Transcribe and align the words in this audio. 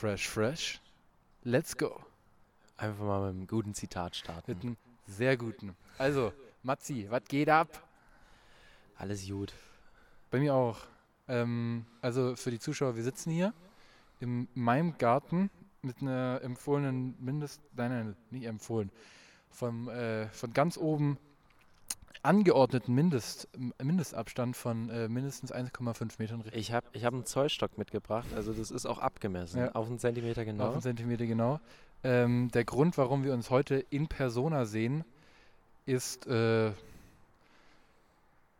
fresh, 0.00 0.28
fresh. 0.28 0.80
Let's 1.44 1.76
go. 1.76 2.00
Einfach 2.78 3.04
mal 3.04 3.20
mit 3.20 3.36
einem 3.36 3.46
guten 3.46 3.74
Zitat 3.74 4.16
starten. 4.16 4.50
Mit 4.50 4.62
einem 4.62 4.76
sehr 5.06 5.36
guten. 5.36 5.76
Also, 5.98 6.32
Matzi, 6.62 7.06
was 7.10 7.22
geht 7.24 7.50
ab? 7.50 7.86
Alles 8.96 9.28
gut. 9.28 9.52
Bei 10.30 10.38
mir 10.38 10.54
auch. 10.54 10.78
Ähm, 11.28 11.84
also 12.00 12.34
für 12.34 12.50
die 12.50 12.58
Zuschauer, 12.58 12.96
wir 12.96 13.02
sitzen 13.02 13.30
hier 13.30 13.52
in 14.20 14.48
meinem 14.54 14.96
Garten 14.96 15.50
mit 15.82 16.00
einer 16.00 16.40
empfohlenen 16.42 17.14
Mindest... 17.22 17.60
Nein, 17.76 17.90
nein, 17.90 18.16
nicht 18.30 18.46
empfohlen. 18.46 18.90
Vom, 19.50 19.90
äh, 19.90 20.28
von 20.28 20.54
ganz 20.54 20.78
oben 20.78 21.18
angeordneten 22.22 22.94
Mindest, 22.94 23.48
Mindestabstand 23.82 24.56
von 24.56 24.90
äh, 24.90 25.08
mindestens 25.08 25.52
1,5 25.52 26.14
Metern. 26.18 26.44
Ich 26.52 26.72
habe 26.72 26.86
ich 26.92 27.04
hab 27.04 27.14
einen 27.14 27.24
Zollstock 27.24 27.78
mitgebracht, 27.78 28.28
also 28.34 28.52
das 28.52 28.70
ist 28.70 28.86
auch 28.86 28.98
abgemessen. 28.98 29.60
Ja. 29.60 29.72
Auf 29.72 29.86
einen 29.86 29.98
Zentimeter 29.98 30.44
genau. 30.44 30.66
Auf 30.66 30.72
einen 30.74 30.82
Zentimeter 30.82 31.26
genau. 31.26 31.60
Ähm, 32.02 32.50
der 32.52 32.64
Grund, 32.64 32.96
warum 32.98 33.24
wir 33.24 33.32
uns 33.32 33.50
heute 33.50 33.76
in 33.90 34.08
Persona 34.08 34.64
sehen, 34.64 35.04
ist 35.86 36.26
äh, 36.26 36.72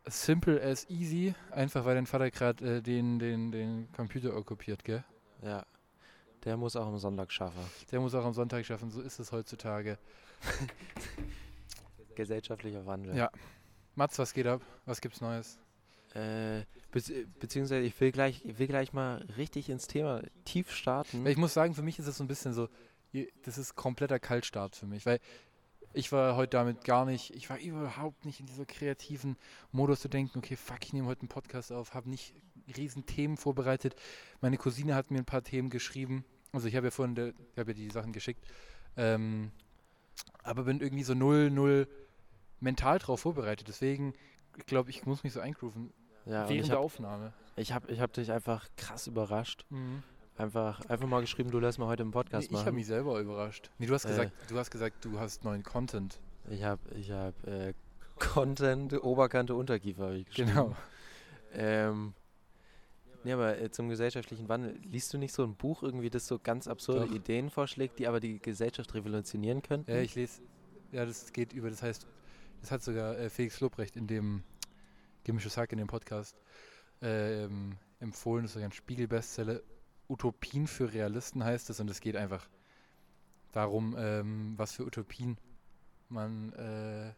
simple 0.07 0.63
as 0.63 0.89
easy. 0.91 1.35
Einfach 1.51 1.85
weil 1.85 1.95
dein 1.95 2.07
Vater 2.07 2.31
gerade 2.31 2.77
äh, 2.77 2.83
den, 2.83 3.19
den, 3.19 3.51
den 3.51 3.89
Computer 3.97 4.37
okkupiert, 4.37 4.85
gell? 4.85 5.05
Ja. 5.43 5.65
Der 6.45 6.57
muss 6.57 6.77
auch 6.77 6.87
am 6.87 6.99
Sonntag 6.99 7.31
schaffen. 7.33 7.61
Der 7.93 8.01
muss 8.01 8.15
auch 8.15 8.25
am 8.25 8.33
Sonntag 8.33 8.65
schaffen, 8.65 8.91
so 8.91 9.03
ist 9.03 9.19
es 9.19 9.31
heutzutage. 9.33 9.99
Gesellschaftlicher 12.15 12.87
Wandel. 12.87 13.17
Ja. 13.17 13.31
Mats, 13.95 14.19
was 14.19 14.33
geht 14.33 14.47
ab? 14.47 14.63
Was 14.87 15.01
gibt's 15.01 15.21
Neues? 15.21 15.59
Äh, 16.15 16.65
be 16.91 17.27
beziehungsweise 17.39 17.83
ich 17.83 18.01
will 18.01 18.11
gleich, 18.11 18.45
ich 18.45 18.59
will 18.59 18.67
gleich 18.67 18.93
mal 18.93 19.25
richtig 19.37 19.69
ins 19.71 19.87
Thema 19.87 20.23
tief 20.45 20.73
starten. 20.73 21.25
Ich 21.27 21.37
muss 21.37 21.55
sagen, 21.55 21.75
für 21.75 21.83
mich 21.83 21.99
ist 21.99 22.07
es 22.07 22.17
so 22.17 22.25
ein 22.25 22.29
bisschen 22.29 22.53
so, 22.53 22.69
das 23.45 23.59
ist 23.59 23.77
kompletter 23.77 24.19
Kaltstart 24.19 24.75
für 24.75 24.87
mich, 24.87 25.07
weil 25.07 25.21
ich 25.93 26.13
war 26.13 26.37
heute 26.37 26.51
damit 26.51 26.85
gar 26.85 27.05
nicht, 27.05 27.35
ich 27.35 27.51
war 27.51 27.59
überhaupt 27.59 28.25
nicht 28.25 28.41
in 28.41 28.47
dieser 28.47 28.65
kreativen 28.65 29.37
Modus 29.73 30.01
zu 30.01 30.09
denken, 30.09 30.39
okay, 30.39 30.57
fuck, 30.57 30.79
ich 30.85 30.93
nehme 30.93 31.07
heute 31.07 31.23
einen 31.23 31.29
Podcast 31.29 31.73
auf, 31.73 31.95
habe 31.95 32.09
nicht 32.11 32.35
riesen 32.77 33.07
Themen 33.07 33.37
vorbereitet. 33.37 33.97
Meine 34.41 34.57
Cousine 34.57 34.95
hat 34.95 35.11
mir 35.11 35.19
ein 35.19 35.25
paar 35.25 35.43
Themen 35.43 35.71
geschrieben. 35.71 36.25
Also 36.53 36.69
ich 36.69 36.77
habe 36.77 36.89
ja 36.89 36.91
vorhin, 36.91 37.17
ich 37.17 37.59
habe 37.59 37.73
ja 37.73 37.75
die 37.75 37.91
Sachen 37.91 38.13
geschickt. 38.13 38.45
Ähm, 38.97 39.51
aber 40.43 40.65
bin 40.65 40.81
irgendwie 40.81 41.05
so 41.05 41.15
null, 41.15 41.51
null 41.51 41.89
mental 42.61 42.99
drauf 42.99 43.21
vorbereitet. 43.21 43.69
Deswegen, 43.69 44.15
ich 44.57 44.67
glaube, 44.67 44.91
ich 44.91 45.07
muss 45.07 45.25
mich 45.25 45.33
so 45.33 45.41
eingrooven. 45.41 45.93
Ja, 46.27 46.49
während 46.49 46.51
ich 46.63 46.67
der 46.69 46.77
hab, 46.77 46.85
Aufnahme. 46.85 47.33
Ich 47.57 47.73
habe 47.73 47.91
ich 47.93 48.01
hab 48.01 48.13
dich 48.13 48.31
einfach 48.31 48.69
krass 48.77 49.07
überrascht. 49.07 49.65
Mhm. 49.71 50.03
Einfach, 50.37 50.81
einfach 50.89 51.07
mal 51.07 51.21
geschrieben, 51.21 51.51
du 51.51 51.59
lässt 51.59 51.79
mal 51.79 51.87
heute 51.87 52.03
einen 52.03 52.13
Podcast 52.13 52.51
Nee, 52.51 52.55
ich 52.55 52.61
habe 52.61 52.71
machen. 52.71 52.77
mich 52.77 52.87
selber 52.87 53.21
überrascht. 53.21 53.71
Nee, 53.79 53.87
du 53.87 53.95
hast 53.95 54.05
Äh. 54.07 54.09
gesagt, 54.09 54.33
du 54.49 54.59
hast 54.59 54.71
gesagt, 54.71 55.05
du 55.05 55.19
hast 55.19 55.45
neuen 55.45 55.63
Content. 55.63 56.19
Ich 56.49 56.63
habe 56.63 56.81
ich 56.95 57.11
hab, 57.11 57.35
äh, 57.47 57.75
Content, 58.19 59.03
Oberkante, 59.03 59.55
Unterkiefer 59.55 60.05
habe 60.05 60.17
ich 60.19 60.27
geschrieben. 60.27 60.51
Genau. 60.51 60.77
Ähm, 61.53 62.15
nee, 63.25 63.33
aber 63.33 63.59
äh, 63.59 63.71
zum 63.71 63.89
gesellschaftlichen 63.89 64.49
Wandel, 64.49 64.79
liest 64.85 65.13
du 65.13 65.19
nicht 65.19 65.33
so 65.35 65.43
ein 65.43 65.57
Buch 65.57 65.83
irgendwie, 65.83 66.11
das 66.11 66.27
so 66.27 66.39
ganz 66.39 66.69
absurde 66.69 67.07
Doch. 67.07 67.15
Ideen 67.15 67.51
vorschlägt, 67.51 67.99
die 67.99 68.07
aber 68.07 68.21
die 68.21 68.39
Gesellschaft 68.39 68.95
revolutionieren 68.95 69.63
könnten? 69.63 69.91
Ja, 69.91 69.99
ich 70.01 70.15
lese, 70.15 70.43
ja, 70.93 71.05
das 71.05 71.33
geht 71.33 71.53
über, 71.53 71.71
das 71.71 71.83
heißt, 71.83 72.07
das 72.61 72.71
hat 72.71 72.83
sogar 72.83 73.19
äh, 73.19 73.31
Felix 73.31 73.61
Lobrecht 73.61 73.97
in 73.97 74.07
dem 74.07 74.43
Gemisches 75.25 75.57
Hack 75.57 75.73
in 75.73 75.79
dem 75.79 75.87
Podcast 75.87 76.37
ähm, 77.03 77.77
empfohlen, 77.99 78.45
das 78.45 78.51
ist 78.51 78.55
sogar 78.55 78.69
ein 78.69 78.73
Spiegel-Bestseller. 78.73 79.61
Utopien 80.09 80.67
für 80.67 80.93
Realisten 80.93 81.45
heißt 81.45 81.71
es 81.71 81.79
und 81.79 81.89
es 81.89 82.01
geht 82.01 82.17
einfach 82.17 82.49
darum, 83.53 83.95
ähm, 83.99 84.55
was 84.57 84.73
für 84.73 84.85
Utopien 84.85 85.39
man 86.09 86.53
äh, 86.55 87.13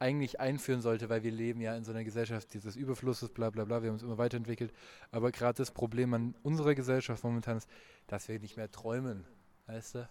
eigentlich 0.00 0.40
einführen 0.40 0.80
sollte, 0.80 1.08
weil 1.08 1.22
wir 1.22 1.30
leben 1.30 1.60
ja 1.60 1.76
in 1.76 1.84
so 1.84 1.92
einer 1.92 2.04
Gesellschaft 2.04 2.52
dieses 2.52 2.76
Überflusses, 2.76 3.28
bla 3.28 3.50
bla 3.50 3.64
bla, 3.64 3.82
wir 3.82 3.88
haben 3.88 3.94
uns 3.94 4.02
immer 4.02 4.18
weiterentwickelt. 4.18 4.72
Aber 5.12 5.30
gerade 5.30 5.56
das 5.56 5.70
Problem 5.70 6.12
an 6.14 6.34
unserer 6.42 6.74
Gesellschaft 6.74 7.22
momentan 7.22 7.58
ist, 7.58 7.68
dass 8.06 8.28
wir 8.28 8.40
nicht 8.40 8.56
mehr 8.56 8.70
träumen, 8.70 9.24
weißt 9.66 9.94
du? 9.94 10.08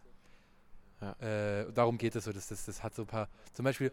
Ja. 1.02 1.14
Äh, 1.20 1.74
darum 1.74 1.98
geht 1.98 2.16
es 2.16 2.24
so, 2.24 2.32
das, 2.32 2.48
das, 2.48 2.66
das 2.66 2.82
hat 2.82 2.96
so 2.96 3.04
ein 3.04 3.08
paar, 3.08 3.28
zum 3.52 3.66
Beispiel, 3.66 3.92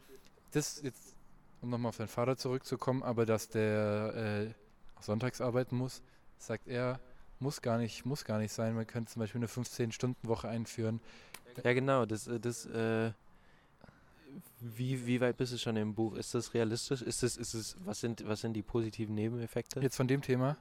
das 0.51 0.83
jetzt, 0.83 1.15
um 1.61 1.71
nochmal 1.71 1.91
auf 1.91 1.97
seinen 1.97 2.09
Vater 2.09 2.37
zurückzukommen, 2.37 3.03
aber 3.03 3.27
dass 3.27 3.49
der 3.49 4.47
äh, 4.49 5.03
sonntags 5.03 5.41
arbeiten 5.41 5.77
muss, 5.77 6.03
sagt 6.39 6.69
er, 6.69 7.01
muss 7.39 7.63
gar 7.63 7.79
nicht, 7.79 8.05
muss 8.05 8.25
gar 8.25 8.39
nicht 8.39 8.53
sein. 8.53 8.75
Man 8.75 8.87
könnte 8.87 9.13
zum 9.13 9.21
Beispiel 9.21 9.39
eine 9.41 9.47
15-Stunden-Woche 9.49 10.49
einführen. 10.49 11.01
Ja, 11.65 11.73
genau, 11.73 12.07
das, 12.07 12.27
äh, 12.27 12.39
das, 12.39 12.67
äh, 12.67 13.13
wie, 14.61 15.07
wie 15.07 15.21
weit 15.21 15.37
bist 15.37 15.53
du 15.53 15.59
schon 15.59 15.77
im 15.77 15.95
Buch? 15.95 16.15
Ist 16.15 16.35
das 16.35 16.55
realistisch? 16.55 17.03
Ist 17.03 17.23
das, 17.23 17.37
ist 17.37 17.55
es, 17.55 17.77
was 17.85 18.01
sind, 18.01 18.27
was 18.27 18.41
sind 18.43 18.53
die 18.55 18.63
positiven 18.63 19.15
Nebeneffekte? 19.15 19.81
Jetzt 19.81 19.97
von 19.97 20.07
dem 20.07 20.23
Thema, 20.23 20.57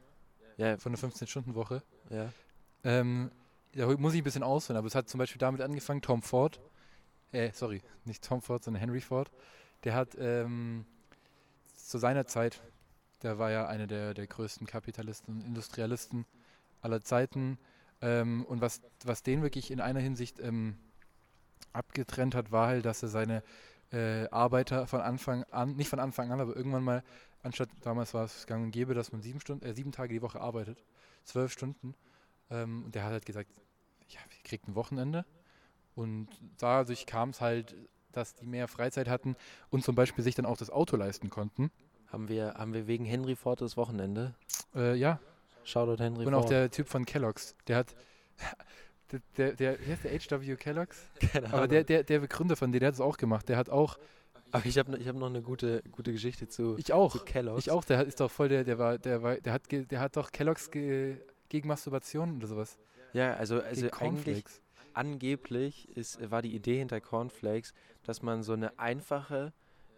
Ja, 0.58 0.78
von 0.78 0.94
der 0.94 1.02
15-Stunden-Woche, 1.02 1.84
ja. 2.10 2.32
ähm, 2.84 3.30
da 3.74 3.88
muss 3.98 4.14
ich 4.14 4.22
ein 4.22 4.24
bisschen 4.24 4.44
ausholen, 4.44 4.78
aber 4.78 4.88
es 4.88 4.96
hat 4.96 5.10
zum 5.10 5.20
Beispiel 5.20 5.40
damit 5.40 5.62
angefangen, 5.62 6.02
Tom 6.02 6.22
Ford, 6.22 6.60
äh, 7.32 7.52
sorry, 7.54 7.82
nicht 8.06 8.24
Tom 8.24 8.42
Ford, 8.42 8.64
sondern 8.64 8.82
Henry 8.82 9.02
Ford, 9.02 9.30
der 9.84 9.95
hat 9.95 10.16
ähm, 10.19 10.85
zu 11.75 11.97
seiner 11.97 12.25
Zeit, 12.25 12.62
der 13.23 13.38
war 13.40 13.51
ja 13.51 13.67
einer 13.67 13.88
der, 13.88 14.13
der 14.13 14.28
größten 14.28 14.67
Kapitalisten 14.67 15.35
und 15.35 15.45
Industrialisten 15.45 16.25
aller 16.81 17.01
Zeiten. 17.01 17.57
Ähm, 18.01 18.45
und 18.45 18.62
was, 18.62 18.81
was 19.03 19.23
den 19.23 19.41
wirklich 19.41 19.72
in 19.72 19.81
einer 19.81 20.00
Hinsicht 20.00 20.40
ähm, 20.40 20.78
abgetrennt 21.73 22.35
hat, 22.35 22.51
war 22.51 22.67
halt, 22.67 22.85
dass 22.85 23.03
er 23.03 23.09
seine 23.09 23.44
äh, 23.91 24.28
Arbeiter 24.29 24.88
von 24.88 25.01
Anfang 25.01 25.44
an, 25.45 25.75
nicht 25.75 25.90
von 25.90 26.00
Anfang 26.00 26.31
an, 26.31 26.40
aber 26.40 26.56
irgendwann 26.56 26.84
mal, 26.84 27.03
anstatt 27.44 27.69
damals 27.81 28.13
war 28.13 28.25
es 28.25 28.47
gang 28.47 28.63
und 28.66 28.72
gäbe, 28.72 28.94
dass 28.94 29.11
man 29.11 29.22
sieben 29.22 29.40
Stunden, 29.40 29.66
äh, 29.66 29.73
sieben 29.73 29.91
Tage 29.91 30.13
die 30.13 30.22
Woche 30.22 30.40
arbeitet, 30.40 30.84
zwölf 31.23 31.51
Stunden. 31.51 31.96
Ähm, 32.50 32.85
und 32.85 32.96
der 32.96 33.03
hat 33.03 33.11
halt 33.11 33.25
gesagt, 33.25 33.50
ja, 34.07 34.19
ihr 34.19 34.44
kriegt 34.44 34.67
ein 34.67 34.75
Wochenende. 34.75 35.25
Und 35.96 36.29
dadurch 36.57 37.06
kam 37.06 37.29
es 37.31 37.41
halt, 37.41 37.75
dass 38.12 38.36
die 38.36 38.46
mehr 38.46 38.68
Freizeit 38.68 39.08
hatten 39.08 39.36
und 39.70 39.84
zum 39.84 39.96
Beispiel 39.96 40.24
sich 40.24 40.36
dann 40.36 40.46
auch 40.46 40.58
das 40.58 40.70
Auto 40.70 40.96
leisten 40.97 41.30
konnten. 41.30 41.72
Haben 42.08 42.28
wir, 42.30 42.56
haben 42.56 42.74
wir 42.74 42.88
wegen 42.88 43.06
Henry 43.06 43.36
Ford 43.36 43.62
das 43.62 43.78
Wochenende? 43.78 44.34
Äh, 44.75 44.96
ja, 44.96 45.20
Shoutout 45.64 46.02
Henry 46.02 46.25
und 46.25 46.34
Ford. 46.34 46.46
auch 46.46 46.50
der 46.50 46.72
Typ 46.72 46.88
von 46.88 47.06
Kellogg's, 47.06 47.56
der 47.68 47.78
hat, 47.78 47.96
der, 49.38 49.53
der, 49.53 49.80
wie 49.80 49.92
heißt 49.92 50.03
der 50.03 50.12
H.W. 50.12 50.56
Kellogg's? 50.56 51.06
Keine 51.34 51.47
Aber 51.47 51.58
Ahnung. 51.58 51.70
der, 51.70 51.84
der, 51.84 52.03
der 52.03 52.20
Begründer 52.20 52.56
von 52.56 52.72
denen, 52.72 52.80
der 52.81 52.88
hat 52.88 52.96
es 52.96 53.02
auch 53.02 53.18
gemacht. 53.18 53.47
Der 53.50 53.58
hat 53.58 53.70
auch, 53.70 53.97
Aber 54.52 54.66
ich 54.66 54.78
habe 54.78 54.97
ich 54.97 55.08
hab 55.08 55.16
noch 55.16 55.28
eine 55.28 55.41
gute, 55.41 55.81
gute 55.91 56.12
Geschichte 56.12 56.47
zu, 56.47 56.76
ich 56.78 56.94
auch, 56.94 57.12
zu 57.12 57.24
Kellogg's. 57.24 57.59
ich 57.59 57.72
auch, 57.72 57.84
der 57.84 58.00
hat- 58.00 58.08
ist 58.08 58.20
doch 58.20 58.31
voll 58.31 58.50
der, 58.50 58.64
der 58.64 58.78
war, 58.80 58.97
der 58.97 59.22
war, 59.22 59.36
der 59.36 59.53
hat, 59.53 59.64
der 59.72 60.00
hat 60.00 60.16
doch 60.16 60.31
Kellogg's 60.31 60.72
ge, 60.72 61.18
gegen 61.50 61.68
Masturbation 61.68 62.38
oder 62.38 62.47
sowas. 62.47 62.78
Ja, 63.14 63.34
also, 63.34 63.62
also 63.62 63.88
eigentlich. 64.00 64.44
Angeblich 64.94 65.90
ist, 65.96 66.30
war 66.32 66.42
die 66.42 66.56
Idee 66.56 66.78
hinter 66.80 67.00
Cornflakes, 67.02 67.74
dass 68.04 68.22
man 68.22 68.44
so 68.44 68.54
eine 68.54 68.78
einfache, 68.80 69.54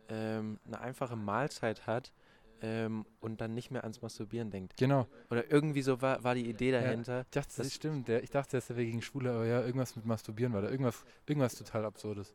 ähm, 0.10 0.60
eine 0.66 0.80
einfache 0.82 1.16
Mahlzeit 1.16 1.88
hat 1.88 2.12
ähm, 2.62 3.06
und 3.20 3.42
dann 3.42 3.54
nicht 3.54 3.72
mehr 3.72 3.84
ans 3.84 4.02
Masturbieren 4.02 4.52
denkt. 4.52 4.78
Genau. 4.78 5.08
Oder 5.30 5.50
irgendwie 5.52 5.82
so 5.82 6.02
war, 6.02 6.24
war 6.24 6.36
die 6.36 6.48
Idee 6.50 6.72
Ja. 6.72 6.82
dahinter. 6.82 7.22
Ich 7.22 7.32
dachte, 7.32 7.48
das, 7.48 7.68
Das- 7.68 7.74
stimmt. 7.74 8.08
Der, 8.08 8.24
ich 8.24 8.30
dachte, 8.30 8.58
das 8.58 8.70
wäre 8.70 8.86
gegen 8.86 9.02
Schwule, 9.02 9.32
aber 9.32 9.46
ja, 9.46 9.62
irgendwas 9.62 9.96
mit 9.96 10.06
Masturbieren 10.06 10.54
war 10.54 10.62
da. 10.62 10.70
Irgendwas, 10.70 11.04
irgendwas 11.26 11.56
total 11.56 11.86
Absurdes. 11.86 12.34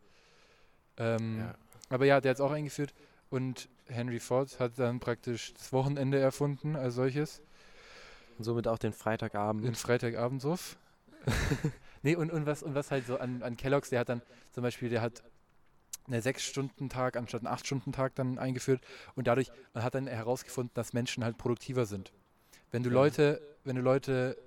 Ähm, 0.97 1.39
Ja. 1.41 1.55
Aber 1.91 2.05
ja, 2.07 2.21
der 2.21 2.31
hat 2.31 2.37
es 2.37 2.41
auch 2.41 2.51
eingeführt. 2.51 2.93
Und 3.31 3.69
Henry 3.87 4.19
Ford 4.21 4.59
hat 4.61 4.79
dann 4.79 4.99
praktisch 5.01 5.53
das 5.55 5.73
Wochenende 5.73 6.19
erfunden 6.19 6.75
als 6.77 6.95
solches. 6.95 7.43
Und 8.39 8.45
somit 8.45 8.67
auch 8.69 8.79
den 8.79 8.93
Freitagabend. 8.93 9.65
Den 9.65 9.75
Freitagabendsuff. 9.75 10.77
nee, 12.07 12.15
und, 12.15 12.31
und, 12.31 12.47
was, 12.47 12.63
und 12.63 12.75
was 12.75 12.93
halt 12.93 13.05
so 13.07 13.19
an, 13.19 13.43
an 13.43 13.57
Kellogg's, 13.57 13.91
der 13.91 14.01
hat 14.01 14.09
dann 14.09 14.23
zum 14.53 14.63
Beispiel, 14.63 14.89
der 14.89 15.03
hat 15.03 15.25
einen 16.07 16.23
Sechs-Stunden-Tag 16.23 17.17
anstatt 17.17 17.41
einen 17.41 17.53
Acht-Stunden-Tag 17.53 18.15
dann 18.15 18.39
eingeführt 18.39 18.81
und 19.17 19.27
dadurch 19.27 19.51
und 19.75 19.83
hat 19.83 19.97
dann 19.97 20.07
herausgefunden, 20.07 20.71
dass 20.75 20.93
Menschen 20.93 21.25
halt 21.25 21.37
produktiver 21.37 21.85
sind. 21.85 22.13
Wenn 22.71 22.85
du. 22.85 22.91
Leute, 22.91 23.43
wenn 23.65 23.75
du 23.75 23.83
Leute 23.83 24.39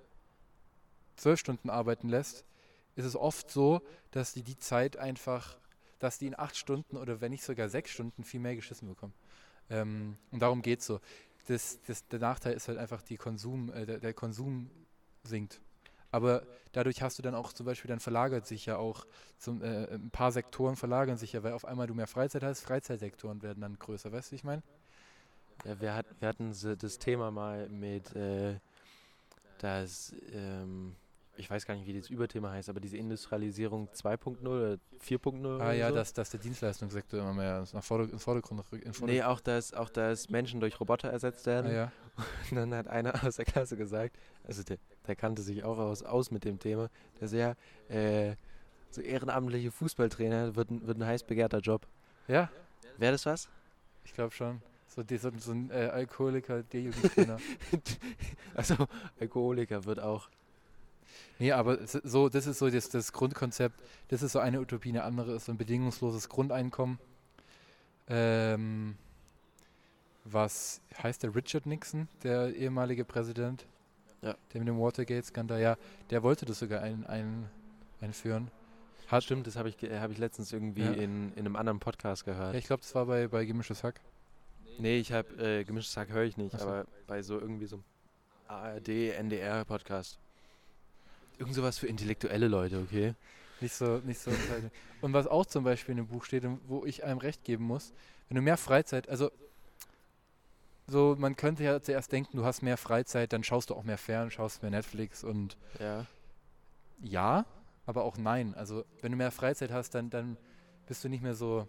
zwölf 1.18 1.38
Stunden 1.38 1.70
arbeiten 1.70 2.08
lässt, 2.08 2.46
ist 2.96 3.04
es 3.04 3.18
oft 3.18 3.52
so, 3.52 3.82
dass 4.12 4.34
die 4.34 4.44
die 4.44 4.58
Zeit 4.58 4.96
einfach, 4.96 5.58
dass 6.00 6.18
die 6.18 6.28
in 6.28 6.40
acht 6.40 6.56
Stunden 6.56 6.96
oder 6.96 7.20
wenn 7.20 7.32
nicht 7.32 7.44
sogar 7.44 7.68
sechs 7.68 7.92
Stunden 7.92 8.24
viel 8.24 8.40
mehr 8.40 8.56
geschissen 8.56 8.88
bekommen. 8.88 9.14
Ähm, 9.70 10.16
und 10.32 10.42
darum 10.42 10.62
geht 10.62 10.80
es 10.80 10.86
so. 10.86 11.02
Das, 11.48 11.80
das, 11.88 12.08
der 12.08 12.20
Nachteil 12.20 12.54
ist 12.54 12.70
halt 12.70 12.78
einfach 12.78 13.04
Konsum, 13.18 13.74
äh, 13.74 13.86
der, 13.86 14.00
der 14.00 14.14
Konsum 14.14 14.70
sinkt. 15.24 15.60
Aber 16.12 16.44
dadurch 16.72 17.02
hast 17.02 17.20
du 17.20 17.22
dann 17.22 17.36
auch 17.36 17.54
zum 17.54 17.66
Beispiel, 17.66 17.90
dann 17.90 18.00
verlagert 18.00 18.48
sich 18.48 18.66
ja 18.66 18.78
auch, 18.78 19.06
zum, 19.38 19.62
äh, 19.62 19.86
ein 19.94 20.10
paar 20.12 20.32
Sektoren 20.32 20.76
verlagern 20.76 21.18
sich 21.18 21.34
ja, 21.34 21.44
weil 21.44 21.54
auf 21.54 21.66
einmal 21.66 21.88
du 21.88 21.94
mehr 21.94 22.08
Freizeit 22.08 22.44
hast, 22.44 22.62
Freizeitsektoren 22.62 23.42
werden 23.42 23.62
dann 23.62 23.78
größer, 23.78 24.12
weißt 24.12 24.30
du, 24.30 24.32
wie 24.32 24.36
ich 24.36 24.44
meine? 24.44 24.64
Ja, 25.66 25.80
wir, 25.80 25.94
hat, 25.94 26.06
wir 26.20 26.28
hatten 26.28 26.54
das 26.80 27.00
Thema 27.00 27.32
mal 27.32 27.70
mit, 27.70 28.16
äh, 28.16 28.60
dass 29.60 30.16
ähm, 30.34 30.96
ich 31.40 31.50
weiß 31.50 31.66
gar 31.66 31.76
nicht, 31.76 31.88
wie 31.88 31.98
das 31.98 32.10
Überthema 32.10 32.52
heißt, 32.52 32.70
aber 32.70 32.82
diese 32.82 32.98
Industrialisierung 32.98 33.88
2.0 33.94 34.46
oder 34.46 34.78
4.0 35.02 35.62
Ah 35.62 35.72
ja, 35.72 35.90
so. 35.90 35.96
dass, 35.96 36.14
dass 36.14 36.30
der 36.30 36.40
Dienstleistungssektor 36.40 37.20
immer 37.20 37.34
mehr 37.34 37.64
nach 37.72 37.84
Vorder 37.84 38.12
ins 38.12 38.24
Vordergrund 38.24 38.62
rückt. 38.72 38.84
in 38.84 39.06
Nee, 39.06 39.24
auch 39.24 39.40
dass, 39.40 39.74
auch 39.74 39.90
dass 39.90 40.30
Menschen 40.30 40.60
durch 40.60 40.80
Roboter 40.80 41.10
ersetzt 41.10 41.48
ah, 41.48 41.52
werden. 41.52 41.74
ja. 41.74 41.92
Und 42.52 42.58
dann 42.58 42.74
hat 42.74 42.88
einer 42.88 43.24
aus 43.24 43.38
der 43.38 43.46
Klasse 43.46 43.78
gesagt, 43.78 44.18
also 44.46 44.64
der, 44.64 44.78
der 45.10 45.16
kannte 45.18 45.42
sich 45.42 45.64
auch 45.66 45.78
aus, 45.78 46.04
aus 46.04 46.32
mit 46.32 46.46
dem 46.46 46.60
Thema, 46.60 46.90
der 47.20 47.28
sehr 47.28 47.58
äh, 47.90 48.36
so 48.92 49.02
ehrenamtliche 49.02 49.72
Fußballtrainer 49.72 50.56
wird, 50.56 50.72
ein- 50.72 50.88
wird 50.88 50.98
ein 51.00 51.06
heiß 51.06 51.24
begehrter 51.24 51.60
Job. 51.60 51.86
ja, 52.28 52.50
Wäre 52.98 53.12
das 53.14 53.26
was? 53.26 53.50
ich 54.06 54.14
glaube 54.14 54.34
schon. 54.34 54.62
So, 54.88 55.04
die, 55.04 55.18
so, 55.18 55.30
so 55.38 55.52
ein 55.52 55.70
äh, 55.72 55.86
Alkoholiker, 55.94 56.64
der 56.64 56.82
Jugendtrainer. 56.82 57.38
also 58.56 58.88
Alkoholiker 59.20 59.86
wird 59.86 60.00
auch. 60.00 60.30
nee, 61.38 61.52
aber 61.52 61.86
so, 61.86 62.28
das 62.30 62.48
ist 62.48 62.58
so 62.60 62.70
das, 62.70 62.90
das 62.90 63.14
Grundkonzept. 63.14 63.80
Das 64.08 64.24
ist 64.24 64.32
so 64.32 64.40
eine 64.40 64.60
Utopie, 64.60 64.90
eine 64.90 65.04
andere 65.04 65.34
ist 65.36 65.46
so 65.46 65.52
ein 65.52 65.58
bedingungsloses 65.58 66.28
Grundeinkommen. 66.30 66.98
Ähm, 68.08 68.96
was 70.26 70.82
heißt 71.02 71.24
der 71.24 71.36
Richard 71.36 71.66
Nixon, 71.68 72.08
der 72.24 72.54
ehemalige 72.56 73.06
Präsident? 73.06 73.66
Ja. 74.22 74.36
Der 74.54 74.60
mit 74.62 74.68
dem 74.68 74.80
Watergate-Skandal, 74.80 75.62
ja, 75.62 75.78
der 76.10 76.24
wollte 76.24 76.46
das 76.46 76.60
sogar 76.60 76.82
ein, 76.82 77.06
ein, 77.08 77.50
einführen. 78.02 78.50
Hat, 79.08 79.24
Stimmt, 79.24 79.48
das 79.48 79.56
habe 79.56 79.70
ich, 79.70 79.78
ge- 79.78 79.98
hab 79.98 80.12
ich 80.12 80.18
letztens 80.18 80.52
irgendwie 80.54 80.84
Ja. 80.84 80.92
in, 80.92 81.32
in 81.34 81.40
einem 81.40 81.56
anderen 81.56 81.80
Podcast 81.80 82.26
gehört. 82.26 82.54
Ja, 82.54 82.60
ich 82.60 82.66
glaube, 82.66 82.82
das 82.82 82.94
war 82.96 83.06
bei, 83.06 83.28
bei 83.28 83.46
Gemischtes 83.46 83.84
Hack. 83.84 84.00
Nee, 84.78 85.00
ich 85.00 85.12
habe 85.12 85.28
äh, 85.44 85.64
gemischtes 85.64 85.98
Hack 85.98 86.10
höre 86.10 86.24
ich 86.24 86.38
nicht, 86.38 86.58
so. 86.58 86.66
aber 86.66 86.86
bei 87.08 87.22
so 87.22 87.40
irgendwie 87.40 87.66
so 87.66 87.78
einem 87.78 87.84
ARD, 88.48 88.88
NDR 89.18 89.66
Podcast. 89.66 90.20
Irgend 91.38 91.56
sowas 91.56 91.78
für 91.80 91.88
intellektuelle 91.88 92.48
Leute, 92.48 92.80
okay? 92.80 93.14
Nicht 93.62 93.74
so, 93.74 93.98
nicht 94.06 94.20
so. 94.20 94.32
und 95.02 95.14
was 95.14 95.28
auch 95.28 95.46
zum 95.46 95.64
Beispiel 95.64 95.94
in 95.94 95.98
dem 95.98 96.08
Buch 96.08 96.24
steht 96.26 96.46
und 96.46 96.60
wo 96.68 96.86
ich 96.86 97.04
einem 97.04 97.20
recht 97.20 97.44
geben 97.44 97.64
muss, 97.66 97.94
wenn 98.28 98.36
du 98.36 98.42
mehr 98.42 98.58
Freizeit, 98.58 99.10
also 99.10 99.32
so, 100.90 101.16
man 101.18 101.36
könnte 101.36 101.64
ja 101.64 101.82
zuerst 101.82 102.12
denken, 102.12 102.38
du 102.38 102.46
hast 102.46 102.62
mehr 102.62 102.78
Freizeit, 102.78 103.34
dann 103.34 103.44
schaust 103.44 103.70
du 103.70 103.76
auch 103.76 103.84
mehr 103.84 103.98
fern, 103.98 104.32
schaust 104.32 104.62
mehr 104.62 104.72
Netflix 104.72 105.24
und 105.24 105.58
Ja. 105.80 106.06
ja, 107.02 107.46
aber 107.86 108.04
auch 108.04 108.18
nein. 108.18 108.54
Also 108.56 108.86
wenn 109.02 109.12
du 109.12 109.18
mehr 109.18 109.32
Freizeit 109.32 109.72
hast, 109.72 109.92
dann, 109.96 110.10
dann 110.10 110.38
bist 110.88 111.04
du 111.04 111.10
nicht 111.10 111.24
mehr 111.24 111.36
so, 111.36 111.68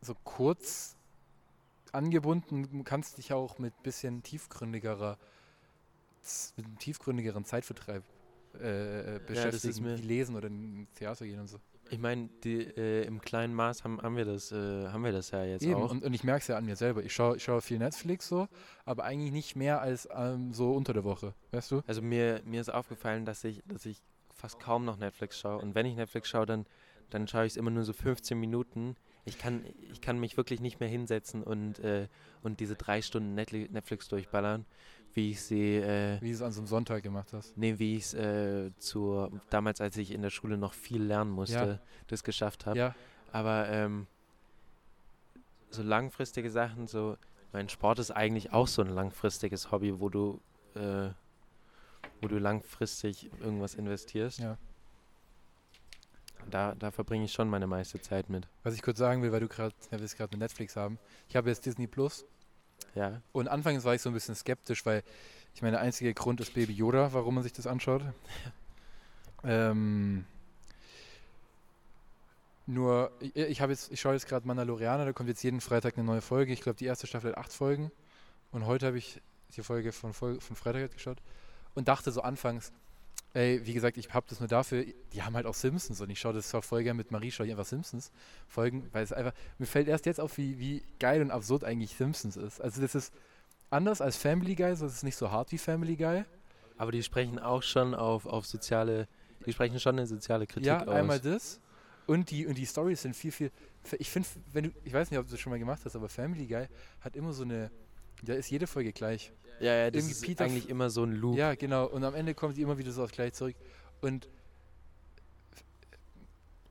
so 0.00 0.14
kurz 0.24 0.96
angebunden, 1.92 2.68
du 2.70 2.82
kannst 2.84 3.18
dich 3.18 3.32
auch 3.32 3.58
mit 3.58 3.82
bisschen 3.82 4.22
tiefgründigerer, 4.22 5.18
mit 6.56 6.66
einem 6.66 6.78
tiefgründigeren 6.78 7.44
Zeitvertreib 7.44 8.02
äh, 8.54 9.20
beschäftigen, 9.26 9.82
mir- 9.82 9.98
wie 9.98 10.02
lesen 10.02 10.34
oder 10.36 10.48
ins 10.48 10.92
Theater 10.94 11.24
gehen 11.26 11.40
und 11.40 11.46
so. 11.48 11.58
Ich 11.90 11.98
meine, 11.98 12.28
äh, 12.44 13.04
im 13.04 13.20
kleinen 13.20 13.54
Maß 13.54 13.84
haben, 13.84 14.00
haben, 14.02 14.16
wir 14.16 14.24
das, 14.24 14.52
äh, 14.52 14.88
haben 14.88 15.04
wir 15.04 15.12
das 15.12 15.30
ja 15.30 15.44
jetzt 15.44 15.62
Eben, 15.62 15.80
auch. 15.80 15.90
und, 15.90 16.04
und 16.04 16.12
ich 16.14 16.24
merke 16.24 16.40
es 16.42 16.48
ja 16.48 16.56
an 16.56 16.64
mir 16.64 16.76
selber. 16.76 17.02
Ich 17.04 17.12
schaue 17.14 17.36
ich 17.36 17.44
schau 17.44 17.60
viel 17.60 17.78
Netflix 17.78 18.28
so, 18.28 18.48
aber 18.84 19.04
eigentlich 19.04 19.32
nicht 19.32 19.56
mehr 19.56 19.80
als 19.80 20.08
ähm, 20.14 20.52
so 20.52 20.72
unter 20.72 20.92
der 20.92 21.04
Woche, 21.04 21.34
weißt 21.52 21.70
du? 21.70 21.82
Also 21.86 22.02
mir, 22.02 22.40
mir 22.44 22.60
ist 22.60 22.70
aufgefallen, 22.72 23.24
dass 23.24 23.44
ich, 23.44 23.62
dass 23.66 23.86
ich 23.86 24.02
fast 24.34 24.58
kaum 24.60 24.84
noch 24.84 24.96
Netflix 24.96 25.38
schaue. 25.38 25.62
Und 25.62 25.74
wenn 25.74 25.86
ich 25.86 25.96
Netflix 25.96 26.28
schaue, 26.28 26.46
dann, 26.46 26.66
dann 27.10 27.26
schaue 27.28 27.46
ich 27.46 27.52
es 27.52 27.56
immer 27.56 27.70
nur 27.70 27.84
so 27.84 27.92
15 27.92 28.38
Minuten. 28.38 28.96
Ich 29.24 29.38
kann, 29.38 29.64
ich 29.90 30.00
kann 30.00 30.18
mich 30.20 30.36
wirklich 30.36 30.60
nicht 30.60 30.78
mehr 30.78 30.88
hinsetzen 30.88 31.42
und, 31.42 31.78
äh, 31.80 32.06
und 32.42 32.60
diese 32.60 32.76
drei 32.76 33.02
Stunden 33.02 33.36
Netli- 33.36 33.70
Netflix 33.70 34.08
durchballern, 34.08 34.66
wie 35.16 35.30
ich 35.30 35.40
sie, 35.42 35.76
äh, 35.76 36.20
Wie 36.20 36.28
du 36.28 36.34
es 36.34 36.42
an 36.42 36.52
so 36.52 36.60
einem 36.60 36.66
Sonntag 36.68 37.02
gemacht 37.02 37.32
hast. 37.32 37.56
nee, 37.56 37.78
wie 37.78 37.96
ich 37.96 38.04
es 38.04 38.14
äh, 38.14 38.70
zur, 38.78 39.32
damals, 39.50 39.80
als 39.80 39.96
ich 39.96 40.12
in 40.12 40.20
der 40.22 40.30
Schule 40.30 40.58
noch 40.58 40.74
viel 40.74 41.02
lernen 41.02 41.30
musste, 41.30 41.80
das 42.06 42.22
geschafft 42.22 42.66
habe. 42.66 42.78
Ja, 42.78 42.94
Aber 43.32 43.68
ähm, 43.68 44.06
so 45.70 45.82
langfristige 45.82 46.50
Sachen, 46.50 46.86
so 46.86 47.16
mein 47.52 47.68
Sport 47.70 47.98
ist 47.98 48.10
eigentlich 48.10 48.52
auch 48.52 48.68
so 48.68 48.82
ein 48.82 48.90
langfristiges 48.90 49.72
Hobby, 49.72 49.98
wo 50.00 50.10
du, 50.10 50.40
äh, 50.74 51.08
wo 52.20 52.28
du 52.28 52.38
langfristig 52.38 53.30
irgendwas 53.40 53.74
investierst. 53.74 54.38
ja. 54.38 54.58
Da, 56.48 56.76
da 56.76 56.92
verbringe 56.92 57.24
ich 57.24 57.32
schon 57.32 57.48
meine 57.48 57.66
meiste 57.66 58.00
Zeit 58.00 58.30
mit. 58.30 58.46
Was 58.62 58.74
ich 58.74 58.82
kurz 58.82 58.98
sagen 58.98 59.20
will, 59.20 59.32
weil 59.32 59.40
du 59.40 59.48
gerade, 59.48 59.74
ja, 59.90 59.98
wir 59.98 60.06
gerade 60.06 60.30
mit 60.30 60.38
Netflix 60.38 60.76
haben. 60.76 60.96
Ich 61.28 61.34
habe 61.34 61.48
jetzt 61.48 61.66
Disney 61.66 61.88
Plus 61.88 62.24
Ja. 62.96 63.20
und 63.32 63.46
anfangs 63.48 63.84
war 63.84 63.94
ich 63.94 64.00
so 64.00 64.08
ein 64.10 64.14
bisschen 64.14 64.34
skeptisch, 64.34 64.84
weil 64.86 65.02
ich 65.54 65.62
meine, 65.62 65.72
der 65.72 65.80
einzige 65.80 66.12
Grund 66.14 66.40
ist 66.40 66.54
Baby 66.54 66.72
Yoda, 66.72 67.12
warum 67.12 67.34
man 67.34 67.42
sich 67.42 67.52
das 67.52 67.66
anschaut. 67.66 68.02
ähm, 69.44 70.24
nur, 72.66 73.12
ich, 73.20 73.36
ich 73.36 73.60
habe 73.60 73.72
jetzt, 73.72 73.92
ich 73.92 74.00
schaue 74.00 74.14
jetzt 74.14 74.26
gerade 74.26 74.46
Mandalorianer, 74.46 75.04
da 75.04 75.12
kommt 75.12 75.28
jetzt 75.28 75.42
jeden 75.42 75.60
Freitag 75.60 75.96
eine 75.96 76.04
neue 76.04 76.20
Folge. 76.20 76.52
Ich 76.52 76.60
glaube, 76.62 76.78
die 76.78 76.86
erste 76.86 77.06
Staffel 77.06 77.30
hat 77.30 77.38
acht 77.38 77.52
Folgen. 77.52 77.92
Und 78.50 78.66
heute 78.66 78.86
habe 78.86 78.98
ich 78.98 79.20
die 79.56 79.62
Folge 79.62 79.92
von, 79.92 80.12
von 80.12 80.40
Freitag 80.40 80.80
halt 80.80 80.94
geschaut 80.94 81.18
und 81.74 81.88
dachte 81.88 82.10
so 82.10 82.22
anfangs, 82.22 82.72
ey, 83.34 83.60
wie 83.66 83.74
gesagt, 83.74 83.98
ich 83.98 84.12
habe 84.14 84.26
das 84.28 84.40
nur 84.40 84.48
dafür, 84.48 84.84
die 85.12 85.22
haben 85.22 85.36
halt 85.36 85.46
auch 85.46 85.54
Simpsons 85.54 86.00
und 86.00 86.08
ich 86.10 86.18
schaue 86.18 86.32
das 86.32 86.50
voll 86.50 86.82
gerne 86.82 86.96
mit 86.96 87.10
Marie, 87.10 87.30
schaue 87.30 87.46
ich 87.46 87.52
einfach 87.52 87.66
Simpsons 87.66 88.10
Folgen, 88.48 88.88
weil 88.92 89.04
es 89.04 89.12
einfach, 89.12 89.32
mir 89.58 89.66
fällt 89.66 89.88
erst 89.88 90.06
jetzt 90.06 90.20
auf, 90.20 90.38
wie, 90.38 90.58
wie 90.58 90.82
geil 90.98 91.20
und 91.20 91.30
absurd 91.30 91.64
eigentlich 91.64 91.94
Simpsons 91.94 92.36
ist. 92.36 92.60
Also 92.60 92.80
das 92.80 92.94
ist 92.94 93.12
anders 93.70 94.00
als 94.00 94.16
Family 94.16 94.54
Guy, 94.54 94.74
so 94.74 94.86
es 94.86 94.94
ist 94.94 95.02
nicht 95.02 95.16
so 95.16 95.30
hart 95.30 95.52
wie 95.52 95.58
Family 95.58 95.96
Guy. 95.96 96.24
Aber 96.78 96.92
die 96.92 97.02
sprechen 97.02 97.38
auch 97.38 97.62
schon 97.62 97.94
auf, 97.94 98.26
auf 98.26 98.46
soziale, 98.46 99.08
die 99.44 99.52
sprechen 99.52 99.80
schon 99.80 99.96
eine 99.96 100.06
soziale 100.06 100.46
Kritik 100.46 100.66
ja, 100.66 100.82
aus. 100.82 100.88
einmal 100.88 101.20
das 101.20 101.60
und 102.06 102.30
die, 102.30 102.46
und 102.46 102.56
die 102.56 102.64
Storys 102.64 103.02
sind 103.02 103.14
viel, 103.14 103.32
viel, 103.32 103.50
ich 103.98 104.10
finde, 104.10 104.28
wenn 104.52 104.64
du, 104.64 104.70
ich 104.84 104.92
weiß 104.92 105.10
nicht, 105.10 105.18
ob 105.20 105.26
du 105.26 105.32
das 105.32 105.40
schon 105.40 105.50
mal 105.50 105.58
gemacht 105.58 105.82
hast, 105.84 105.96
aber 105.96 106.08
Family 106.08 106.46
Guy 106.46 106.66
hat 107.00 107.16
immer 107.16 107.32
so 107.32 107.42
eine, 107.42 107.70
da 108.22 108.34
ist 108.34 108.50
jede 108.50 108.66
Folge 108.66 108.92
gleich. 108.92 109.32
ja, 109.60 109.74
ja, 109.74 109.90
das 109.90 110.02
irgendwie 110.02 110.12
ist 110.12 110.22
Peter 110.22 110.44
eigentlich 110.44 110.68
immer 110.68 110.90
so 110.90 111.04
ein 111.04 111.12
Loop. 111.12 111.36
Ja, 111.36 111.54
genau. 111.54 111.86
Und 111.86 112.04
am 112.04 112.14
Ende 112.14 112.34
kommt 112.34 112.56
die 112.56 112.62
immer 112.62 112.78
wieder 112.78 112.92
so 112.92 113.02
aufs 113.02 113.12
Gleiche 113.12 113.32
zurück. 113.32 113.56
Und 114.00 114.28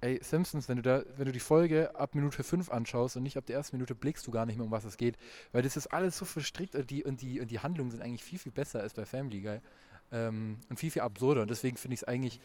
ey, 0.01 0.19
Simpsons, 0.21 0.69
wenn 0.69 0.77
du 0.77 0.83
da, 0.83 1.03
wenn 1.17 1.25
du 1.25 1.31
die 1.31 1.39
Folge 1.39 1.95
ab 1.95 2.15
Minute 2.15 2.43
5 2.43 2.69
anschaust 2.69 3.17
und 3.17 3.23
nicht 3.23 3.37
ab 3.37 3.45
der 3.45 3.55
ersten 3.55 3.75
Minute 3.75 3.95
blickst 3.95 4.25
du 4.27 4.31
gar 4.31 4.45
nicht 4.45 4.57
mehr, 4.57 4.65
um 4.65 4.71
was 4.71 4.85
es 4.85 4.97
geht. 4.97 5.17
Weil 5.51 5.63
das 5.63 5.77
ist 5.77 5.87
alles 5.87 6.17
so 6.17 6.25
verstrickt 6.25 6.75
und 6.75 6.89
die, 6.89 7.03
und 7.03 7.21
die, 7.21 7.39
und 7.39 7.49
die 7.49 7.59
Handlungen 7.59 7.91
sind 7.91 8.01
eigentlich 8.01 8.23
viel, 8.23 8.39
viel 8.39 8.51
besser 8.51 8.81
als 8.81 8.93
bei 8.93 9.05
Family 9.05 9.41
Guy. 9.41 9.59
Ähm, 10.11 10.57
und 10.69 10.79
viel, 10.79 10.91
viel 10.91 11.01
absurder. 11.01 11.41
Und 11.41 11.49
deswegen 11.49 11.77
finde 11.77 11.95
ich 11.95 12.01
es 12.01 12.07
eigentlich, 12.07 12.39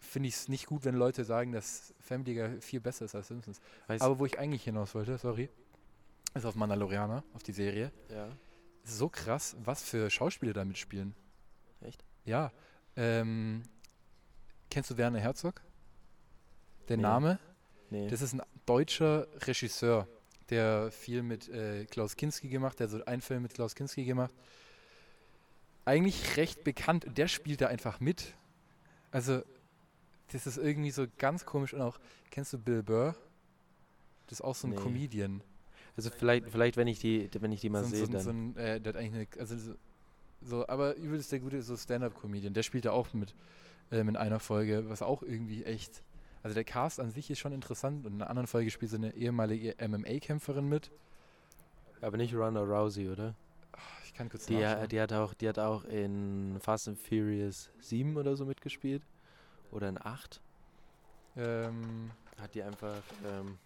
finde 0.00 0.28
ich 0.28 0.34
es 0.34 0.48
nicht 0.48 0.66
gut, 0.66 0.84
wenn 0.84 0.94
Leute 0.94 1.24
sagen, 1.24 1.52
dass 1.52 1.92
Family 2.00 2.34
Guy 2.34 2.60
viel 2.60 2.80
besser 2.80 3.04
ist 3.04 3.14
als 3.14 3.28
Simpsons. 3.28 3.60
Weißt, 3.86 4.02
Aber 4.02 4.18
wo 4.18 4.24
ich 4.24 4.38
eigentlich 4.38 4.64
hinaus 4.64 4.94
wollte, 4.94 5.18
sorry, 5.18 5.50
ist 6.34 6.44
auf 6.44 6.54
Mandalorianer, 6.54 7.24
auf 7.34 7.42
die 7.42 7.52
Serie. 7.52 7.92
ja. 8.08 8.28
So 8.82 9.10
krass, 9.10 9.56
was 9.62 9.82
für 9.82 10.08
Schauspieler 10.10 10.54
da 10.54 10.64
mitspielen. 10.64 11.14
Echt? 11.82 12.02
Ja. 12.24 12.50
Ähm, 12.96 13.62
kennst 14.70 14.90
du 14.90 14.96
Werner 14.96 15.20
Herzog? 15.20 15.60
Der 16.88 16.96
Nee. 16.96 17.02
Name? 17.02 17.38
Nee. 17.90 18.08
Das 18.08 18.22
ist 18.22 18.32
ein 18.32 18.42
deutscher 18.64 19.26
Regisseur, 19.46 20.08
der 20.48 20.90
viel 20.92 21.22
mit 21.22 21.48
äh, 21.50 21.84
Klaus 21.84 22.16
Kinski 22.16 22.48
gemacht, 22.48 22.80
der 22.80 22.86
hat 22.86 22.90
so 22.92 23.04
einen 23.04 23.20
Film 23.20 23.42
mit 23.42 23.52
Klaus 23.52 23.74
Kinski 23.74 24.04
gemacht. 24.04 24.34
Eigentlich 25.84 26.36
recht 26.38 26.64
bekannt 26.64 27.04
und 27.04 27.18
der 27.18 27.28
spielt 27.28 27.60
da 27.60 27.66
einfach 27.66 28.00
mit. 28.00 28.34
Also, 29.10 29.42
das 30.32 30.46
ist 30.46 30.56
irgendwie 30.56 30.90
so 30.90 31.06
ganz 31.18 31.44
komisch 31.44 31.74
und 31.74 31.82
auch, 31.82 31.98
kennst 32.30 32.52
du 32.54 32.58
Bill 32.58 32.82
Burr? 32.82 33.14
Das 34.26 34.38
ist 34.40 34.44
auch 34.44 34.54
so 34.54 34.66
ein 34.68 34.70
Nee. 34.70 34.76
Comedian. 34.76 35.42
Also 35.96 36.10
vielleicht, 36.10 36.48
vielleicht 36.50 36.76
wenn 36.76 36.88
ich 36.88 36.98
die, 36.98 37.28
wenn 37.40 37.52
ich 37.52 37.60
die 37.60 37.70
mal 37.70 37.84
so, 37.84 37.90
sehe, 37.90 38.06
so, 38.06 38.12
dann. 38.12 38.20
so 38.22 38.30
ein, 38.30 38.56
äh, 38.56 38.80
der 38.80 38.94
hat 38.94 39.00
eigentlich 39.00 39.14
eine, 39.34 39.40
also 39.40 39.56
so, 39.56 39.74
so, 40.42 40.68
aber 40.68 40.96
übelst 40.96 41.30
der 41.32 41.40
gute 41.40 41.60
so 41.62 41.76
Stand-up-Comedian, 41.76 42.54
der 42.54 42.62
spielt 42.62 42.84
da 42.86 42.92
auch 42.92 43.12
mit 43.12 43.34
ähm, 43.90 44.08
in 44.08 44.16
einer 44.16 44.40
Folge, 44.40 44.88
was 44.88 45.02
auch 45.02 45.22
irgendwie 45.22 45.64
echt, 45.64 46.02
also 46.42 46.54
der 46.54 46.64
Cast 46.64 47.00
an 47.00 47.10
sich 47.10 47.30
ist 47.30 47.38
schon 47.38 47.52
interessant 47.52 48.06
und 48.06 48.14
in 48.14 48.22
einer 48.22 48.30
anderen 48.30 48.46
Folge 48.46 48.70
spielt 48.70 48.90
so 48.90 48.96
eine 48.96 49.14
ehemalige 49.14 49.74
MMA-Kämpferin 49.86 50.68
mit. 50.68 50.90
aber 52.00 52.16
nicht 52.16 52.34
Ronda 52.34 52.60
Rousey, 52.62 53.08
oder? 53.08 53.34
Ich 54.04 54.14
kann 54.14 54.28
kurz 54.28 54.46
Die, 54.46 54.54
äh, 54.54 54.60
nachschauen. 54.62 54.88
die, 54.88 55.00
hat 55.00 55.12
auch, 55.12 55.34
die 55.34 55.48
hat 55.48 55.58
auch 55.58 55.84
in 55.84 56.56
Fast 56.60 56.88
and 56.88 56.98
Furious 56.98 57.70
7 57.80 58.16
oder 58.16 58.36
so 58.36 58.44
mitgespielt. 58.44 59.02
Oder 59.70 59.88
in 59.88 59.98
8. 60.04 60.40
ähm, 61.36 62.10
Hat 62.40 62.54
die 62.54 62.62
einfach. 62.62 63.02
Ähm, 63.24 63.56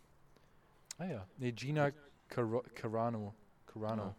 ah 0.98 1.06
ja, 1.06 1.26
nee, 1.38 1.52
Gina 1.52 1.90
Caro 2.28 2.62
Carano. 2.74 3.34
Carano. 3.66 4.14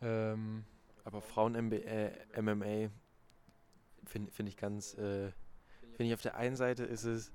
Ähm, 0.00 0.64
aber 1.04 1.20
Frauen 1.20 1.54
äh, 1.72 2.40
MMA 2.40 2.90
finde 4.04 4.30
find 4.30 4.48
ich 4.48 4.56
ganz. 4.56 4.94
Äh, 4.94 5.32
finde 5.92 6.04
ich 6.04 6.14
auf 6.14 6.22
der 6.22 6.36
einen 6.36 6.56
Seite 6.56 6.84
ist 6.84 7.04
es, 7.04 7.32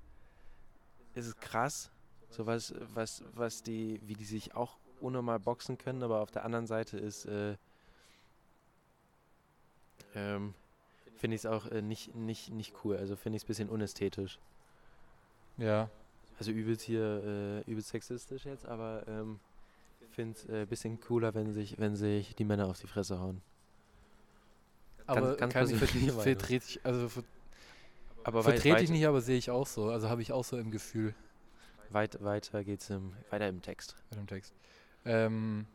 ist 1.13 1.27
es 1.27 1.37
krass, 1.37 1.91
so 2.29 2.45
was, 2.45 2.73
was, 2.93 3.23
was 3.33 3.63
die, 3.63 4.01
wie 4.03 4.15
die 4.15 4.25
sich 4.25 4.55
auch 4.55 4.77
unnormal 4.99 5.39
boxen 5.39 5.77
können, 5.77 6.03
aber 6.03 6.21
auf 6.21 6.31
der 6.31 6.43
anderen 6.43 6.65
Seite 6.65 6.97
ist, 6.97 7.25
äh, 7.25 7.55
ähm, 10.15 10.53
finde 11.15 11.35
ich 11.35 11.41
es 11.41 11.45
auch 11.45 11.67
äh, 11.67 11.81
nicht, 11.81 12.15
nicht, 12.15 12.49
nicht 12.49 12.73
cool. 12.83 12.97
Also 12.97 13.15
finde 13.15 13.37
ich 13.37 13.43
es 13.43 13.45
ein 13.45 13.47
bisschen 13.47 13.69
unästhetisch. 13.69 14.39
Ja. 15.57 15.89
Also 16.37 16.51
übelst 16.51 16.83
hier, 16.83 17.63
äh, 17.67 17.71
übelst 17.71 17.89
sexistisch 17.89 18.45
jetzt, 18.45 18.65
aber 18.65 19.03
ähm, 19.07 19.39
finde 20.11 20.37
es 20.37 20.47
ein 20.47 20.63
äh, 20.63 20.65
bisschen 20.65 20.99
cooler, 20.99 21.33
wenn 21.33 21.51
sich, 21.51 21.79
wenn 21.79 21.95
sich 21.95 22.35
die 22.35 22.45
Männer 22.45 22.67
auf 22.67 22.79
die 22.79 22.87
Fresse 22.87 23.19
hauen. 23.19 23.41
Aber 25.05 25.35
ganz 25.35 25.53
kann 25.53 25.69
ich 25.69 25.79
Meinung. 25.79 26.21
vertrete 26.21 26.65
ich, 26.67 26.79
also 26.83 27.09
ver 27.09 27.23
Aber 28.23 28.43
vertrete 28.43 28.83
ich 28.83 28.89
nicht, 28.89 29.07
aber 29.07 29.21
sehe 29.21 29.37
ich 29.37 29.49
auch 29.49 29.65
so. 29.65 29.89
Also 29.89 30.09
habe 30.09 30.21
ich 30.21 30.31
auch 30.31 30.43
so 30.43 30.57
im 30.57 30.69
Gefühl 30.69 31.15
weit, 31.89 32.21
weiter 32.21 32.63
geht's 32.63 32.89
im, 32.89 33.13
weiter 33.29 33.47
im 33.47 33.61
Text. 33.61 33.95
bei 34.09 34.17
dem 34.17 34.27
Text. 34.27 34.53
Ähm, 35.05 35.65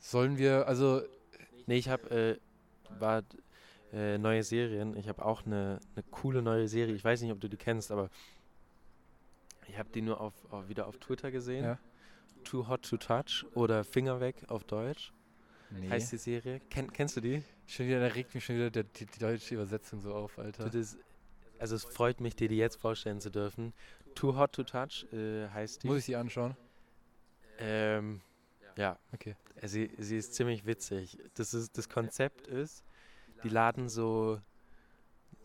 sollen 0.00 0.36
wir, 0.36 0.66
also 0.66 1.02
Nee, 1.68 1.76
ich 1.76 1.90
habe, 1.90 2.08
äh, 2.10 2.38
war 2.98 3.22
äh, 3.92 4.16
neue 4.16 4.42
Serien. 4.42 4.96
Ich 4.96 5.06
habe 5.06 5.22
auch 5.22 5.44
eine, 5.44 5.80
eine 5.94 6.02
coole 6.10 6.40
neue 6.40 6.66
Serie. 6.66 6.94
Ich 6.94 7.04
weiß 7.04 7.20
nicht, 7.20 7.30
ob 7.30 7.42
du 7.42 7.48
die 7.48 7.58
kennst, 7.58 7.92
aber 7.92 8.08
ich 9.68 9.78
habe 9.78 9.88
die 9.94 10.02
nur 10.02 10.20
auf, 10.20 10.34
auf, 10.50 10.68
wieder 10.68 10.86
auf 10.86 10.98
Twitter 10.98 11.30
gesehen. 11.30 11.64
Ja. 11.64 11.78
Too 12.44 12.68
Hot 12.68 12.82
to 12.82 12.96
Touch 12.96 13.44
oder 13.54 13.84
Finger 13.84 14.20
weg 14.20 14.44
auf 14.48 14.64
Deutsch 14.64 15.12
nee. 15.70 15.90
heißt 15.90 16.12
die 16.12 16.16
Serie. 16.16 16.60
Ken, 16.70 16.92
kennst 16.92 17.16
du 17.16 17.20
die? 17.20 17.42
schon 17.66 17.86
wieder, 17.86 18.00
da 18.00 18.06
regt 18.06 18.34
mich 18.34 18.44
schon 18.44 18.56
wieder 18.56 18.70
der, 18.70 18.84
die, 18.84 19.06
die 19.06 19.18
deutsche 19.18 19.54
Übersetzung 19.54 20.00
so 20.00 20.14
auf, 20.14 20.38
Alter. 20.38 20.70
Das, 20.70 20.96
also 21.58 21.76
es 21.76 21.84
freut 21.84 22.20
mich, 22.20 22.34
dir 22.34 22.48
die 22.48 22.56
jetzt 22.56 22.76
vorstellen 22.76 23.20
zu 23.20 23.30
dürfen. 23.30 23.74
Too 24.14 24.36
Hot 24.36 24.52
to 24.52 24.64
Touch 24.64 25.06
äh, 25.12 25.48
heißt 25.48 25.82
die. 25.82 25.88
Muss 25.88 25.98
ich 25.98 26.04
sie 26.06 26.16
anschauen? 26.16 26.56
Ähm, 27.58 28.20
ja. 28.76 28.98
Okay. 29.12 29.36
Sie, 29.62 29.90
sie 29.98 30.16
ist 30.16 30.34
ziemlich 30.34 30.66
witzig. 30.66 31.18
Das, 31.34 31.52
ist, 31.52 31.76
das 31.76 31.88
Konzept 31.88 32.46
ist, 32.46 32.84
die 33.42 33.48
laden 33.48 33.88
so, 33.88 34.40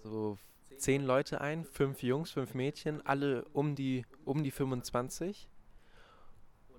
so 0.04 0.38
zehn 0.78 1.04
Leute 1.04 1.42
ein, 1.42 1.64
fünf 1.66 2.02
Jungs, 2.04 2.32
fünf 2.32 2.54
Mädchen, 2.54 3.06
alle 3.06 3.46
um 3.54 3.76
die, 3.76 4.06
um 4.26 4.44
die 4.44 4.52
25 4.52 5.48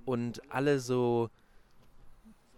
und 0.04 0.42
alle 0.52 0.80
so, 0.80 1.30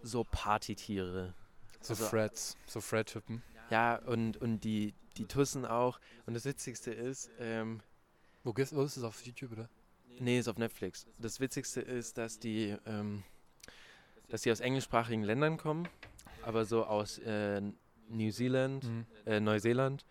so 0.03 0.23
Partytiere. 0.23 1.33
So 1.81 1.93
Also- 1.93 2.05
Freds, 2.05 2.57
so 2.65 2.81
Fred-Typen. 2.81 3.41
Ja, 3.69 3.97
und, 3.97 4.37
und 4.37 4.61
die, 4.63 4.93
die 5.17 5.25
Tussen 5.25 5.65
auch. 5.65 5.99
Und 6.25 6.33
das 6.33 6.45
Witzigste 6.45 6.91
ist, 6.91 7.29
ähm, 7.39 7.81
Wo, 8.43 8.53
gehst- 8.53 8.75
wo 8.75 8.81
ist 8.83 8.95
es 8.97 9.03
auf 9.03 9.25
YouTube, 9.25 9.51
oder? 9.51 9.69
Nee, 10.19 10.39
ist 10.39 10.47
auf 10.47 10.57
Netflix. 10.57 11.05
Das 11.19 11.39
Witzigste 11.39 11.81
ist, 11.81 12.17
dass 12.17 12.39
die, 12.39 12.75
ähm, 12.85 13.23
dass 14.29 14.41
die 14.41 14.51
aus 14.51 14.61
englischsprachigen 14.61 15.23
Ländern 15.23 15.57
kommen, 15.57 15.87
aber 16.43 16.65
so 16.65 16.85
aus 16.85 17.19
äh, 17.19 17.61
New 18.09 18.31
Zealand, 18.31 18.85
Mhm. 18.85 19.05
äh, 19.25 19.39
Neuseeland, 19.39 20.05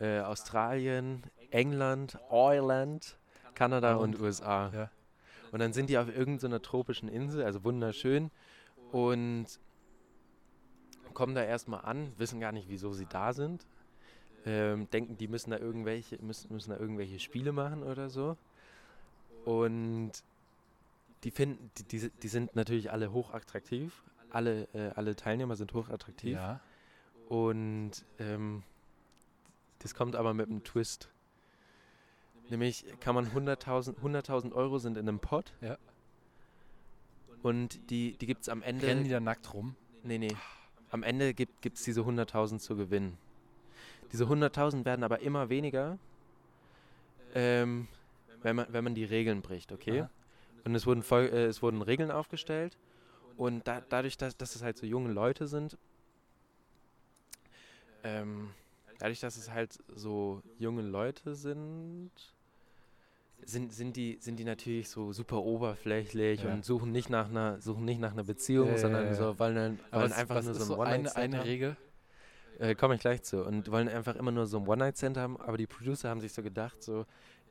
äh, 0.00 0.20
Australien, 0.20 1.22
England, 1.50 2.18
Irland, 2.30 3.18
Kanada 3.54 3.96
Und? 3.96 4.16
und 4.16 4.22
USA. 4.22 4.70
Ja. 4.72 4.90
Und 5.50 5.60
dann 5.60 5.72
sind 5.72 5.90
die 5.90 5.98
auf 5.98 6.14
irgendeiner 6.14 6.60
tropischen 6.60 7.08
Insel, 7.08 7.42
also 7.42 7.64
wunderschön, 7.64 8.30
und 8.92 9.46
kommen 11.14 11.34
da 11.34 11.42
erstmal 11.42 11.84
an, 11.84 12.12
wissen 12.16 12.38
gar 12.38 12.52
nicht, 12.52 12.68
wieso 12.68 12.92
sie 12.92 13.06
da 13.06 13.32
sind, 13.32 13.66
ähm, 14.46 14.88
denken, 14.90 15.16
die 15.16 15.28
müssen 15.28 15.50
da 15.50 15.58
irgendwelche, 15.58 16.22
müssen, 16.22 16.52
müssen 16.52 16.70
da 16.70 16.76
irgendwelche 16.76 17.18
Spiele 17.18 17.52
machen 17.52 17.82
oder 17.82 18.08
so. 18.08 18.36
Und 19.44 20.12
die 21.24 21.30
finden, 21.30 21.70
die, 21.76 21.84
die, 21.84 22.10
die 22.10 22.28
sind 22.28 22.54
natürlich 22.54 22.90
alle 22.92 23.12
hochattraktiv. 23.12 24.02
Alle, 24.30 24.68
äh, 24.74 24.90
alle 24.94 25.16
Teilnehmer 25.16 25.56
sind 25.56 25.72
hochattraktiv. 25.72 26.34
Ja. 26.34 26.60
Und 27.28 28.04
ähm, 28.18 28.62
das 29.80 29.94
kommt 29.94 30.16
aber 30.16 30.34
mit 30.34 30.48
einem 30.48 30.64
Twist. 30.64 31.08
Nämlich 32.50 32.84
kann 33.00 33.14
man 33.14 33.26
100.000 33.26 33.96
100.000 34.00 34.52
Euro 34.52 34.78
sind 34.78 34.96
in 34.96 35.08
einem 35.08 35.20
Pot. 35.20 35.52
Ja. 35.60 35.76
Und 37.42 37.90
die, 37.90 38.16
die 38.16 38.26
gibt 38.26 38.42
es 38.42 38.48
am 38.48 38.62
Ende. 38.62 38.86
Rennen 38.86 39.04
die 39.04 39.10
da 39.10 39.20
nackt 39.20 39.52
rum? 39.54 39.76
Nee, 40.02 40.18
nee. 40.18 40.34
Am 40.90 41.02
Ende 41.02 41.34
gibt 41.34 41.64
es 41.64 41.82
diese 41.84 42.00
100.000 42.00 42.58
zu 42.58 42.76
gewinnen. 42.76 43.18
Diese 44.12 44.24
100.000 44.24 44.84
werden 44.86 45.04
aber 45.04 45.20
immer 45.20 45.50
weniger, 45.50 45.98
ähm, 47.34 47.88
wenn, 48.42 48.56
man, 48.56 48.66
wenn 48.70 48.84
man 48.84 48.94
die 48.94 49.04
Regeln 49.04 49.42
bricht, 49.42 49.70
okay? 49.70 50.02
Aha. 50.02 50.10
Und 50.64 50.74
es 50.74 50.86
wurden, 50.86 51.02
äh, 51.10 51.44
es 51.44 51.62
wurden 51.62 51.82
Regeln 51.82 52.10
aufgestellt. 52.10 52.78
Und 53.36 53.68
da, 53.68 53.82
dadurch, 53.88 54.16
dass, 54.16 54.36
dass 54.36 54.56
es 54.56 54.62
halt 54.62 54.78
so 54.78 54.86
junge 54.86 55.12
Leute 55.12 55.46
sind, 55.46 55.76
ähm, 58.02 58.50
dadurch, 58.98 59.20
dass 59.20 59.36
es 59.36 59.50
halt 59.50 59.78
so 59.94 60.42
junge 60.58 60.82
Leute 60.82 61.34
sind, 61.34 62.10
sind, 63.44 63.72
sind, 63.72 63.96
die, 63.96 64.18
sind 64.20 64.36
die 64.38 64.44
natürlich 64.44 64.88
so 64.88 65.12
super 65.12 65.38
oberflächlich 65.42 66.42
Ja. 66.42 66.52
und 66.52 66.64
suchen 66.64 66.90
nicht 66.92 67.08
nach 67.08 67.28
einer, 67.28 67.60
suchen 67.60 67.84
nicht 67.84 68.00
nach 68.00 68.12
einer 68.12 68.24
Beziehung, 68.24 68.68
Ja, 68.68 68.78
sondern 68.78 69.06
ja. 69.06 69.14
so 69.14 69.38
wollen, 69.38 69.78
wollen 69.92 70.12
einfach 70.12 70.42
nur 70.42 70.54
so 70.54 70.74
ein 70.74 70.80
eine, 70.80 70.96
One-Night-Stand 70.98 71.24
eine 71.24 71.38
haben. 71.38 71.46
Regel? 71.46 71.76
Äh, 72.58 72.74
Komme 72.74 72.96
ich 72.96 73.00
gleich 73.00 73.22
zu. 73.22 73.44
Und 73.44 73.70
wollen 73.70 73.88
einfach 73.88 74.16
immer 74.16 74.32
nur 74.32 74.46
so 74.46 74.58
ein 74.58 74.66
One-Night-Stand 74.66 75.16
haben, 75.16 75.40
aber 75.40 75.56
die 75.56 75.66
Producer 75.68 76.08
haben 76.10 76.20
sich 76.20 76.32
so 76.32 76.42
gedacht, 76.42 76.82
so, 76.82 77.06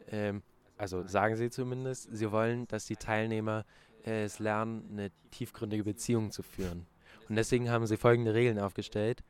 ähm, 0.09 0.43
also 0.77 1.07
sagen 1.07 1.35
sie 1.37 1.49
zumindest, 1.49 2.09
sie 2.15 2.31
wollen, 2.31 2.67
dass 2.67 2.85
die 2.85 2.97
Teilnehmer 2.97 3.65
äh, 4.05 4.25
es 4.25 4.39
lernen, 4.39 4.85
eine 4.91 5.11
tiefgründige 5.31 5.85
Beziehung 5.85 6.31
zu 6.31 6.43
führen. 6.43 6.85
Und 7.29 7.35
deswegen 7.35 7.69
haben 7.69 7.87
sie 7.87 7.97
folgende 7.97 8.33
Regeln 8.33 8.59
aufgestellt. 8.59 9.23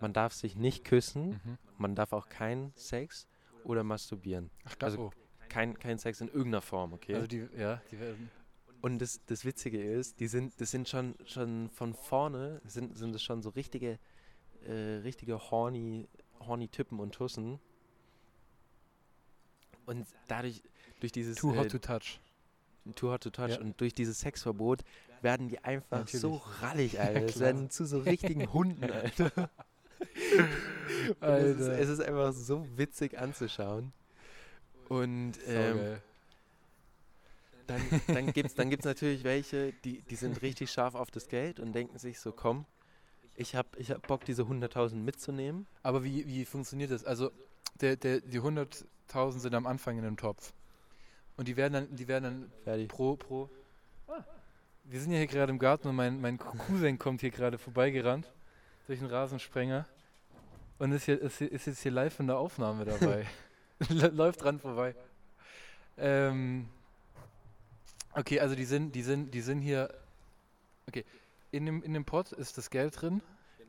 Man 0.00 0.12
darf 0.12 0.32
sich 0.34 0.56
nicht 0.56 0.84
küssen, 0.84 1.40
Mhm. 1.44 1.58
man 1.78 1.94
darf 1.94 2.12
auch 2.12 2.28
keinen 2.28 2.72
Sex 2.76 3.26
oder 3.64 3.82
masturbieren. 3.84 4.50
Ach, 4.64 4.74
Also- 4.80 5.06
also, 5.06 5.12
Kein, 5.48 5.78
kein 5.78 5.98
Sex 5.98 6.20
in 6.20 6.28
irgendeiner 6.28 6.62
Form, 6.62 6.94
okay? 6.94 7.14
also 7.14 7.26
die, 7.28 7.46
ja, 7.56 7.80
die 7.90 8.00
werden. 8.00 8.30
Und 8.80 8.98
das, 8.98 9.20
das 9.26 9.44
Witzige 9.44 9.80
ist, 9.82 10.18
die 10.20 10.26
sind, 10.26 10.60
das 10.60 10.70
sind 10.72 10.88
schon, 10.88 11.14
schon 11.26 11.70
von 11.70 11.94
vorne, 11.94 12.60
sind, 12.66 12.96
sind 12.98 13.14
es 13.14 13.22
schon 13.22 13.40
so 13.42 13.50
richtige, 13.50 13.98
äh, 14.66 14.72
richtige 15.04 15.38
horny, 15.50 16.08
horny 16.40 16.68
Typen 16.68 16.98
und 16.98 17.14
Tussen. 17.14 17.60
Und 19.86 20.06
dadurch, 20.28 20.62
durch 21.00 21.12
dieses 21.12 21.36
Too 21.36 21.54
hot 21.56 21.66
äh, 21.66 21.68
to 21.68 21.78
touch. 21.78 22.20
Too 22.94 23.10
Hot 23.10 23.22
to 23.22 23.30
Touch 23.30 23.50
Ja. 23.52 23.60
und 23.60 23.80
durch 23.80 23.94
dieses 23.94 24.20
Sexverbot 24.20 24.82
werden 25.22 25.48
die 25.48 25.58
einfach 25.64 26.00
Natürlich. 26.00 26.20
so 26.20 26.34
rallig, 26.60 26.98
Alter. 27.00 27.22
Es 27.24 27.32
klar. 27.32 27.46
werden 27.46 27.70
zu 27.70 27.86
so 27.86 27.98
richtigen 28.00 28.52
Hunden, 28.52 28.84
Alter. 28.90 29.30
Es, 31.20 31.60
ist, 31.60 31.68
es 31.68 31.88
ist 31.88 32.00
einfach 32.00 32.32
so 32.32 32.66
witzig 32.76 33.18
anzuschauen. 33.18 33.92
Und 34.88 35.34
ähm, 35.46 35.98
dann, 37.66 37.80
dann 38.06 38.32
gibt 38.32 38.48
es 38.48 38.54
dann 38.54 38.70
gibt's 38.70 38.84
natürlich 38.84 39.24
welche, 39.24 39.72
die, 39.84 40.02
die 40.02 40.16
sind 40.16 40.42
richtig 40.42 40.70
scharf 40.70 40.94
auf 40.94 41.10
das 41.10 41.28
Geld 41.28 41.60
und 41.60 41.72
denken 41.72 41.98
sich 41.98 42.20
so, 42.20 42.32
komm, 42.32 42.66
ich 43.34 43.56
hab, 43.56 43.76
ich 43.78 43.90
hab 43.90 44.06
Bock, 44.06 44.24
diese 44.24 44.42
100.000 44.42 44.94
mitzunehmen. 44.96 45.66
Aber 45.82 46.04
wie, 46.04 46.26
wie 46.26 46.44
funktioniert 46.44 46.90
das? 46.90 47.04
Also, 47.04 47.32
der, 47.80 47.96
der, 47.96 48.20
die 48.20 48.40
100.000 48.40 49.38
sind 49.38 49.54
am 49.54 49.66
Anfang 49.66 49.98
in 49.98 50.04
einem 50.04 50.16
Topf. 50.16 50.52
Und 51.36 51.48
die 51.48 51.56
werden 51.56 51.72
dann, 51.72 51.96
die 51.96 52.06
werden 52.06 52.24
dann 52.24 52.52
Fertig. 52.62 52.88
pro, 52.88 53.16
pro. 53.16 53.50
Ah. 54.06 54.22
Wir 54.84 55.00
sind 55.00 55.12
ja 55.12 55.18
hier 55.18 55.26
gerade 55.26 55.50
im 55.50 55.58
Garten 55.58 55.88
und 55.88 55.96
mein, 55.96 56.20
mein 56.20 56.38
Cousin 56.38 56.98
kommt 56.98 57.22
hier 57.22 57.30
gerade 57.30 57.58
vorbeigerannt 57.58 58.30
durch 58.86 59.00
einen 59.00 59.10
Rasensprenger 59.10 59.86
und 60.78 60.92
ist, 60.92 61.04
hier, 61.04 61.20
ist, 61.20 61.40
ist 61.40 61.66
jetzt 61.66 61.82
hier 61.82 61.92
live 61.92 62.18
in 62.20 62.26
der 62.26 62.38
Aufnahme 62.38 62.84
dabei. 63.00 63.26
Läuft 63.88 64.42
dran 64.42 64.58
vorbei. 64.60 64.94
Ähm, 65.96 66.68
okay, 68.14 68.40
also 68.40 68.54
die 68.54 68.64
sind, 68.64 68.94
die 68.94 69.02
sind, 69.02 69.32
die 69.34 69.40
sind 69.40 69.60
hier. 69.60 69.92
Okay, 70.88 71.04
in 71.50 71.66
dem, 71.66 71.82
in 71.82 71.94
dem 71.94 72.04
Pot 72.04 72.32
ist 72.32 72.58
das 72.58 72.70
Geld 72.70 73.00
drin. 73.00 73.22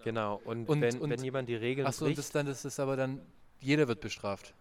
Genau. 0.03 0.41
Und, 0.43 0.67
Und- 0.69 0.81
wenn, 0.81 0.99
und- 0.99 1.09
wenn 1.09 1.23
jemand 1.23 1.49
die 1.49 1.55
Regeln 1.55 1.87
Achso, 1.87 2.05
und 2.05 2.09
bricht, 2.09 2.19
das 2.19 2.31
dann, 2.31 2.45
das 2.45 2.65
ist 2.65 2.79
aber 2.79 2.95
dann, 2.95 3.21
jeder 3.59 3.87
wird 3.87 4.01
bestraft. 4.01 4.53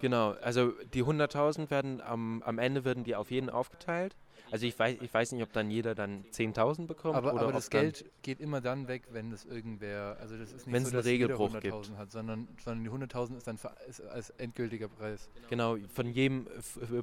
genau, 0.00 0.32
also 0.42 0.72
die 0.94 1.02
100.000 1.02 1.70
werden 1.70 2.00
am, 2.00 2.42
am 2.42 2.58
Ende 2.58 2.84
werden 2.84 3.02
die 3.04 3.16
auf 3.16 3.30
jeden 3.30 3.50
aufgeteilt. 3.50 4.14
Also 4.50 4.66
ich 4.66 4.78
weiß, 4.78 4.98
ich 5.02 5.12
weiß 5.12 5.32
nicht, 5.32 5.42
ob 5.42 5.52
dann 5.52 5.70
jeder 5.70 5.94
dann 5.94 6.24
10.000 6.32 6.86
bekommt 6.86 7.16
Aber, 7.16 7.34
oder 7.34 7.42
aber 7.42 7.52
das 7.52 7.68
Geld 7.70 8.04
geht 8.22 8.40
immer 8.40 8.60
dann 8.60 8.88
weg, 8.88 9.02
wenn 9.10 9.30
es 9.30 9.44
irgendwer, 9.44 10.16
also 10.20 10.36
das 10.38 10.52
ist 10.52 10.66
nicht 10.66 10.74
Wenn 10.74 10.84
so, 10.84 10.88
es 10.88 10.94
einen 10.94 11.02
dass 11.02 11.06
jeder 11.06 11.24
Regelbruch 11.38 11.54
100.000 11.54 11.60
gibt. 11.60 11.98
hat, 11.98 12.10
sondern, 12.12 12.48
sondern 12.64 12.84
die 12.84 13.06
100.000 13.06 13.36
ist 13.36 13.46
dann 13.46 13.58
ver- 13.58 13.76
ist 13.88 14.00
als 14.00 14.30
endgültiger 14.30 14.88
Preis. 14.88 15.28
Genau, 15.50 15.76
von 15.92 16.06
jedem 16.08 16.46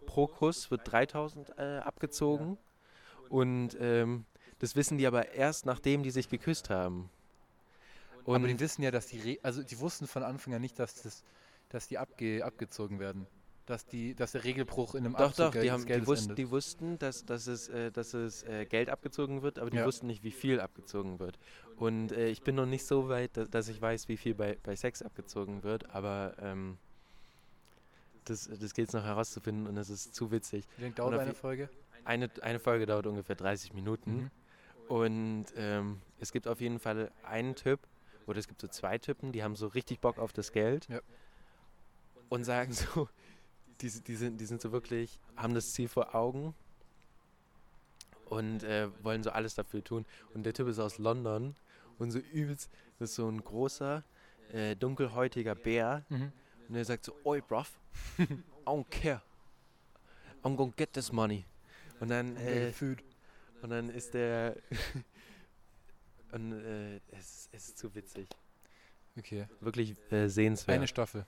pro 0.05 0.27
Kuss 0.27 0.71
wird 0.71 0.81
3000 0.91 1.53
äh, 1.57 1.77
abgezogen. 1.79 2.57
Und 3.29 3.77
ähm, 3.79 4.25
das 4.59 4.75
wissen 4.75 4.97
die 4.97 5.05
aber 5.05 5.33
erst, 5.33 5.65
nachdem 5.65 6.03
die 6.03 6.11
sich 6.11 6.29
geküsst 6.29 6.69
haben. 6.69 7.09
Und 8.23 8.37
aber 8.37 8.47
die 8.47 8.59
wissen 8.59 8.81
ja, 8.81 8.89
dass 8.89 9.07
die, 9.07 9.19
Re 9.19 9.37
also 9.43 9.61
die 9.61 9.79
wussten 9.79 10.07
von 10.07 10.23
Anfang 10.23 10.53
an 10.55 10.61
nicht, 10.61 10.79
dass, 10.79 11.03
das, 11.03 11.23
dass 11.69 11.87
die 11.87 11.97
abge 11.99 12.43
abgezogen 12.43 12.99
werden. 12.99 13.27
Dass, 13.65 13.85
die, 13.85 14.15
dass 14.15 14.33
der 14.33 14.43
Regelbruch 14.43 14.95
in 14.95 15.05
einem 15.05 15.15
Doch, 15.15 15.29
Abzug 15.29 15.53
doch, 15.53 15.61
die, 15.61 15.71
haben, 15.71 15.85
die, 15.85 16.05
wussten, 16.07 16.35
die 16.35 16.49
wussten, 16.49 16.99
dass, 16.99 17.25
dass 17.25 17.47
es, 17.47 17.67
äh, 17.69 17.91
dass 17.91 18.13
es 18.13 18.43
äh, 18.43 18.65
Geld 18.65 18.89
abgezogen 18.89 19.41
wird, 19.41 19.59
aber 19.59 19.69
die 19.69 19.77
Ja. 19.77 19.85
wussten 19.85 20.07
nicht, 20.07 20.23
wie 20.23 20.31
viel 20.31 20.59
abgezogen 20.59 21.19
wird. 21.19 21.37
Und 21.75 22.11
äh, 22.11 22.27
ich 22.27 22.41
bin 22.41 22.55
noch 22.55 22.65
nicht 22.65 22.85
so 22.85 23.09
weit, 23.09 23.35
dass, 23.37 23.49
dass 23.49 23.67
ich 23.67 23.81
weiß, 23.81 24.07
wie 24.07 24.17
viel 24.17 24.35
bei, 24.35 24.57
bei 24.63 24.75
Sex 24.75 25.01
abgezogen 25.01 25.63
wird, 25.63 25.89
aber 25.89 26.35
ähm, 26.39 26.77
das, 28.25 28.47
das 28.47 28.73
gilt 28.73 28.89
es 28.89 28.93
noch 28.93 29.03
herauszufinden 29.03 29.67
und 29.67 29.75
das 29.75 29.89
ist 29.89 30.15
zu 30.15 30.31
witzig. 30.31 30.65
Wie 30.77 30.83
lange 30.83 30.95
dauert 30.95 31.19
eine 31.19 31.33
Folge? 31.33 31.69
Eine, 32.03 32.29
eine 32.41 32.59
Folge 32.59 32.85
dauert 32.85 33.07
ungefähr 33.07 33.35
30 33.35 33.73
Minuten. 33.73 34.15
Mhm. 34.15 34.31
Und 34.87 35.45
ähm, 35.55 36.01
es 36.19 36.31
gibt 36.31 36.47
auf 36.47 36.61
jeden 36.61 36.79
Fall 36.79 37.11
einen 37.23 37.55
Typ, 37.55 37.79
oder 38.27 38.37
es 38.39 38.47
gibt 38.47 38.61
so 38.61 38.67
zwei 38.67 38.97
Typen, 38.99 39.31
die 39.31 39.43
haben 39.43 39.55
so 39.55 39.67
richtig 39.67 39.99
Bock 39.99 40.19
auf 40.19 40.33
das 40.33 40.51
Geld 40.51 40.87
Ja. 40.87 40.99
und 42.29 42.43
sagen 42.43 42.71
so, 42.73 43.09
die, 43.81 43.89
die, 43.89 44.15
sind, 44.15 44.39
die 44.39 44.45
sind 44.45 44.61
so 44.61 44.71
wirklich, 44.71 45.19
haben 45.35 45.53
das 45.53 45.73
Ziel 45.73 45.87
vor 45.87 46.15
Augen 46.15 46.53
und 48.25 48.63
äh, 48.63 48.89
wollen 49.03 49.23
so 49.23 49.31
alles 49.31 49.55
dafür 49.55 49.83
tun. 49.83 50.05
Und 50.33 50.43
der 50.43 50.53
Typ 50.53 50.67
ist 50.67 50.79
aus 50.79 50.97
London 50.97 51.55
und 51.97 52.11
so 52.11 52.19
übelst, 52.19 52.69
das 52.99 53.11
ist 53.11 53.15
so 53.15 53.29
ein 53.29 53.43
großer, 53.43 54.03
äh, 54.51 54.75
dunkelhäutiger 54.75 55.55
Bär. 55.55 56.05
Mhm. 56.09 56.31
Und 56.67 56.75
er 56.75 56.85
sagt 56.85 57.05
so, 57.05 57.15
oi, 57.23 57.41
bruv, 57.41 57.71
I 58.19 58.27
don't 58.65 58.85
care. 58.89 59.21
I'm 60.43 60.55
gonna 60.55 60.73
get 60.75 60.93
this 60.93 61.11
money. 61.11 61.45
Und 61.99 62.09
dann, 62.09 62.35
äh, 62.37 62.71
und 63.61 63.69
dann 63.69 63.89
ist 63.89 64.13
der. 64.13 64.55
und 66.31 66.51
äh, 66.53 66.97
es, 67.11 67.49
es 67.51 67.69
ist 67.69 67.77
zu 67.77 67.93
witzig. 67.95 68.27
Okay. 69.17 69.47
Wirklich 69.61 69.95
äh, 70.11 70.27
sehenswert. 70.27 70.75
Eine 70.75 70.87
Staffel. 70.87 71.25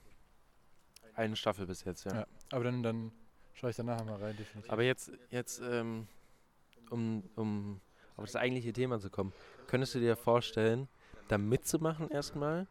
Eine 1.18 1.34
Staffel 1.34 1.66
bis 1.66 1.82
jetzt, 1.82 2.04
ja. 2.04 2.14
Ja. 2.14 2.26
Aber 2.52 2.62
dann, 2.62 2.80
dann 2.84 3.10
schaue 3.54 3.70
ich 3.70 3.76
danach 3.76 4.04
mal 4.04 4.22
rein, 4.22 4.36
definitiv. 4.36 4.70
Aber 4.70 4.84
jetzt, 4.84 5.10
jetzt 5.30 5.60
ähm, 5.60 6.06
um, 6.90 7.24
um 7.34 7.80
auf 8.16 8.24
das 8.24 8.36
eigentliche 8.36 8.72
Thema 8.72 9.00
zu 9.00 9.10
kommen, 9.10 9.32
könntest 9.66 9.96
du 9.96 9.98
dir 9.98 10.14
vorstellen, 10.14 10.86
da 11.26 11.36
mitzumachen 11.36 12.08
erstmal? 12.08 12.68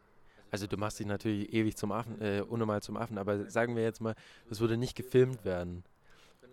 Also 0.50 0.66
du 0.66 0.78
machst 0.78 0.98
dich 0.98 1.08
natürlich 1.08 1.52
ewig 1.52 1.76
zum 1.76 1.92
Affen, 1.92 2.22
äh, 2.22 2.42
unnormal 2.42 2.82
zum 2.82 2.96
Affen, 2.96 3.18
aber 3.18 3.50
sagen 3.50 3.76
wir 3.76 3.84
jetzt 3.84 4.00
mal, 4.00 4.16
das 4.48 4.62
würde 4.62 4.78
nicht 4.78 4.96
gefilmt 4.96 5.44
werden. 5.44 5.84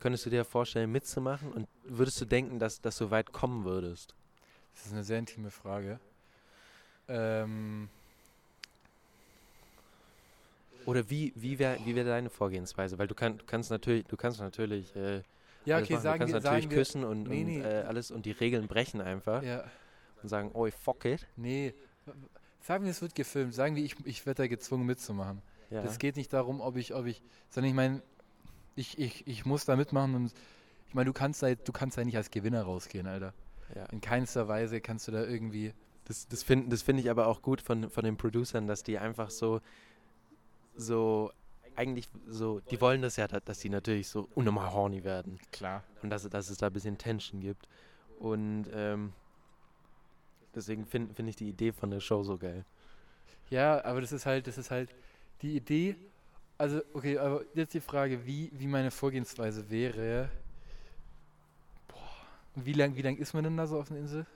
Könntest 0.00 0.26
du 0.26 0.30
dir 0.30 0.44
vorstellen, 0.44 0.90
mitzumachen 0.90 1.52
und 1.52 1.68
würdest 1.84 2.20
du 2.20 2.24
denken, 2.24 2.58
dass, 2.58 2.80
dass 2.80 2.98
du 2.98 3.12
weit 3.12 3.30
kommen 3.30 3.64
würdest? 3.64 4.16
Das 4.74 4.86
ist 4.86 4.92
eine 4.92 5.04
sehr 5.04 5.20
intime 5.20 5.52
Frage. 5.52 6.00
Ähm, 7.06 7.88
Oder 10.86 11.08
wie, 11.10 11.32
wie 11.36 11.58
wäre 11.58 11.78
wie 11.84 11.94
wär 11.94 12.04
deine 12.04 12.30
Vorgehensweise? 12.30 12.98
Weil 12.98 13.06
du, 13.06 13.14
kann, 13.14 13.38
du 13.38 13.44
kannst 13.44 13.70
natürlich, 13.70 14.04
du 14.06 14.16
kannst 14.16 14.40
natürlich, 14.40 14.94
äh, 14.96 15.22
ja, 15.64 15.78
okay, 15.78 15.96
sagen 15.96 16.26
du 16.26 16.32
kannst 16.32 16.34
wir, 16.34 16.40
natürlich 16.50 16.70
wir, 16.70 16.76
küssen 16.78 17.04
und, 17.04 17.24
Nee, 17.28 17.40
und 17.40 17.46
nee. 17.46 17.60
Äh, 17.60 17.82
alles 17.82 18.10
und 18.10 18.26
die 18.26 18.32
Regeln 18.32 18.66
brechen 18.68 19.00
einfach 19.00 19.42
ja, 19.42 19.64
und 20.22 20.28
sagen, 20.28 20.50
oi, 20.54 20.70
fuck 20.70 21.04
it. 21.04 21.26
nee, 21.36 21.74
sagen 22.60 22.84
wir, 22.84 22.90
es 22.90 23.00
wird 23.02 23.14
gefilmt, 23.14 23.54
sagen 23.54 23.76
wir, 23.76 23.84
ich, 23.84 23.96
ich 24.04 24.26
werde 24.26 24.42
da 24.42 24.46
gezwungen 24.46 24.86
mitzumachen. 24.86 25.42
Ja. 25.70 25.82
Es 25.82 25.98
geht 25.98 26.16
nicht 26.16 26.32
darum, 26.32 26.60
ob 26.60 26.76
ich, 26.76 26.94
ob 26.94 27.06
ich, 27.06 27.22
sondern 27.50 27.70
ich 27.70 27.74
meine, 27.76 28.02
ich, 28.76 28.98
ich, 28.98 29.26
ich 29.26 29.44
muss 29.46 29.64
da 29.64 29.76
mitmachen 29.76 30.14
und 30.14 30.32
ich 30.88 30.94
meine, 30.94 31.06
du 31.06 31.12
kannst 31.12 31.42
da, 31.42 31.54
du 31.54 31.72
kannst 31.72 31.96
da 31.96 32.04
nicht 32.04 32.16
als 32.16 32.30
Gewinner 32.30 32.62
rausgehen, 32.62 33.06
Alter. 33.06 33.32
ja. 33.74 33.86
In 33.86 34.00
keinster 34.00 34.48
Weise 34.48 34.80
kannst 34.80 35.08
du 35.08 35.12
da 35.12 35.24
irgendwie, 35.24 35.72
Das, 36.04 36.28
das 36.28 36.42
finde 36.42 36.68
das 36.68 36.82
find 36.82 37.00
ich 37.00 37.10
aber 37.10 37.26
auch 37.26 37.40
gut 37.40 37.60
von, 37.62 37.88
von 37.90 38.04
den 38.04 38.16
Producern, 38.16 38.66
dass 38.66 38.82
die 38.82 38.98
einfach 38.98 39.30
so, 39.30 39.60
so, 40.76 41.30
eigentlich 41.76 42.08
so, 42.26 42.60
die 42.60 42.80
wollen 42.80 43.02
das 43.02 43.16
ja, 43.16 43.26
da- 43.28 43.40
dass 43.40 43.58
die 43.58 43.68
natürlich 43.68 44.08
so 44.08 44.28
unnormal 44.34 44.72
horny 44.72 45.04
werden 45.04 45.38
klar. 45.52 45.82
und 46.02 46.10
dass, 46.10 46.28
dass 46.28 46.50
es 46.50 46.58
da 46.58 46.66
ein 46.68 46.72
bisschen 46.72 46.98
Tension 46.98 47.40
gibt. 47.40 47.68
Und 48.18 48.66
ähm, 48.72 49.12
deswegen 50.54 50.86
finde 50.86 51.14
find 51.14 51.28
ich 51.28 51.36
die 51.36 51.48
Idee 51.48 51.72
von 51.72 51.90
der 51.90 52.00
Show 52.00 52.22
so 52.22 52.38
geil. 52.38 52.64
Ja, 53.50 53.84
aber 53.84 54.00
das 54.00 54.12
ist 54.12 54.24
halt, 54.26 54.46
das 54.46 54.56
ist 54.58 54.70
halt 54.70 54.94
die 55.42 55.56
Idee. 55.56 55.96
Also, 56.56 56.80
okay, 56.94 57.18
aber 57.18 57.44
jetzt 57.54 57.74
die 57.74 57.80
Frage, 57.80 58.24
wie, 58.24 58.50
wie 58.54 58.66
meine 58.68 58.90
Vorgehensweise 58.90 59.68
wäre. 59.70 60.30
Boah, 61.88 61.98
wie 62.54 62.72
lang, 62.72 62.94
wie 62.96 63.02
lang 63.02 63.16
ist 63.16 63.34
man 63.34 63.44
denn 63.44 63.56
da 63.56 63.66
so 63.66 63.78
auf 63.80 63.88
der 63.88 63.98
Insel? 63.98 64.26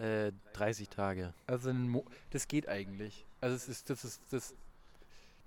Äh, 0.00 0.32
30 0.54 0.88
Tage. 0.88 1.32
Also, 1.46 1.70
ein 1.70 1.88
Mo 1.88 2.04
das 2.30 2.48
geht 2.48 2.68
eigentlich. 2.68 3.24
Also, 3.40 3.54
es 3.56 3.68
ist, 3.68 3.88
das 3.90 4.04
ist, 4.04 4.20
das, 4.30 4.54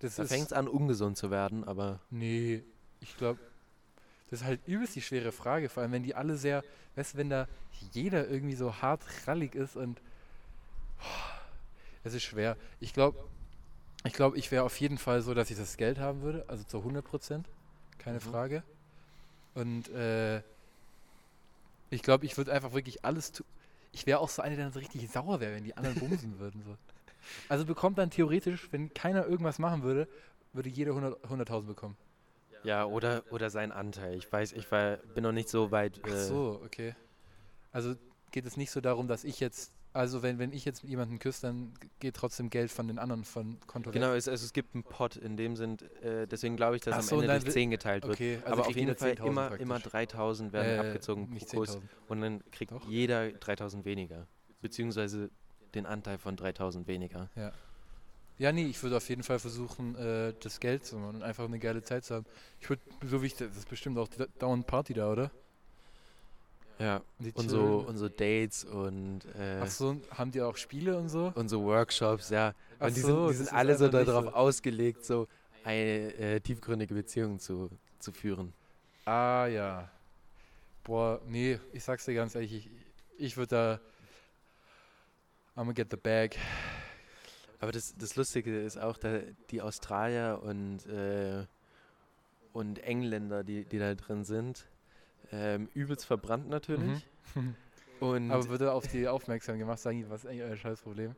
das 0.03 0.15
Da 0.15 0.25
fängt 0.25 0.47
es 0.47 0.53
an, 0.53 0.67
ungesund 0.67 1.17
zu 1.17 1.31
werden, 1.31 1.63
aber 1.63 1.99
Nee, 2.09 2.63
ich 2.99 3.17
glaube, 3.17 3.39
das 4.29 4.41
ist 4.41 4.45
halt 4.45 4.61
übelst 4.67 4.95
die 4.95 5.01
schwere 5.01 5.31
Frage, 5.31 5.69
vor 5.69 5.83
allem 5.83 5.91
wenn 5.91 6.03
die 6.03 6.15
alle 6.15 6.37
sehr, 6.37 6.63
weißt 6.95 7.13
du, 7.13 7.17
wenn 7.17 7.29
da 7.29 7.47
jeder 7.91 8.27
irgendwie 8.27 8.55
so 8.55 8.81
hart 8.81 9.01
rallig 9.27 9.55
ist 9.55 9.75
und 9.75 10.01
es 12.03 12.13
ist 12.13 12.23
schwer. 12.23 12.57
Ich 12.79 12.93
glaube, 12.93 13.17
ich 14.05 14.13
glaube, 14.13 14.37
ich 14.37 14.51
wäre 14.51 14.63
auf 14.63 14.79
jeden 14.79 14.97
Fall 14.97 15.21
so, 15.21 15.33
dass 15.33 15.49
ich 15.49 15.57
das 15.57 15.77
Geld 15.77 15.99
haben 15.99 16.21
würde, 16.21 16.45
also 16.47 16.63
zu 16.63 16.79
100 16.79 17.05
Prozent, 17.05 17.47
keine 17.97 18.19
Mhm. 18.19 18.21
Frage. 18.21 18.63
Und 19.53 19.89
äh, 19.89 20.41
ich 21.89 22.01
glaube, 22.01 22.25
ich 22.25 22.37
würde 22.37 22.51
einfach 22.51 22.73
wirklich 22.73 23.05
alles 23.05 23.31
tun. 23.31 23.45
Ich 23.91 24.05
wäre 24.07 24.19
auch 24.19 24.29
so 24.29 24.41
einer, 24.41 24.55
der 24.55 24.65
dann 24.65 24.73
so 24.73 24.79
richtig 24.79 25.09
sauer 25.11 25.39
wäre, 25.39 25.53
wenn 25.55 25.63
die 25.63 25.77
anderen 25.77 25.99
bumsen 25.99 26.39
würden. 26.39 26.63
So. 26.63 26.75
Also 27.49 27.65
bekommt 27.65 27.97
dann 27.97 28.09
theoretisch, 28.09 28.67
wenn 28.71 28.93
keiner 28.93 29.25
irgendwas 29.25 29.59
machen 29.59 29.83
würde, 29.83 30.07
würde 30.53 30.69
jeder 30.69 30.91
100 30.91 31.23
100.000 31.25 31.61
bekommen. 31.65 31.97
ja, 32.63 32.85
oder, 32.85 33.23
oder 33.31 33.49
sein 33.49 33.71
Anteil. 33.71 34.15
Ich 34.17 34.31
weiß, 34.31 34.53
ich 34.53 34.71
war, 34.71 34.97
bin 34.97 35.23
noch 35.23 35.31
nicht 35.31 35.49
so 35.49 35.71
weit. 35.71 35.99
Ach 36.03 36.09
Äh, 36.09 36.15
so, 36.15 36.61
okay. 36.63 36.95
Also 37.71 37.95
geht 38.31 38.45
es 38.45 38.55
nicht 38.57 38.71
so 38.71 38.79
darum, 38.81 39.07
dass 39.07 39.23
ich 39.23 39.39
jetzt, 39.39 39.73
also 39.93 40.21
wenn, 40.23 40.39
wenn 40.39 40.51
ich 40.53 40.63
jetzt 40.63 40.83
jemanden 40.83 41.19
küsse, 41.19 41.41
dann 41.47 41.73
geht 41.99 42.15
trotzdem 42.15 42.49
Geld 42.49 42.71
von 42.71 42.87
den 42.87 42.99
anderen 42.99 43.23
von 43.25 43.59
Konto 43.67 43.89
weg. 43.89 43.93
Genau, 43.95 44.13
es, 44.13 44.27
es, 44.27 44.43
es 44.43 44.53
gibt 44.53 44.75
einen 44.75 44.83
Pot, 44.83 45.15
in 45.17 45.35
dem 45.37 45.55
sind, 45.55 45.81
äh, 46.03 46.27
deswegen 46.27 46.55
glaube 46.55 46.75
ich, 46.75 46.81
dass 46.83 46.93
Ach 46.93 46.99
am 46.99 47.05
so, 47.05 47.15
Ende 47.21 47.27
durch 47.33 47.45
wi- 47.47 47.51
10 47.51 47.71
geteilt 47.71 48.03
wird. 48.03 48.13
Okay, 48.15 48.35
also 48.43 48.53
Aber 48.53 48.67
auf 48.67 48.75
jeden 48.75 48.95
Fall 48.95 49.11
10.000 49.11 49.25
immer, 49.27 49.47
praktisch. 49.49 49.61
immer 49.65 49.79
3000 49.79 50.53
werden 50.53 50.71
Äh, 50.75 50.79
abgezogen 50.79 51.29
nicht 51.31 51.49
pro 51.49 51.63
10.000. 51.63 51.81
und 52.07 52.21
dann 52.21 52.43
kriegt 52.51 52.71
Doch. 52.71 52.87
jeder 52.87 53.31
3000 53.31 53.85
weniger. 53.85 54.27
Beziehungsweise 54.61 55.29
den 55.75 55.85
Anteil 55.85 56.17
von 56.17 56.35
3000 56.35 56.87
weniger. 56.87 57.29
Ja, 58.39 58.51
nee, 58.51 58.65
ich 58.65 58.81
würde 58.81 58.97
auf 58.97 59.07
jeden 59.09 59.23
Fall 59.23 59.39
versuchen, 59.39 59.95
äh, 59.95 60.33
das 60.41 60.59
Geld 60.59 60.85
zu 60.85 60.97
machen 60.97 61.15
und 61.17 61.23
einfach 61.23 61.45
eine 61.45 61.59
geile 61.59 61.83
Zeit 61.83 62.03
zu 62.05 62.15
haben. 62.15 62.25
Ich 62.59 62.69
würde, 62.69 62.81
so 63.05 63.21
wie 63.21 63.27
ich, 63.27 63.35
das 63.35 63.55
ist 63.55 63.69
bestimmt 63.69 63.97
auch 63.97 64.07
die 64.07 64.25
dauernd 64.39 64.65
Party 64.67 64.93
da, 64.93 65.11
oder? 65.11 65.31
Ja, 66.79 67.01
und 67.21 67.35
chillen. 67.35 67.49
so, 67.49 67.85
und 67.87 67.97
so 67.97 68.09
Dates 68.09 68.63
und, 68.65 69.25
äh, 69.35 69.61
Ach 69.61 69.67
so, 69.67 69.95
haben 70.17 70.31
die 70.31 70.41
auch 70.41 70.57
Spiele 70.57 70.97
und 70.97 71.09
so? 71.09 71.31
und 71.35 71.47
so 71.47 71.63
Workshops, 71.63 72.29
ja. 72.29 72.53
Ach 72.79 72.87
und 72.87 72.97
die 72.97 73.01
so, 73.01 73.27
sind, 73.27 73.29
die 73.29 73.33
sind 73.35 73.53
alle 73.53 73.77
so 73.77 73.87
darauf 73.87 74.25
so- 74.25 74.31
ausgelegt, 74.33 75.05
so 75.05 75.27
eine 75.63 76.13
äh, 76.15 76.39
tiefgründige 76.41 76.93
Beziehung 76.95 77.39
zu, 77.39 77.69
zu 77.99 78.11
führen. 78.11 78.53
Ah, 79.05 79.45
ja. 79.47 79.89
Boah, 80.83 81.21
nee, 81.27 81.59
ich 81.73 81.83
sag's 81.83 82.05
dir 82.05 82.13
ganz 82.13 82.35
ehrlich, 82.35 82.53
ich, 82.53 82.69
ich 83.17 83.37
würde 83.37 83.49
da, 83.55 83.79
I'm 85.55 85.65
gonna 85.65 85.73
get 85.73 85.89
the 85.91 85.97
bag. 85.97 86.35
Aber 87.59 87.71
das, 87.71 87.95
das 87.95 88.15
Lustige 88.15 88.61
ist 88.61 88.77
auch, 88.77 88.97
da 88.97 89.19
die 89.51 89.61
Australier 89.61 90.41
und, 90.43 90.85
äh, 90.87 91.45
und 92.51 92.79
Engländer, 92.79 93.43
die, 93.43 93.63
die 93.63 93.79
da 93.79 93.93
drin 93.95 94.23
sind, 94.25 94.65
ähm, 95.31 95.69
übelst 95.73 96.05
verbrannt 96.05 96.49
natürlich. 96.49 97.07
Mhm. 97.35 97.55
Und 97.99 98.31
Aber 98.31 98.49
wird 98.49 98.61
er 98.61 98.73
auf 98.73 98.85
die 98.87 99.07
aufmerksam 99.07 99.57
gemacht, 99.57 99.79
sagen 99.79 99.99
die, 99.99 100.09
was 100.09 100.25
ist 100.25 100.29
eigentlich 100.29 100.43
euer 100.43 100.57
Scheißproblem? 100.57 101.15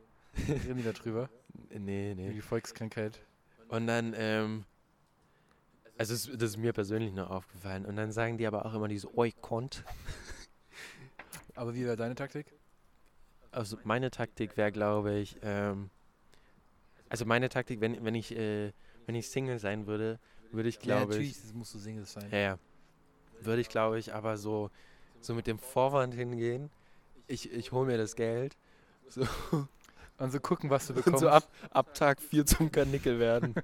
Reden 0.48 0.78
die 0.78 0.84
da 0.84 0.92
drüber? 0.92 1.30
nee, 1.72 2.12
Über 2.12 2.22
nee. 2.22 2.34
die 2.34 2.42
Volkskrankheit. 2.42 3.20
Und 3.70 3.88
dann, 3.88 4.14
ähm, 4.16 4.66
also 5.98 6.14
es, 6.14 6.30
das 6.32 6.52
ist 6.52 6.58
mir 6.58 6.74
persönlich 6.74 7.12
nur 7.12 7.32
aufgefallen. 7.32 7.86
Und 7.86 7.96
dann 7.96 8.12
sagen 8.12 8.38
die 8.38 8.46
aber 8.46 8.66
auch 8.66 8.74
immer 8.76 8.88
diese 8.88 9.18
Oi 9.18 9.32
kont. 9.42 9.84
Aber 11.56 11.74
wie 11.74 11.86
wäre 11.86 11.96
deine 11.96 12.14
Taktik? 12.14 12.55
Also 13.56 13.78
meine 13.84 14.12
Taktik 14.12 14.58
wäre, 14.58 14.72
glaube 14.72 15.14
ich, 15.18 15.38
ähm, 15.42 15.90
also 17.10 17.26
meine 17.26 17.50
Taktik, 17.50 17.80
wenn, 17.80 18.04
wenn 18.04 18.16
ich, 18.16 18.36
äh, 18.36 18.74
wenn 19.06 19.16
ich 19.16 19.30
Single 19.30 19.60
sein 19.60 19.88
würde, 19.88 20.20
würde 20.52 20.70
ich, 20.70 20.76
ja, 20.76 20.82
glaube 20.82 21.12
natürlich, 21.12 21.32
ich, 21.32 21.42
das 21.42 21.54
musst 21.54 21.74
du 21.74 21.80
Single 21.80 22.06
sein. 22.06 22.30
ja, 22.32 22.38
ja, 22.38 22.60
würde 23.42 23.62
ich, 23.62 23.70
glaube 23.70 23.98
ich, 24.00 24.14
aber 24.14 24.38
so, 24.38 24.72
so 25.22 25.34
mit 25.34 25.48
dem 25.48 25.60
Vorwand 25.60 26.14
hingehen, 26.14 26.70
ich, 27.28 27.52
ich 27.52 27.72
hole 27.72 27.88
mir 27.88 27.98
das 27.98 28.16
Geld, 28.16 28.58
so, 29.08 29.26
Und 30.18 30.32
so 30.32 30.40
gucken, 30.40 30.70
was 30.70 30.88
du 30.88 30.94
und 30.94 31.04
bekommst. 31.04 31.20
so 31.20 31.30
ab, 31.30 31.44
ab 31.72 31.94
Tag 31.94 32.22
4 32.22 32.46
zum 32.46 32.72
Karnickel 32.72 33.20
werden. 33.20 33.56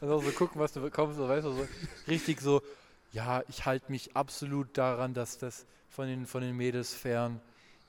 Also 0.00 0.20
so 0.20 0.30
gucken, 0.32 0.60
was 0.60 0.72
du 0.72 0.80
bekommst. 0.80 1.16
So, 1.16 1.28
weißt 1.28 1.46
du, 1.46 1.52
so 1.52 1.68
richtig 2.08 2.40
so, 2.40 2.62
ja, 3.12 3.44
ich 3.48 3.64
halte 3.64 3.92
mich 3.92 4.16
absolut 4.16 4.76
daran, 4.76 5.14
dass 5.14 5.38
das 5.38 5.66
von 5.88 6.08
den, 6.08 6.26
von 6.26 6.42
den 6.42 6.56
Mädels 6.56 6.92
fern. 6.94 7.40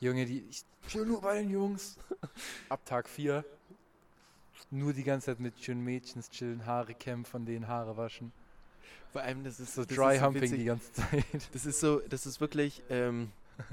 Junge, 0.03 0.25
die, 0.25 0.43
ich 0.49 0.63
chill 0.87 1.05
nur 1.05 1.21
bei 1.21 1.41
den 1.41 1.49
Jungs. 1.49 1.97
Ab 2.69 2.83
Tag 2.85 3.07
4. 3.07 3.43
Nur 4.69 4.93
die 4.93 5.03
ganze 5.03 5.27
Zeit 5.27 5.39
mit 5.39 5.59
schönen 5.63 5.83
Mädchens 5.83 6.29
chillen, 6.29 6.65
Haare 6.65 6.93
kämmen, 6.93 7.25
von 7.25 7.45
denen 7.45 7.67
Haare 7.67 7.95
waschen. 7.95 8.31
Vor 9.11 9.21
allem, 9.21 9.43
das 9.43 9.59
ist 9.59 9.75
So 9.75 9.85
das 9.85 9.95
dry 9.95 10.15
ist 10.15 10.19
so 10.19 10.25
humping 10.25 10.41
witzig. 10.43 10.59
die 10.59 10.65
ganze 10.65 10.91
Zeit. 10.93 11.25
Das 11.53 11.65
ist 11.65 11.79
so, 11.79 11.99
das 12.09 12.25
ist 12.25 12.41
wirklich, 12.41 12.81
ähm, 12.89 13.31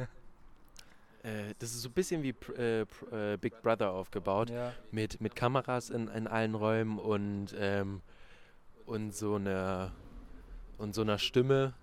äh, 1.22 1.54
das 1.58 1.70
ist 1.70 1.82
so 1.82 1.88
ein 1.88 1.92
bisschen 1.92 2.22
wie 2.22 2.34
äh, 2.56 2.82
äh, 2.82 3.36
Big 3.38 3.60
Brother 3.62 3.90
aufgebaut. 3.92 4.50
Ja. 4.50 4.72
Mit, 4.90 5.20
mit 5.20 5.34
Kameras 5.34 5.90
in, 5.90 6.08
in 6.08 6.26
allen 6.26 6.54
Räumen 6.54 6.98
und, 6.98 7.54
ähm, 7.58 8.02
und 8.86 9.14
so 9.14 9.36
einer 9.36 9.92
und 10.78 10.94
so 10.94 11.02
einer 11.02 11.18
Stimme, 11.18 11.74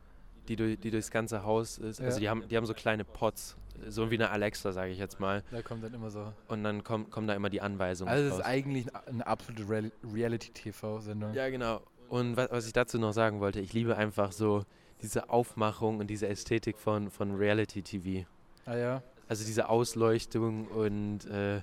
die, 0.48 0.56
durch, 0.56 0.80
die 0.80 0.90
durchs 0.90 1.12
ganze 1.12 1.44
Haus 1.44 1.78
ist. 1.78 2.02
Also 2.02 2.16
Ja. 2.16 2.20
die 2.20 2.30
haben, 2.30 2.48
die 2.48 2.58
haben 2.58 2.66
so 2.66 2.74
kleine 2.74 3.04
Pots, 3.06 3.56
so 3.88 4.10
wie 4.12 4.16
eine 4.16 4.30
Alexa, 4.30 4.72
sage 4.72 4.92
ich 4.92 5.00
jetzt 5.00 5.20
mal. 5.20 5.44
Da 5.52 5.62
kommt 5.62 5.84
dann 5.84 5.94
immer 5.94 6.10
so. 6.10 6.34
Und 6.48 6.64
dann 6.64 6.84
kommen, 6.84 7.10
kommen 7.10 7.28
da 7.28 7.34
immer 7.34 7.50
die 7.50 7.62
Anweisungen 7.62 8.10
Also 8.12 8.26
es 8.26 8.32
raus. 8.34 8.40
ist 8.40 8.46
eigentlich 8.46 8.88
eine, 9.08 9.26
absolute 9.26 9.68
Real 9.70 9.92
Reality-TV-Sendung. 10.14 11.34
Ja, 11.34 11.50
genau. 11.50 11.82
Und 12.10 12.38
was, 12.38 12.52
was 12.52 12.68
ich 12.68 12.74
dazu 12.74 12.98
noch 13.00 13.14
sagen 13.14 13.40
wollte, 13.40 13.60
ich 13.60 13.74
liebe 13.74 13.96
einfach 13.98 14.32
so 14.32 14.64
diese 15.02 15.30
Aufmachung 15.30 16.00
und 16.00 16.08
diese 16.08 16.28
Ästhetik 16.28 16.78
von, 16.78 17.12
von 17.12 17.36
Reality-TV. 17.36 18.26
Ah 18.66 18.76
ja. 18.76 19.04
Also 19.28 19.46
diese 19.46 19.70
Ausleuchtung 19.70 20.68
und 20.68 21.26
äh, 21.26 21.58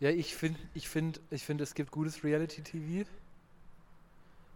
Ja, 0.00 0.10
ich 0.10 0.34
finde, 0.34 0.58
ich 0.74 0.88
finde, 0.88 1.20
ich 1.30 1.44
finde, 1.44 1.64
es 1.64 1.74
gibt 1.74 1.90
gutes 1.90 2.22
Reality-TV. 2.24 3.08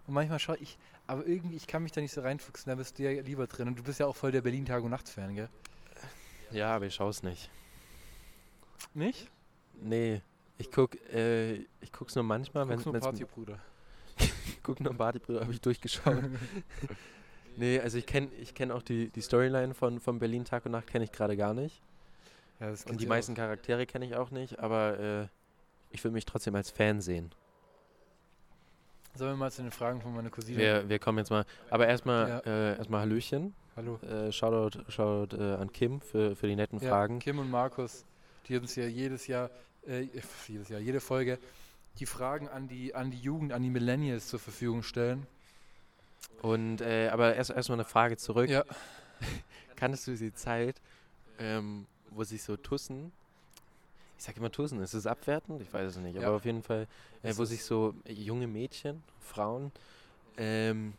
Und 0.07 0.15
manchmal 0.15 0.39
schaue 0.39 0.57
ich, 0.59 0.79
aber 1.07 1.27
irgendwie, 1.27 1.57
ich 1.57 1.67
kann 1.67 1.83
mich 1.83 1.93
da 1.93 2.01
nicht 2.01 2.13
so 2.13 2.21
reinfuchsen, 2.21 2.71
da 2.71 2.77
bist 2.77 2.99
du 2.99 3.03
ja 3.03 3.21
lieber 3.23 3.47
drin. 3.47 3.69
Und 3.69 3.79
du 3.79 3.83
bist 3.83 3.99
ja 4.01 4.07
auch 4.07 4.17
voll 4.17 4.31
der 4.33 4.43
Berlin-Tag- 4.43 4.83
und 4.83 4.91
Nacht-Fan, 4.91 5.35
gell? 5.35 5.49
Ja, 6.51 6.75
aber 6.75 6.87
ich 6.87 6.95
schaue 6.95 7.11
es 7.11 7.23
nicht. 7.23 7.51
Nicht? 8.95 9.31
Nee, 9.81 10.23
ich 10.57 10.71
guck, 10.71 10.95
äh, 11.13 11.55
ich 11.81 11.93
guck's 11.93 12.15
nur 12.15 12.25
manchmal, 12.25 12.69
wenn 12.69 12.77
Guckst 12.77 12.87
nur 12.93 13.01
Partybruder. 13.01 13.59
ich 14.19 14.63
guck 14.63 14.81
nur 14.81 14.95
Partybrüder, 14.95 15.41
habe 15.41 15.53
ich 15.53 15.61
durchgeschaut. 15.61 16.23
nee, 17.57 17.79
also 17.81 17.99
ich 17.99 18.07
kenne 18.07 18.29
ich 18.41 18.55
kenn 18.55 18.71
auch 18.73 18.83
die, 18.83 19.09
die 19.11 19.21
Storyline 19.21 19.75
von, 19.75 20.01
von 20.01 20.19
Berlin 20.19 20.45
Tag 20.45 20.67
und 20.67 20.73
Nacht 20.73 20.89
kenne 20.89 21.05
ich 21.05 21.13
gerade 21.13 21.37
gar 21.37 21.55
nicht. 21.55 21.81
Ja, 22.61 22.75
Und 22.89 23.01
die 23.01 23.07
meisten 23.07 23.35
Charaktere 23.35 23.87
kenne 23.87 24.05
ich 24.07 24.17
auch 24.17 24.31
nicht, 24.33 24.59
aber 24.59 24.99
äh, 24.99 25.27
ich 25.91 26.03
würde 26.03 26.15
mich 26.15 26.27
trotzdem 26.27 26.57
als 26.57 26.71
Fan 26.71 27.01
sehen. 27.01 27.31
auch. 27.33 29.19
Sollen 29.19 29.33
wir 29.33 29.37
mal 29.37 29.51
zu 29.51 29.63
den 29.63 29.71
Fragen 29.71 30.01
von 30.01 30.15
meiner 30.15 30.31
Cousine? 30.31 30.59
Wir, 30.59 30.89
wir 30.89 30.99
kommen 30.99 31.19
jetzt 31.19 31.31
mal, 31.31 31.45
aber 31.71 31.87
erstmal 31.87 32.29
Ja. 32.29 32.39
äh, 32.41 32.77
erstmal 32.79 33.01
Hallöchen. 33.03 33.55
Hallo. 33.79 34.01
Äh, 34.03 34.33
Shoutout, 34.33 34.81
Shoutout 34.91 35.37
äh, 35.37 35.55
an 35.55 35.73
Kim 35.73 36.01
für, 36.01 36.35
für 36.35 36.49
die 36.49 36.57
netten 36.57 36.81
Ja, 36.81 36.89
Fragen. 36.89 37.21
Kim 37.21 37.39
und 37.39 37.49
Markus, 37.49 38.05
die 38.49 38.57
uns 38.57 38.75
ja 38.75 38.87
jedes 38.87 39.29
Jahr, 39.29 39.51
äh, 39.87 40.09
jedes 40.49 40.69
Jahr, 40.69 40.81
jede 40.81 40.99
Folge 40.99 41.39
die 42.01 42.07
Fragen 42.07 42.49
an 42.49 42.67
die, 42.67 42.97
an 42.97 43.13
die 43.13 43.21
Jugend, 43.21 43.53
an 43.53 43.63
die 43.63 43.71
Millennials 43.71 44.27
zur 44.27 44.41
Verfügung 44.41 44.83
stellen. 44.83 45.29
Und 46.43 46.81
äh, 46.81 47.09
aber 47.13 47.37
erst 47.37 47.51
erstmal 47.51 47.77
eine 47.77 47.85
Frage 47.85 48.17
zurück. 48.17 48.51
Ja. 48.51 48.65
Kanntest 49.77 50.09
du 50.09 50.17
die 50.17 50.35
Zeit, 50.35 50.81
ähm, 51.39 51.87
wo 52.11 52.25
sich 52.25 52.43
so 52.43 52.57
Tussen, 52.57 53.13
ich 54.19 54.25
sag 54.25 54.37
immer 54.39 54.51
Tussen, 54.51 54.83
ist 54.83 54.95
es 54.95 55.07
abwertend? 55.07 55.63
Ich 55.63 55.73
weiß 55.73 55.91
es 55.93 55.97
nicht, 55.99 56.17
Ja. 56.17 56.27
aber 56.27 56.37
auf 56.37 56.45
jeden 56.45 56.65
Fall, 56.65 56.89
äh, 57.23 57.33
wo 57.37 57.45
sich 57.45 57.63
so 57.63 57.95
junge 58.09 58.49
Mädchen, 58.49 59.05
Frauen, 59.21 59.71
ähm, 60.37 60.95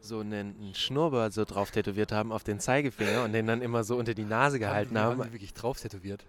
so 0.00 0.20
einen, 0.20 0.54
einen 0.60 0.74
Schnurrbart 0.74 1.32
so 1.32 1.44
drauf 1.44 1.70
tätowiert 1.70 2.12
haben 2.12 2.32
auf 2.32 2.44
den 2.44 2.60
Zeigefinger 2.60 3.24
und 3.24 3.32
den 3.32 3.46
dann 3.46 3.62
immer 3.62 3.84
so 3.84 3.96
unter 3.96 4.14
die 4.14 4.24
Nase 4.24 4.58
gehalten 4.58 4.98
haben. 4.98 5.16
die- 5.16 5.20
Haben 5.22 5.28
die 5.28 5.34
wirklich 5.34 5.54
drauf 5.54 5.80
tätowiert? 5.80 6.24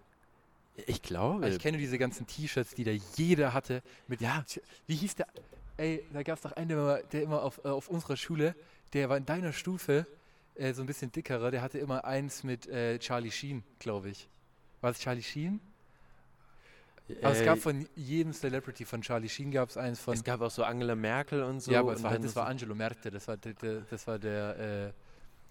Ich 0.87 1.01
glaube. 1.01 1.43
Also 1.43 1.57
ich 1.57 1.61
kenne 1.61 1.77
diese 1.77 1.97
ganzen 1.97 2.25
T-Shirts, 2.25 2.73
die 2.73 2.83
da 2.85 2.91
jeder 3.17 3.53
hatte. 3.53 3.81
Mit 4.07 4.21
Ja. 4.21 4.45
Wie 4.87 4.95
hieß 4.95 5.15
der? 5.15 5.27
Ey, 5.77 6.03
da 6.13 6.23
gab 6.23 6.37
es 6.37 6.41
doch 6.41 6.53
einen, 6.53 6.69
der 6.69 6.77
immer, 6.77 6.97
der 7.11 7.21
immer 7.23 7.43
auf, 7.43 7.59
äh, 7.63 7.67
auf 7.69 7.89
unserer 7.89 8.17
Schule, 8.17 8.55
der 8.93 9.09
war 9.09 9.17
in 9.17 9.25
deiner 9.25 9.53
Stufe 9.53 10.05
äh, 10.55 10.73
so 10.73 10.81
ein 10.81 10.85
bisschen 10.87 11.11
dickerer, 11.11 11.51
der 11.51 11.61
hatte 11.61 11.77
immer 11.79 12.03
eins 12.05 12.43
mit 12.43 12.67
äh, 12.67 12.97
Charlie 12.99 13.31
Sheen, 13.31 13.63
glaube 13.79 14.09
ich. 14.09 14.27
War 14.81 14.91
es 14.91 14.99
Charlie 14.99 15.21
Sheen? 15.23 15.59
Aber 17.21 17.31
es 17.31 17.41
Äh, 17.41 17.45
gab 17.45 17.59
von 17.59 17.87
jedem 17.95 18.33
Celebrity 18.33 18.85
von 18.85 19.01
Charlie 19.01 19.29
Sheen 19.29 19.51
gab 19.51 19.69
es 19.69 19.77
eins 19.77 19.99
von. 19.99 20.13
es 20.13 20.23
gab 20.23 20.41
auch 20.41 20.51
so 20.51 20.63
Angela 20.63 20.95
Merkel 20.95 21.43
und 21.43 21.59
so. 21.61 21.71
ja, 21.71 21.79
aber 21.79 21.93
es 21.93 22.03
war, 22.03 22.11
dann 22.13 22.21
das 22.21 22.35
war 22.35 22.47
Angelo 22.47 22.75
Merte, 22.75 23.09
das 23.11 23.27
war 23.27 23.37
der, 23.37 23.53
das 23.89 24.07
war 24.07 24.19
der, 24.19 24.89
äh, 24.89 24.93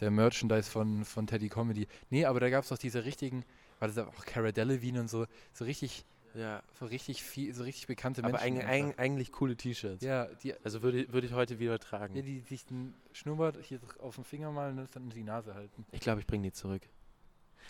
der 0.00 0.10
Merchandise 0.10 0.70
von, 0.70 1.04
von 1.04 1.26
Teddy 1.26 1.48
Comedy. 1.48 1.86
Nee, 2.10 2.24
aber 2.24 2.40
da 2.40 2.48
gab 2.50 2.62
es 2.62 2.68
doch 2.70 2.78
diese 2.78 3.04
richtigen, 3.04 3.44
war 3.80 3.88
das 3.88 3.98
auch 3.98 4.24
Cara 4.24 4.52
Delevingne 4.52 5.00
und 5.00 5.08
so, 5.10 5.26
so 5.52 5.64
richtig, 5.64 6.04
ja, 6.34 6.62
so 6.78 6.86
richtig 6.86 7.22
viel, 7.24 7.52
so 7.52 7.64
richtig 7.64 7.86
bekannte 7.88 8.22
aber 8.22 8.38
Menschen. 8.40 8.58
eig 8.58 8.68
einfach. 8.68 8.88
eig 8.90 8.98
eigentlich 9.00 9.32
coole 9.32 9.56
T-Shirts. 9.56 10.04
Ja, 10.04 10.26
die, 10.42 10.54
Also 10.62 10.82
würde, 10.82 11.12
würde 11.12 11.26
ich 11.26 11.32
heute 11.32 11.58
wieder 11.58 11.78
tragen. 11.80 12.14
ja, 12.14 12.22
die 12.22 12.40
sich 12.40 12.64
den 12.66 12.94
Schnurrbart 13.12 13.56
hier 13.62 13.80
auf 13.98 14.14
den 14.14 14.24
Finger 14.24 14.52
malen 14.52 14.78
und 14.78 14.94
dann 14.94 15.04
in 15.04 15.10
die 15.10 15.24
Nase 15.24 15.54
halten. 15.54 15.84
Ich 15.90 16.00
glaube, 16.00 16.20
ich 16.20 16.26
bringe 16.26 16.44
die 16.44 16.52
zurück. 16.52 16.82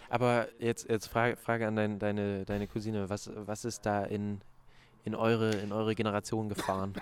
Aber 0.08 0.48
jetzt, 0.58 0.88
jetzt 0.88 1.06
Frage, 1.06 1.36
Frage 1.36 1.66
an 1.66 1.76
dein, 1.76 1.98
deine, 1.98 2.44
deine 2.44 2.66
Cousine. 2.66 3.10
Was, 3.10 3.30
was 3.34 3.64
ist 3.64 3.84
da 3.84 4.04
in, 4.04 4.40
in, 5.04 5.14
eure, 5.14 5.50
in 5.50 5.72
eure 5.72 5.94
Generation 5.94 6.48
gefahren? 6.48 6.94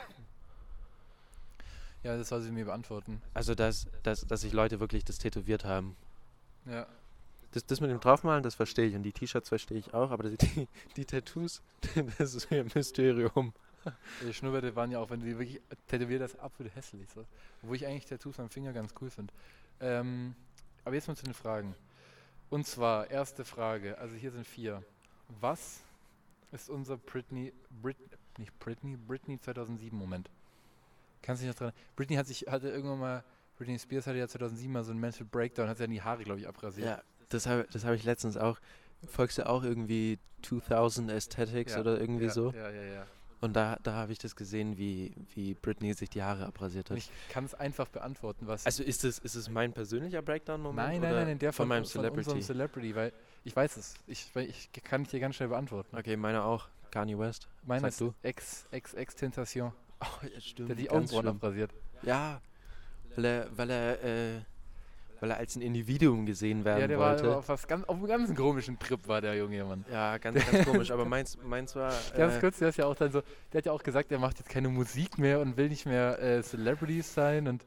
Ja, 2.02 2.16
das 2.16 2.28
soll 2.28 2.40
sie 2.40 2.52
mir 2.52 2.66
beantworten. 2.66 3.20
Also, 3.34 3.56
dass, 3.56 3.88
dass, 4.04 4.26
dass 4.26 4.42
sich 4.42 4.52
Leute 4.52 4.78
wirklich 4.78 5.04
das 5.04 5.18
tätowiert 5.18 5.64
haben. 5.64 5.96
Ja. 6.64 6.86
Das, 7.50 7.66
das 7.66 7.80
mit 7.80 7.90
dem 7.90 7.98
Draufmalen, 7.98 8.44
das 8.44 8.54
verstehe 8.54 8.86
ich. 8.86 8.94
Und 8.94 9.02
die 9.02 9.12
T-Shirts 9.12 9.48
verstehe 9.48 9.78
ich 9.78 9.92
auch. 9.92 10.10
Aber 10.12 10.30
die, 10.30 10.68
die 10.96 11.04
Tattoos, 11.04 11.62
das 12.18 12.34
ist 12.34 12.50
mir 12.50 12.60
ein 12.60 12.70
Mysterium. 12.72 13.52
Die 14.22 14.34
Schnurrbärte 14.34 14.74
waren 14.76 14.90
ja 14.90 14.98
auch, 14.98 15.10
wenn 15.10 15.20
du 15.20 15.26
die 15.26 15.38
wirklich 15.38 15.60
tätowiert 15.88 16.22
hast, 16.22 16.38
absolut 16.38 16.74
hässlich. 16.74 17.08
So. 17.12 17.24
Obwohl 17.62 17.76
ich 17.76 17.86
eigentlich 17.86 18.06
Tattoos 18.06 18.38
am 18.40 18.50
Finger 18.50 18.72
ganz 18.72 18.94
cool 19.00 19.10
finde. 19.10 19.32
Ähm, 19.80 20.34
aber 20.84 20.94
jetzt 20.94 21.08
mal 21.08 21.16
zu 21.16 21.24
den 21.24 21.34
Fragen. 21.34 21.74
Und 22.50 22.66
zwar, 22.66 23.10
erste 23.10 23.44
Frage, 23.44 23.98
also 23.98 24.14
hier 24.14 24.30
sind 24.30 24.46
vier. 24.46 24.82
Was 25.40 25.82
ist 26.52 26.70
unser 26.70 26.96
Britney, 26.96 27.52
Brit, 27.82 27.96
nicht 28.38 28.56
Britney, 28.58 28.96
Britney 28.96 29.40
2007 29.40 29.98
Moment? 29.98 30.30
Kannst 31.22 31.42
du 31.42 31.46
dich 31.46 31.54
noch 31.54 31.58
dran? 31.58 31.72
Britney 31.96 32.16
hat 32.16 32.26
sich, 32.26 32.46
hatte 32.48 32.68
irgendwann 32.68 33.00
mal, 33.00 33.24
Britney 33.56 33.78
Spears 33.78 34.06
hatte 34.06 34.18
ja 34.18 34.28
2007 34.28 34.72
mal 34.72 34.84
so 34.84 34.92
einen 34.92 35.00
Mental 35.00 35.26
Breakdown, 35.26 35.68
hat 35.68 35.78
sie 35.78 35.84
dann 35.84 35.90
die 35.90 36.02
Haare, 36.02 36.22
glaube 36.22 36.40
ich, 36.40 36.46
abrasiert. 36.46 36.86
Ja, 36.86 37.02
das 37.30 37.46
habe 37.46 37.66
das 37.72 37.84
hab 37.84 37.94
ich 37.94 38.04
letztens 38.04 38.36
auch. 38.36 38.60
Folgst 39.08 39.38
du 39.38 39.48
auch 39.48 39.62
irgendwie 39.62 40.18
2000 40.42 41.10
Aesthetics 41.10 41.74
Ja, 41.74 41.80
oder 41.80 42.00
irgendwie 42.00 42.26
ja, 42.26 42.32
so? 42.32 42.52
Ja, 42.52 42.70
ja, 42.70 42.82
ja. 42.82 43.06
Und 43.40 43.54
da, 43.54 43.78
da 43.82 43.92
habe 43.92 44.12
ich 44.12 44.18
das 44.18 44.34
gesehen, 44.34 44.78
wie, 44.78 45.14
wie 45.34 45.54
Britney 45.54 45.92
sich 45.92 46.08
die 46.08 46.22
Haare 46.22 46.46
abrasiert 46.46 46.90
hat. 46.90 46.96
ich 46.96 47.10
kann 47.28 47.44
es 47.44 47.54
einfach 47.54 47.88
beantworten, 47.88 48.46
was. 48.46 48.64
Also 48.64 48.82
ist 48.82 49.04
es, 49.04 49.18
ist 49.18 49.34
es 49.34 49.50
mein 49.50 49.72
persönlicher 49.72 50.22
Breakdown-Moment? 50.22 50.88
nein, 50.88 51.00
nein, 51.00 51.14
nein, 51.14 51.26
nein, 51.26 51.38
der 51.38 51.52
von, 51.52 51.64
von, 51.64 51.68
meinem 51.68 51.84
von 51.84 51.90
Celebrity? 51.90 52.30
unserem 52.30 52.42
Celebrity, 52.42 52.94
weil 52.94 53.12
ich 53.44 53.54
weiß 53.54 53.76
es. 53.76 53.94
Ich, 54.06 54.34
ich 54.34 54.70
kann 54.82 55.02
ich 55.02 55.08
dir 55.08 55.20
ganz 55.20 55.36
schnell 55.36 55.50
beantworten. 55.50 55.96
okay, 55.96 56.16
meiner 56.16 56.44
auch. 56.44 56.68
Kanye 56.90 57.18
West. 57.18 57.48
Meiner 57.64 57.88
ist 57.88 58.00
du. 58.00 58.14
Ex, 58.22 58.66
Ex, 58.70 58.94
Ex 58.94 59.14
Tentation. 59.14 59.72
Oh, 60.00 60.26
ja, 60.26 60.40
stimmt. 60.40 60.70
Der 60.70 60.76
die 60.76 60.90
Augenbrauen 60.90 61.28
abrasiert. 61.28 61.72
Ja, 62.02 62.40
weil 63.14 63.24
er, 63.24 63.48
weil 63.56 63.70
er, 63.70 64.04
äh, 64.04 64.40
weil 65.20 65.30
er 65.30 65.36
als 65.38 65.56
ein 65.56 65.62
Individuum 65.62 66.26
gesehen 66.26 66.64
werden 66.64 66.80
Ja, 66.80 66.86
der 66.88 66.98
war, 66.98 67.10
wollte. 67.12 67.28
war 67.28 67.36
auf, 67.38 67.48
was 67.48 67.66
ganz, 67.66 67.84
auf 67.84 67.96
einem 67.96 68.06
ganz 68.06 68.34
komischen 68.34 68.78
Trip, 68.78 69.06
war 69.08 69.20
der 69.20 69.34
junge 69.36 69.64
Mann. 69.64 69.84
ja, 69.90 70.18
ganz, 70.18 70.44
ganz 70.50 70.64
komisch. 70.66 70.90
Aber 70.90 71.04
meins, 71.04 71.38
meins 71.42 71.74
war. 71.76 71.92
Ganz 72.16 72.36
Äh, 72.36 72.40
kurz, 72.40 72.58
der 72.58 72.68
ist 72.68 72.76
ja 72.78 72.86
auch 72.86 72.94
dann 72.96 73.12
so, 73.12 73.22
der 73.52 73.58
hat 73.58 73.66
ja 73.66 73.72
auch 73.72 73.82
gesagt, 73.82 74.10
er 74.12 74.18
macht 74.18 74.38
jetzt 74.38 74.48
keine 74.48 74.68
Musik 74.68 75.18
mehr 75.18 75.40
und 75.40 75.56
will 75.56 75.68
nicht 75.68 75.86
mehr 75.86 76.18
äh, 76.20 76.42
Celebrities 76.42 77.12
sein 77.14 77.48
und 77.48 77.64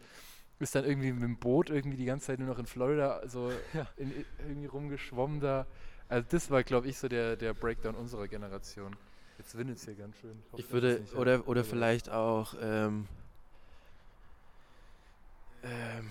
ist 0.59 0.75
dann 0.75 0.83
irgendwie 0.83 1.11
mit 1.13 1.23
dem 1.23 1.37
Boot 1.37 1.69
irgendwie 1.69 1.95
die 1.97 2.05
ganze 2.05 2.27
Zeit 2.27 2.39
nur 2.39 2.49
noch 2.49 2.59
in 2.59 2.65
Florida 2.65 3.21
so 3.27 3.51
Ja. 3.73 3.87
in, 3.97 4.13
irgendwie 4.47 4.67
rumgeschwommen 4.67 5.39
da. 5.39 5.65
Also 6.09 6.27
das 6.31 6.49
war, 6.51 6.63
glaube 6.63 6.87
ich, 6.87 6.97
so 6.97 7.07
der, 7.07 7.35
der 7.35 7.53
Breakdown 7.53 7.95
unserer 7.95 8.27
Generation. 8.27 8.95
Jetzt 9.37 9.57
windet 9.57 9.77
es 9.77 9.85
hier 9.85 9.93
ganz 9.95 10.17
schön. 10.17 10.37
ich 10.57 10.63
dass 10.65 10.71
würde, 10.73 10.99
nicht 10.99 11.15
oder, 11.15 11.47
oder 11.47 11.63
vielleicht 11.63 12.09
auch, 12.09 12.55
ähm, 12.61 13.07
ähm, 15.63 16.09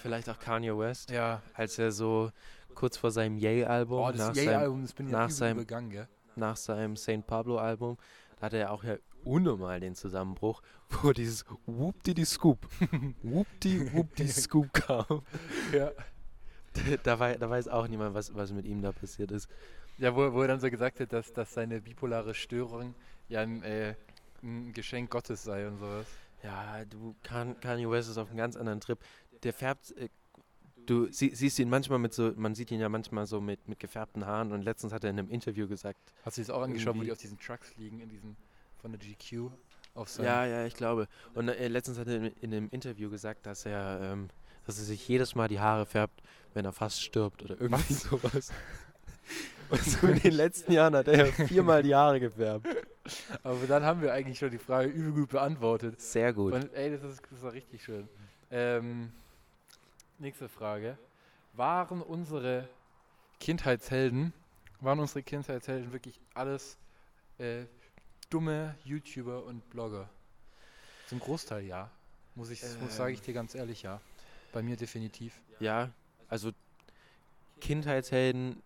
vielleicht 0.00 0.28
auch 0.28 0.38
Kanye 0.38 0.76
West, 0.76 1.10
Ja, 1.10 1.42
als 1.54 1.78
er 1.78 1.92
so 1.92 2.30
kurz 2.74 2.96
vor 2.96 3.10
seinem 3.10 3.36
Yay-Album, 3.36 3.98
boah, 3.98 4.12
nach, 4.12 4.28
das 4.28 4.36
seinem, 4.44 4.86
ja 4.86 5.18
nach 5.18 5.30
seinem- 5.30 5.58
übergangen, 5.58 5.90
gell? 5.90 6.08
nach 6.36 6.56
seinem 6.56 6.96
St. 6.96 7.26
Pablo-Album, 7.26 7.98
da 8.38 8.46
hatte 8.46 8.56
er 8.58 8.70
auch 8.72 8.84
ja 8.84 8.96
unnormal 9.24 9.80
den 9.80 9.94
Zusammenbruch, 9.94 10.62
wo 11.02 11.12
dieses 11.12 11.44
Whoop-Diddy-Scoop, 11.66 12.66
Whoop-Di-Whoop-Di-Scoop 13.22 14.72
kam. 14.72 15.22
Ja. 15.72 15.90
da, 17.02 17.18
wei- 17.18 17.36
da 17.36 17.50
weiß 17.50 17.68
auch 17.68 17.86
niemand, 17.88 18.14
was, 18.14 18.34
was 18.34 18.52
mit 18.52 18.64
ihm 18.66 18.82
da 18.82 18.92
passiert 18.92 19.30
ist. 19.32 19.48
Ja, 19.98 20.14
wo, 20.16 20.32
wo 20.32 20.42
er 20.42 20.48
dann 20.48 20.60
so 20.60 20.70
gesagt 20.70 21.00
hat, 21.00 21.12
dass, 21.12 21.32
dass 21.32 21.52
seine 21.52 21.80
bipolare 21.80 22.34
Störung 22.34 22.94
ja 23.28 23.40
ein, 23.40 23.62
äh, 23.62 23.94
ein 24.42 24.72
Geschenk 24.72 25.10
Gottes 25.10 25.44
sei 25.44 25.66
und 25.68 25.78
sowas. 25.78 26.06
Ja, 26.42 26.84
du, 26.86 27.14
Kan- 27.22 27.58
Kanye 27.60 27.90
West 27.90 28.08
ist 28.08 28.16
auf 28.16 28.28
einem 28.28 28.38
ganz 28.38 28.56
anderen 28.56 28.80
Trip. 28.80 28.98
Der 29.42 29.52
färbt, 29.52 29.92
äh, 29.96 30.08
du 30.86 31.10
sie, 31.10 31.34
siehst 31.34 31.58
ihn 31.58 31.68
manchmal 31.68 31.98
mit 31.98 32.12
so, 32.12 32.32
man 32.36 32.54
sieht 32.54 32.70
ihn 32.70 32.80
ja 32.80 32.88
manchmal 32.88 33.26
so 33.26 33.40
mit, 33.40 33.68
mit 33.68 33.78
gefärbten 33.78 34.26
Haaren 34.26 34.52
und 34.52 34.62
letztens 34.62 34.92
hat 34.92 35.04
er 35.04 35.10
in 35.10 35.18
einem 35.18 35.30
Interview 35.30 35.68
gesagt, 35.68 35.98
Hast 36.24 36.36
du 36.36 36.42
das 36.42 36.50
auch 36.50 36.62
angeschaut, 36.62 36.96
wo 36.96 37.02
die 37.02 37.12
auf 37.12 37.18
diesen 37.18 37.38
Trucks 37.38 37.76
liegen, 37.76 38.00
in 38.00 38.08
diesen 38.08 38.36
von 38.80 38.92
der 38.92 39.00
GQ 39.00 39.50
auf. 39.94 40.18
Ja, 40.18 40.46
ja, 40.46 40.66
ich 40.66 40.74
glaube. 40.74 41.08
Und 41.34 41.48
äh, 41.48 41.68
letztens 41.68 41.98
hat 41.98 42.08
er 42.08 42.16
in, 42.16 42.26
in 42.40 42.54
einem 42.54 42.68
Interview 42.70 43.10
gesagt, 43.10 43.46
dass 43.46 43.66
er, 43.66 44.00
ähm, 44.02 44.28
dass 44.66 44.78
er 44.78 44.84
sich 44.84 45.06
jedes 45.06 45.34
Mal 45.34 45.48
die 45.48 45.60
Haare 45.60 45.86
färbt, 45.86 46.22
wenn 46.54 46.64
er 46.64 46.72
fast 46.72 47.02
stirbt 47.02 47.42
oder 47.42 47.60
irgendwie 47.60 47.92
sowas. 47.92 48.50
Und 49.70 49.84
so 49.84 50.06
in 50.08 50.18
den 50.18 50.32
letzten 50.32 50.72
Jahren 50.72 50.96
hat 50.96 51.06
er 51.06 51.26
viermal 51.26 51.82
die 51.84 51.94
Haare 51.94 52.18
gefärbt. 52.18 52.66
Aber 53.44 53.66
dann 53.68 53.84
haben 53.84 54.02
wir 54.02 54.12
eigentlich 54.12 54.38
schon 54.38 54.50
die 54.50 54.58
Frage 54.58 54.88
übel 54.88 55.12
gut 55.12 55.30
beantwortet. 55.30 56.00
Sehr 56.00 56.32
gut. 56.32 56.54
Und 56.54 56.74
ey, 56.74 56.90
das 56.90 57.02
ist, 57.04 57.22
das 57.22 57.32
ist 57.32 57.44
doch 57.44 57.52
richtig 57.52 57.84
schön. 57.84 58.08
Ähm, 58.50 59.12
nächste 60.20 60.48
Frage. 60.48 60.98
Waren 61.54 62.02
unsere 62.02 62.68
Kindheitshelden, 63.40 64.32
waren 64.80 65.00
unsere 65.00 65.22
Kindheitshelden 65.22 65.92
wirklich 65.92 66.20
alles 66.34 66.76
äh, 67.38 67.64
dumme 68.28 68.76
YouTuber 68.84 69.44
und 69.44 69.68
Blogger? 69.70 70.08
Zum 71.08 71.18
Großteil 71.18 71.64
ja. 71.64 71.90
Muss 72.36 72.50
ich, 72.50 72.62
muss 72.80 72.96
sage 72.96 73.12
ich 73.12 73.20
dir 73.20 73.34
ganz 73.34 73.54
ehrlich, 73.54 73.82
ja. 73.82 74.00
Bei 74.52 74.62
mir 74.62 74.76
definitiv. 74.76 75.40
Ja, 75.58 75.90
also 76.28 76.52
Kindheitshelden, 77.60 78.62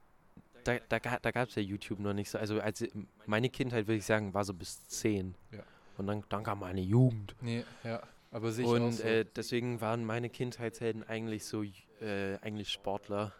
da, 0.64 0.78
da, 0.88 0.98
da 0.98 1.30
gab 1.30 1.48
es 1.48 1.54
ja 1.54 1.62
YouTube 1.62 1.98
noch 1.98 2.14
nicht 2.14 2.30
so. 2.30 2.38
Also 2.38 2.60
als 2.60 2.84
meine 3.26 3.48
Kindheit, 3.48 3.86
würde 3.86 3.98
ich 3.98 4.04
sagen, 4.04 4.34
war 4.34 4.44
so 4.44 4.54
bis 4.54 4.86
10. 4.88 5.34
Ja. 5.52 5.60
Und 5.96 6.06
dann, 6.06 6.24
dann 6.28 6.44
kam 6.44 6.60
meine 6.60 6.80
Jugend. 6.80 7.34
Nee, 7.40 7.64
ja. 7.82 8.02
Aber 8.34 8.50
sehe 8.50 8.64
ich 8.64 8.70
auch 8.70 8.74
Und 8.74 8.92
so. 8.92 9.02
äh, 9.04 9.24
deswegen 9.36 9.80
waren 9.80 10.04
meine 10.04 10.28
Kindheitshelden 10.28 11.04
eigentlich 11.08 11.44
so 11.44 11.62
äh, 11.62 12.36
eigentlich 12.42 12.70
Sportler, 12.72 13.32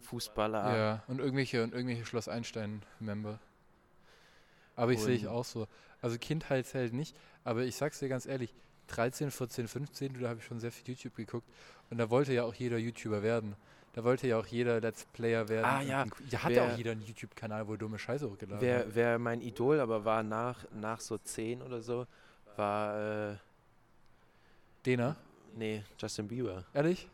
Fußballer. 0.00 0.76
Ja, 0.76 1.02
und 1.08 1.18
irgendwelche, 1.20 1.62
und 1.64 1.74
irgendwelche 1.74 2.04
Schloss 2.04 2.28
Einstein-Member. 2.28 3.38
Aber 4.76 4.92
ich 4.92 5.00
sehe 5.00 5.14
ich 5.14 5.26
auch 5.26 5.44
so. 5.44 5.66
Also 6.02 6.18
Kindheitsheld 6.18 6.92
nicht, 6.92 7.16
aber 7.44 7.62
ich 7.64 7.74
sag's 7.76 7.98
dir 7.98 8.08
ganz 8.08 8.26
ehrlich, 8.26 8.54
13, 8.88 9.30
14, 9.30 9.66
15, 9.66 10.20
da 10.20 10.28
habe 10.28 10.38
ich 10.38 10.44
schon 10.44 10.60
sehr 10.60 10.70
viel 10.70 10.94
YouTube 10.94 11.16
geguckt 11.16 11.48
und 11.90 11.98
da 11.98 12.08
wollte 12.10 12.32
ja 12.34 12.44
auch 12.44 12.54
jeder 12.54 12.76
YouTuber 12.78 13.22
werden. 13.22 13.56
Da 13.94 14.04
wollte 14.04 14.28
ja 14.28 14.38
auch 14.38 14.46
jeder 14.46 14.80
Let's 14.80 15.06
Player 15.06 15.48
werden. 15.48 15.64
Ah, 15.64 15.80
ja. 15.80 16.04
Da 16.30 16.42
hatte 16.44 16.56
Wer- 16.56 16.64
auch 16.72 16.76
jeder 16.76 16.92
einen 16.92 17.00
YouTube-Kanal, 17.04 17.66
wo 17.66 17.76
dumme 17.76 17.98
Scheiße 17.98 18.30
hochgeladen 18.30 18.60
Wer, 18.60 18.78
hat. 18.80 18.86
wer 18.94 19.18
mein 19.18 19.40
Idol 19.40 19.80
aber 19.80 20.04
war 20.04 20.22
nach, 20.22 20.66
nach 20.72 21.00
so 21.00 21.16
10 21.16 21.62
oder 21.62 21.80
so, 21.80 22.06
war, 22.56 23.30
äh, 23.32 23.36
Dena? 24.86 25.16
nee, 25.56 25.82
Justin 25.98 26.28
Bieber. 26.28 26.64
Ehrlich? 26.74 27.08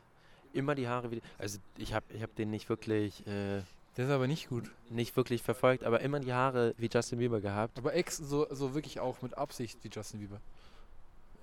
Immer 0.52 0.74
die 0.74 0.86
Haare 0.88 1.10
wieder. 1.10 1.22
Also 1.38 1.58
ich 1.78 1.94
habe 1.94 2.04
ich 2.12 2.22
hab 2.22 2.34
den 2.36 2.50
nicht 2.50 2.68
wirklich, 2.68 3.26
äh, 3.26 3.62
Der 3.96 4.04
ist 4.06 4.10
aber 4.10 4.26
nicht 4.26 4.48
gut. 4.48 4.70
nicht 4.90 5.16
wirklich 5.16 5.42
verfolgt, 5.42 5.84
aber 5.84 6.00
immer 6.00 6.20
die 6.20 6.32
Haare 6.32 6.74
wie 6.76 6.90
Justin 6.92 7.18
Bieber 7.18 7.40
gehabt. 7.40 7.78
Aber 7.78 7.94
ex 7.94 8.18
so, 8.18 8.46
so 8.50 8.74
wirklich 8.74 9.00
auch 9.00 9.22
mit 9.22 9.36
Absicht 9.38 9.78
wie 9.82 9.88
Justin 9.88 10.20
Bieber. 10.20 10.40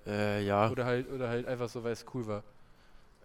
Äh, 0.06 0.44
ja, 0.44 0.70
Oder 0.70 0.84
halt, 0.84 1.10
oder 1.10 1.28
halt 1.28 1.46
einfach 1.46 1.68
so, 1.68 1.82
weil 1.84 1.92
es 1.92 2.04
cool 2.14 2.26
war. 2.26 2.42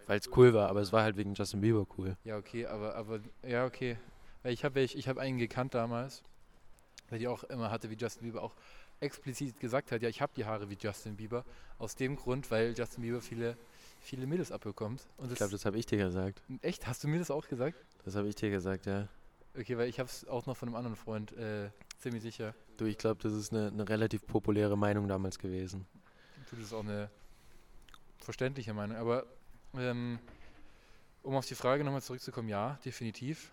weil 0.06 0.18
es 0.18 0.28
cool 0.36 0.52
war, 0.52 0.68
aber 0.68 0.80
es 0.80 0.92
war 0.92 1.02
halt 1.02 1.16
wegen 1.16 1.34
Justin 1.34 1.60
Bieber 1.60 1.86
cool. 1.96 2.16
Ja, 2.24 2.36
okay, 2.36 2.66
aber, 2.66 2.94
aber, 2.96 3.20
ja, 3.46 3.64
okay. 3.64 3.96
Weil 4.42 4.52
ich 4.52 4.64
habe 4.64 4.80
ich 4.80 5.08
hab 5.08 5.18
einen 5.18 5.38
gekannt 5.38 5.74
damals, 5.74 6.22
der 7.10 7.18
die 7.18 7.28
auch 7.28 7.44
immer 7.44 7.70
hatte, 7.70 7.88
wie 7.90 7.94
Justin 7.96 8.24
Bieber 8.24 8.42
auch 8.42 8.54
explizit 9.00 9.58
gesagt 9.60 9.92
hat, 9.92 10.02
ja, 10.02 10.08
ich 10.08 10.20
habe 10.20 10.32
die 10.34 10.44
Haare 10.44 10.68
wie 10.70 10.76
Justin 10.80 11.16
Bieber. 11.16 11.44
Aus 11.78 11.94
dem 11.94 12.16
Grund, 12.16 12.50
weil 12.50 12.74
Justin 12.76 13.02
Bieber 13.02 13.20
viele, 13.20 13.56
viele 14.00 14.26
Mädels 14.26 14.50
abbekommt. 14.52 15.06
Und 15.18 15.30
Ich 15.30 15.36
glaube, 15.36 15.52
das 15.52 15.64
habe 15.66 15.78
ich 15.78 15.86
dir 15.86 15.98
gesagt. 15.98 16.42
echt, 16.62 16.86
hast 16.86 17.04
du 17.04 17.08
mir 17.08 17.18
das 17.18 17.30
auch 17.30 17.46
gesagt? 17.48 17.76
Das 18.04 18.16
habe 18.16 18.28
ich 18.28 18.34
dir 18.34 18.50
gesagt, 18.50 18.86
ja. 18.86 19.08
Okay, 19.58 19.76
weil 19.78 19.88
ich 19.88 19.98
habe 19.98 20.08
es 20.08 20.26
auch 20.28 20.46
noch 20.46 20.56
von 20.56 20.68
einem 20.68 20.76
anderen 20.76 20.96
Freund 20.96 21.32
äh, 21.32 21.70
ziemlich 21.98 22.22
sicher. 22.22 22.54
Du, 22.76 22.84
ich 22.84 22.98
glaube, 22.98 23.22
das 23.22 23.32
ist 23.32 23.52
eine, 23.52 23.68
eine 23.68 23.88
relativ 23.88 24.26
populäre 24.26 24.76
Meinung 24.76 25.08
damals 25.08 25.38
gewesen. 25.38 25.86
Du, 26.50 26.56
das 26.56 26.66
ist 26.66 26.72
auch 26.72 26.84
eine 26.84 27.10
verständliche 28.18 28.74
Meinung. 28.74 28.96
Aber 28.96 29.26
ähm, 29.74 30.18
um 31.22 31.34
auf 31.34 31.46
die 31.46 31.54
Frage 31.54 31.84
nochmal 31.84 32.02
zurückzukommen, 32.02 32.48
ja, 32.48 32.78
definitiv. 32.84 33.52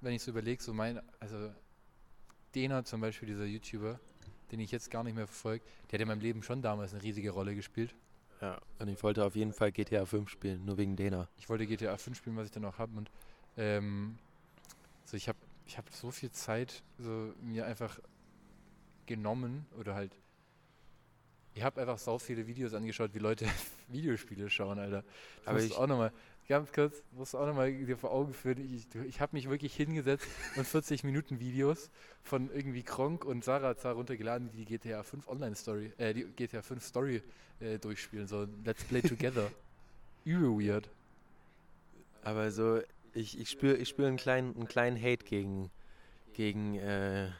Wenn 0.00 0.12
ich 0.12 0.22
so 0.22 0.30
überlege, 0.30 0.62
so 0.62 0.74
mein, 0.74 1.00
also 1.20 1.52
Dena 2.54 2.84
zum 2.84 3.00
Beispiel, 3.00 3.28
dieser 3.28 3.44
YouTuber, 3.44 3.98
den 4.52 4.60
ich 4.60 4.70
jetzt 4.70 4.90
gar 4.90 5.02
nicht 5.04 5.14
mehr 5.14 5.26
verfolge, 5.26 5.64
der 5.90 5.98
hat 5.98 6.02
in 6.02 6.08
meinem 6.08 6.20
Leben 6.20 6.42
schon 6.42 6.62
damals 6.62 6.92
eine 6.92 7.02
riesige 7.02 7.30
Rolle 7.30 7.54
gespielt. 7.54 7.94
Ja. 8.40 8.60
Und 8.78 8.88
ich 8.88 9.02
wollte 9.02 9.24
auf 9.24 9.36
jeden 9.36 9.52
Fall 9.52 9.72
GTA 9.72 10.04
5 10.06 10.28
spielen, 10.28 10.64
nur 10.64 10.76
wegen 10.76 10.96
Dena. 10.96 11.28
Ich 11.38 11.48
wollte 11.48 11.66
GTA 11.66 11.96
5 11.96 12.16
spielen, 12.18 12.36
was 12.36 12.46
ich 12.46 12.52
dann 12.52 12.64
auch 12.64 12.78
habe. 12.78 12.96
Und 12.96 13.10
ähm, 13.56 14.18
so 15.04 15.16
ich 15.16 15.28
habe 15.28 15.38
ich 15.66 15.78
hab 15.78 15.88
so 15.90 16.10
viel 16.10 16.30
Zeit 16.30 16.82
so 16.98 17.32
mir 17.42 17.64
einfach 17.66 17.98
genommen 19.06 19.66
oder 19.78 19.94
halt. 19.94 20.16
Ich 21.54 21.62
habe 21.62 21.80
einfach 21.80 21.98
so 21.98 22.18
viele 22.18 22.46
Videos 22.46 22.74
angeschaut, 22.74 23.14
wie 23.14 23.20
Leute 23.20 23.46
Videospiele 23.88 24.50
schauen, 24.50 24.78
Alter. 24.78 25.02
Das 25.38 25.46
Aber 25.46 25.62
ich- 25.62 25.76
auch 25.76 25.86
nochmal, 25.86 26.12
ganz 26.48 26.72
kurz, 26.72 27.02
musst 27.12 27.34
du 27.34 27.38
auch 27.38 27.46
nochmal 27.46 27.72
dir 27.72 27.96
vor 27.96 28.12
Augen 28.12 28.32
führen. 28.32 28.58
Ich, 28.58 28.86
ich 29.06 29.20
habe 29.20 29.36
mich 29.36 29.48
wirklich 29.48 29.74
hingesetzt 29.74 30.26
und 30.56 30.66
40 30.66 31.04
Minuten 31.04 31.40
Videos 31.40 31.90
von 32.22 32.50
irgendwie 32.52 32.82
Kronk 32.82 33.24
und 33.24 33.44
Sarazar 33.44 33.94
runtergeladen, 33.94 34.50
die 34.50 34.64
die 34.64 34.78
GTA 34.78 35.02
5 35.02 35.28
Online 35.28 35.54
Story, 35.54 35.92
äh, 35.98 36.14
die 36.14 36.24
GTA 36.24 36.62
5 36.62 36.84
Story 36.84 37.22
äh, 37.60 37.78
durchspielen. 37.78 38.26
So 38.26 38.46
Let's 38.64 38.84
Play 38.84 39.02
Together. 39.02 39.50
Übel 40.24 40.50
weird. 40.50 40.88
Aber 42.22 42.50
so, 42.50 42.80
ich, 43.12 43.38
ich 43.38 43.50
spüre 43.50 43.76
ich 43.76 43.88
spür 43.88 44.08
einen, 44.08 44.16
kleinen, 44.16 44.54
einen 44.56 44.66
kleinen 44.66 45.00
Hate 45.00 45.24
gegen, 45.24 45.70
gegen, 46.32 46.76
äh, 46.76 47.30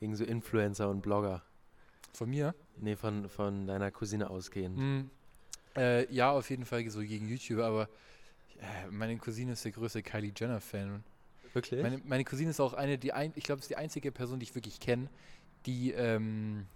gegen 0.00 0.16
so 0.16 0.24
Influencer 0.24 0.88
und 0.90 1.02
Blogger. 1.02 1.42
Von 2.12 2.30
mir? 2.30 2.54
Nee, 2.78 2.96
von, 2.96 3.28
von 3.28 3.66
deiner 3.66 3.90
Cousine 3.90 4.30
ausgehend. 4.30 4.76
Mm, 4.76 5.10
äh, 5.76 6.12
ja, 6.12 6.30
auf 6.30 6.48
jeden 6.50 6.64
Fall 6.64 6.88
so 6.90 7.00
gegen 7.00 7.28
YouTuber, 7.28 7.64
aber 7.66 7.88
äh, 8.60 8.86
meine 8.90 9.16
Cousine 9.18 9.52
ist 9.52 9.64
der 9.64 9.72
größte 9.72 10.02
Kylie 10.02 10.32
Jenner-Fan. 10.36 11.02
Wirklich? 11.52 11.82
Meine, 11.82 12.00
meine 12.04 12.24
Cousine 12.24 12.50
ist 12.50 12.60
auch 12.60 12.74
eine, 12.74 12.98
die 12.98 13.12
ein, 13.12 13.32
ich 13.34 13.44
glaube, 13.44 13.60
ist 13.60 13.70
die 13.70 13.76
einzige 13.76 14.12
Person, 14.12 14.38
die 14.40 14.44
ich 14.44 14.54
wirklich 14.54 14.78
kenne, 14.80 15.08
die, 15.64 15.92
ähm, 15.92 16.66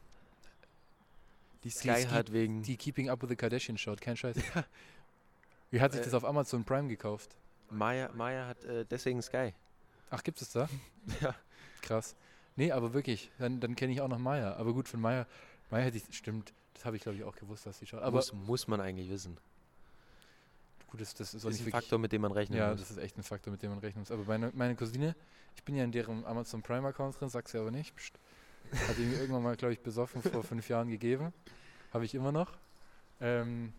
die 1.65 1.71
Sky 1.71 2.05
hat 2.05 2.33
wegen. 2.33 2.63
die 2.63 2.77
Keeping 2.77 3.11
Up 3.11 3.23
with 3.23 3.29
the 3.29 3.37
Kardashian 3.37 3.77
schaut. 3.77 4.01
Kein 4.01 4.17
Scheiß. 4.17 4.37
Wie 5.71 5.81
hat 5.81 5.93
sich 5.93 6.01
Äh, 6.01 6.05
das 6.05 6.15
auf 6.15 6.25
Amazon 6.25 6.65
Prime 6.65 6.89
gekauft? 6.89 7.37
Maya, 7.71 8.11
Maya 8.15 8.47
hat 8.49 8.65
äh, 8.65 8.85
deswegen 8.91 9.23
Sky. 9.23 9.53
Ach, 10.11 10.23
gibt 10.23 10.41
es 10.43 10.51
da? 10.53 10.69
Ja. 11.21 11.35
Krass. 11.83 12.15
Nee, 12.57 12.73
aber 12.73 12.93
wirklich, 12.93 13.31
dann, 13.39 13.61
dann 13.61 13.75
kenne 13.77 13.93
ich 13.93 14.01
auch 14.01 14.09
noch 14.09 14.19
Maya. 14.19 14.55
Aber 14.57 14.73
gut, 14.75 14.89
von 14.89 15.01
Maya, 15.01 15.27
Maya 15.71 15.85
hätte 15.85 15.97
ich, 15.99 16.05
stimmt, 16.17 16.53
das 16.81 16.87
habe 16.87 16.97
ich 16.97 17.03
glaube 17.03 17.19
ich 17.19 17.25
auch 17.25 17.37
gewusst, 17.37 17.67
dass 17.67 17.79
sie 17.79 17.87
schaut. 17.87 18.01
Aber 18.01 18.17
muss, 18.17 18.33
muss 18.33 18.67
man 18.67 18.81
eigentlich 18.81 19.11
wissen. 19.11 19.37
gut, 20.87 20.99
das, 21.03 21.13
das 21.13 21.35
ist 21.35 21.45
Das 21.45 21.55
ist 21.55 21.67
ein 21.67 21.71
Faktor, 21.71 21.99
mit 21.99 22.11
dem 22.11 22.23
man 22.23 22.33
rechnen 22.33 22.57
Ja, 22.59 22.71
muss. 22.71 22.81
das 22.81 22.91
ist 22.91 22.97
echt 22.97 23.19
ein 23.19 23.23
Faktor, 23.23 23.51
mit 23.53 23.63
dem 23.63 23.69
man 23.71 23.81
rechnen 23.81 24.01
muss. 24.01 24.11
Aber 24.11 24.25
meine, 24.25 24.51
meine 24.55 24.75
Cousine, 24.77 25.15
ich 25.57 25.63
bin 25.63 25.77
ja 25.77 25.85
in 25.85 25.93
deren 25.93 26.25
Amazon 26.25 26.63
Prime 26.63 26.89
Account 26.89 27.21
drin, 27.21 27.29
sag's 27.29 27.53
ja 27.53 27.61
aber 27.61 27.71
nicht. 27.71 27.95
Psst. 27.97 28.15
Hat 28.89 28.97
die 28.97 29.03
mir 29.03 29.17
irgendwann 29.21 29.43
mal, 29.43 29.57
glaube 29.57 29.75
ich, 29.75 29.81
besoffen 29.81 30.23
vor 30.23 30.43
fünf 30.43 30.71
Jahren 30.71 30.89
gegeben. 30.89 31.35
Habe 31.93 32.07
ich 32.07 32.15
immer 32.15 32.33
noch. 32.33 32.57
Ähm, 33.21 33.75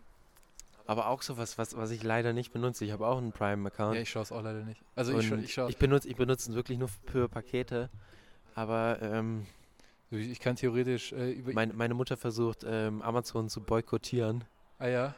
Aber 0.86 1.08
auch 1.08 1.22
sowas, 1.22 1.58
was, 1.58 1.76
was 1.76 1.90
ich 1.90 2.04
leider 2.04 2.32
nicht 2.32 2.52
benutze. 2.52 2.84
Ich 2.84 2.92
habe 2.92 3.04
auch 3.08 3.18
einen 3.18 3.32
Prime-Account. 3.32 3.96
ja, 3.96 4.02
ich 4.02 4.10
schaue 4.10 4.22
es 4.22 4.30
auch 4.30 4.42
leider 4.42 4.62
nicht. 4.62 4.80
Also 4.94 5.18
ich, 5.18 5.26
scha 5.26 5.36
ich 5.38 5.52
schaue, 5.52 5.70
ich 5.70 5.76
benutze 5.76 6.06
ich 6.08 6.14
benutze 6.14 6.50
es 6.50 6.54
wirklich 6.54 6.78
nur 6.78 6.88
für 6.88 7.28
Pakete. 7.28 7.90
Aber 8.54 9.02
ähm, 9.02 9.46
ich, 10.16 10.40
kann 10.40 10.56
theoretisch 10.56 11.12
äh, 11.12 11.32
über. 11.32 11.52
mein, 11.52 11.76
meine 11.76 11.94
Mutter 11.94 12.16
versucht, 12.16 12.64
ähm, 12.66 13.02
Amazon 13.02 13.48
zu 13.48 13.60
boykottieren. 13.62 14.44
ah 14.78 14.88
ja. 14.88 15.14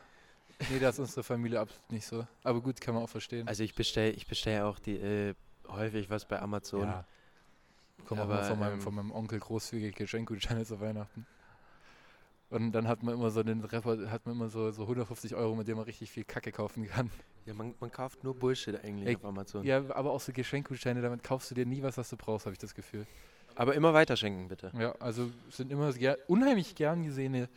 Nee, 0.71 0.79
da 0.79 0.91
ist 0.91 1.01
unsere 1.01 1.25
Familie 1.25 1.59
absolut 1.61 1.91
nicht 1.91 2.07
so. 2.07 2.27
Aber 2.45 2.61
gut, 2.61 2.81
kann 2.81 2.95
man 2.95 3.03
auch 3.03 3.09
verstehen. 3.09 3.49
Also 3.49 3.65
ich 3.65 3.75
bestelle 3.75 4.13
ich 4.13 4.27
bestell 4.27 4.63
auch 4.63 4.79
die, 4.79 4.97
äh, 4.97 5.35
häufig 5.69 6.11
was 6.11 6.27
bei 6.27 6.41
Amazon. 6.41 6.83
ja. 6.83 7.05
Komm 8.07 8.19
auch 8.19 8.25
Aber, 8.25 8.35
mal 8.35 8.45
von 8.45 8.59
meinem, 8.59 8.75
ähm, 8.75 8.81
von 8.81 8.95
meinem 8.95 9.11
Onkel 9.11 9.39
großzügige 9.41 9.93
Geschenkgutscheine 9.93 10.65
zu 10.65 10.81
Weihnachten. 10.81 11.27
Und 12.51 12.73
dann 12.73 12.87
hat 12.87 13.03
man 13.03 13.15
immer 13.15 13.31
so 13.31 13.43
den 13.43 13.65
Report, 13.65 14.11
hat 14.11 14.27
man 14.27 14.37
immer 14.37 14.49
so, 14.49 14.71
so 14.71 14.83
150 14.83 15.35
Euro, 15.35 15.57
mit 15.57 15.67
dem 15.67 15.77
man 15.77 15.87
richtig 15.87 16.11
viel 16.11 16.25
Kacke 16.25 16.53
kaufen 16.53 16.87
kann. 16.87 17.11
Ja, 17.47 17.55
man, 17.55 17.75
man 17.81 17.91
kauft 17.91 18.23
nur 18.23 18.35
Bullshit 18.35 18.77
eigentlich 18.85 19.09
Ey, 19.09 19.17
auf 19.17 19.25
Amazon. 19.25 19.65
Ja, 19.65 19.79
aber 19.95 20.13
auch 20.13 20.21
so 20.21 20.33
Geschenkgutscheine, 20.33 21.03
damit 21.03 21.23
kaufst 21.23 21.51
du 21.51 21.55
dir 21.55 21.67
nie 21.67 21.83
was, 21.83 21.97
was 21.97 22.11
du 22.11 22.17
brauchst, 22.17 22.47
habe 22.47 22.53
ich 22.53 22.59
das 22.59 22.75
Gefühl. 22.75 23.07
Aber 23.57 23.75
immer 23.75 23.95
weiterschenken, 23.95 24.49
bitte. 24.49 24.73
Ja, 24.79 24.93
also 25.01 25.31
sind 25.51 25.71
immer 25.71 25.93
ger 25.93 26.19
unheimlich 26.29 26.75
gern 26.75 27.05
gesehene, 27.05 27.49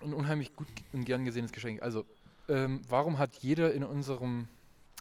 ein 0.00 0.14
unheimlich 0.14 0.54
gut 0.54 0.68
und 0.92 1.04
gern 1.04 1.24
gesehenes 1.24 1.52
Geschenk. 1.52 1.82
Also, 1.82 2.04
ähm, 2.48 2.80
warum 2.88 3.18
hat 3.18 3.34
jeder 3.36 3.72
in 3.74 3.82
unserem 3.84 4.48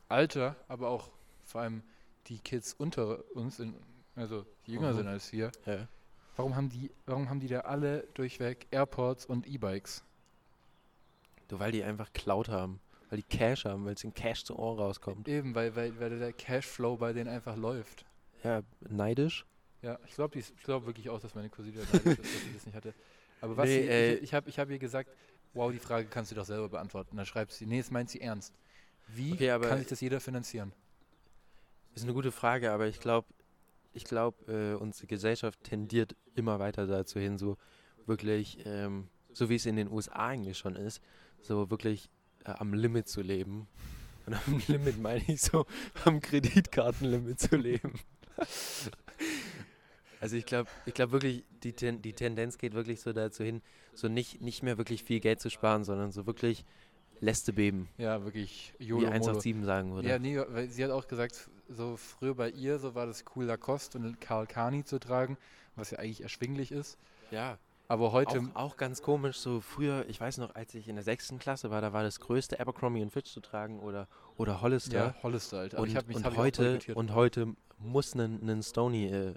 Alter, 0.10 0.56
aber 0.68 0.90
auch 0.90 1.10
vor 1.46 1.62
allem 1.62 1.84
die 2.28 2.40
Kids 2.40 2.74
unter 2.74 3.24
uns, 3.36 3.60
in, 3.60 3.74
also 4.16 4.46
die 4.66 4.72
jünger 4.74 4.92
Mhm. 4.94 4.98
sind 4.98 5.08
als 5.08 5.32
wir, 5.32 5.52
Ja. 5.66 5.88
warum 6.36 6.56
haben 6.56 6.70
die, 6.70 6.92
warum 7.06 7.30
haben 7.30 7.40
die 7.40 7.48
da 7.48 7.62
alle 7.62 8.08
durchweg 8.16 8.68
Airports 8.72 9.26
und 9.26 9.46
E-Bikes? 9.48 10.04
Du, 11.48 11.60
weil 11.60 11.72
die 11.72 11.84
einfach 11.84 12.12
Cloud 12.14 12.50
haben. 12.50 12.80
Weil 13.10 13.20
die 13.20 13.38
Cash 13.38 13.64
haben, 13.64 13.86
weil 13.86 13.94
es 13.94 14.04
in 14.04 14.14
Cash 14.14 14.44
zu 14.44 14.58
Ohr 14.60 14.78
rauskommt. 14.78 15.30
Eben, 15.30 15.56
weil, 15.56 15.74
weil, 15.78 15.98
weil 16.00 16.20
der 16.20 16.34
Cashflow 16.34 16.98
bei 16.98 17.14
denen 17.14 17.30
einfach 17.30 17.56
läuft. 17.56 18.04
Ja, 18.48 18.62
neidisch. 18.90 19.46
Ja, 19.82 20.00
ich 20.08 20.16
glaube 20.16 20.42
glaub 20.64 20.86
wirklich 20.86 21.10
auch, 21.10 21.20
dass 21.20 21.36
meine 21.36 21.50
Cousine 21.50 21.78
neidisch 21.80 21.94
ist, 22.18 22.20
dass 22.20 22.44
sie 22.44 22.54
das 22.54 22.66
nicht 22.66 22.76
hatte. 22.76 22.94
Aber 23.42 23.58
was 23.58 23.66
Nee, 23.68 23.82
sie, 23.84 23.90
äh, 23.90 24.14
ich, 24.16 24.24
ich 24.24 24.34
habe 24.34 24.50
ich 24.50 24.58
hab 24.58 24.70
ihr 24.70 24.80
gesagt, 24.80 25.10
wow, 25.54 25.70
die 25.72 25.80
Frage 25.80 26.08
kannst 26.08 26.32
du 26.32 26.36
doch 26.36 26.46
selber 26.46 26.70
beantworten. 26.70 27.12
Und 27.12 27.18
dann 27.18 27.26
schreibt 27.26 27.52
sie, 27.52 27.66
nee, 27.66 27.78
das 27.80 27.92
meint 27.92 28.10
sie 28.10 28.22
ernst. 28.22 28.54
Wie 29.10 29.34
Okay, 29.34 29.52
aber- 29.52 29.68
kann 29.68 29.80
sich 29.80 29.88
das 29.88 30.00
jeder 30.02 30.20
finanzieren? 30.22 30.72
Ist 31.94 32.04
eine 32.04 32.14
gute 32.14 32.32
Frage, 32.32 32.72
aber 32.72 32.88
ich 32.88 33.00
glaube, 33.00 33.28
ich 33.94 34.04
glaube, 34.06 34.52
äh, 34.52 34.76
unsere 34.76 35.08
Gesellschaft 35.08 35.62
tendiert 35.64 36.16
immer 36.36 36.60
weiter 36.60 36.86
dazu 36.88 37.20
hin, 37.20 37.38
so 37.38 37.58
wirklich, 38.06 38.60
ähm, 38.66 39.10
so 39.34 39.50
wie 39.50 39.56
es 39.56 39.66
in 39.66 39.76
den 39.76 39.90
USA 39.92 40.28
eigentlich 40.28 40.58
schon 40.58 40.76
ist, 40.76 41.02
so 41.42 41.70
wirklich 41.70 42.10
äh, 42.46 42.52
am 42.52 42.74
Limit 42.74 43.08
zu 43.10 43.22
leben. 43.22 43.68
Und 44.26 44.36
am 44.36 44.62
Limit 44.68 45.00
meine 45.02 45.24
ich 45.28 45.42
so, 45.42 45.66
am 46.06 46.20
Kreditkartenlimit 46.22 47.40
zu 47.40 47.56
leben. 47.56 47.94
Also 50.20 50.36
ich 50.36 50.46
glaube, 50.46 50.68
ich 50.86 50.96
glaube 50.96 51.12
wirklich, 51.12 51.44
die, 51.64 51.74
Ten 51.74 52.02
die 52.02 52.14
Tendenz 52.14 52.58
geht 52.58 52.74
wirklich 52.74 53.02
so 53.02 53.14
dazu 53.14 53.44
hin, 53.44 53.62
so 53.94 54.08
nicht, 54.08 54.42
nicht 54.42 54.64
mehr 54.64 54.78
wirklich 54.80 55.04
viel 55.04 55.20
Geld 55.20 55.40
zu 55.40 55.52
sparen, 55.52 55.84
sondern 55.84 56.12
so 56.12 56.26
wirklich 56.26 56.66
Läste 57.20 57.54
beben, 57.54 57.90
Ja, 57.98 58.24
wirklich 58.24 58.74
wie 58.78 58.86
YOLO 58.86 59.02
Molo. 59.02 59.14
187 59.14 59.66
sagen 59.66 59.94
würde. 59.94 60.08
Ja, 60.08 60.20
nee, 60.20 60.40
weil 60.50 60.70
sie 60.70 60.84
hat 60.84 60.92
auch 60.92 61.08
gesagt, 61.08 61.50
so 61.68 61.98
früher 61.98 62.36
bei 62.36 62.50
ihr, 62.50 62.80
so 62.80 62.96
war 62.96 63.06
das 63.06 63.26
cool, 63.36 63.46
Lacoste 63.46 63.98
und 63.98 64.22
Karl 64.22 64.46
Kani 64.48 64.84
zu 64.84 65.00
tragen, 65.00 65.38
was 65.76 65.92
ja 65.92 66.00
eigentlich 66.00 66.22
erschwinglich 66.22 66.72
ist. 66.72 66.98
ja. 67.32 67.58
Aber 67.90 68.12
heute, 68.12 68.40
Auch, 68.54 68.72
auch 68.72 68.78
ganz 68.78 69.02
komisch, 69.02 69.38
so 69.38 69.62
früher, 69.62 70.06
ich 70.10 70.20
weiß 70.20 70.40
noch, 70.40 70.54
als 70.56 70.76
ich 70.76 70.90
in 70.90 70.96
der 70.96 71.06
sechsten 71.06 71.40
Klasse 71.40 71.72
war, 71.72 71.80
da 71.80 71.94
war 71.94 72.04
das 72.04 72.20
größte 72.20 72.60
Abercrombie 72.60 73.02
und 73.02 73.12
Fitch 73.12 73.32
zu 73.32 73.40
tragen 73.40 73.80
oder, 73.80 74.10
oder 74.36 74.60
Hollister. 74.60 74.98
ja, 74.98 75.16
Hollister, 75.24 75.60
Alter. 75.60 75.78
Aber 75.78 75.84
und, 75.84 75.96
ich 75.96 76.06
mich, 76.06 76.18
und, 76.18 76.36
heute, 76.36 76.80
und 76.96 77.16
heute 77.16 77.56
muss 77.80 78.14
ein, 78.16 78.48
ein 78.50 78.64
Stony, 78.64 79.06
äh, 79.08 79.34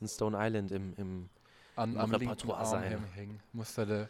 ein 0.00 0.08
Stone 0.08 0.36
Island 0.40 0.70
im, 0.72 0.94
im 0.96 1.28
am 1.76 1.92
linken 1.94 2.14
Repertoire 2.14 2.66
sein. 2.66 3.04
hängen. 3.14 3.40
Muss 3.52 3.74
da, 3.74 3.84
de, 3.84 4.06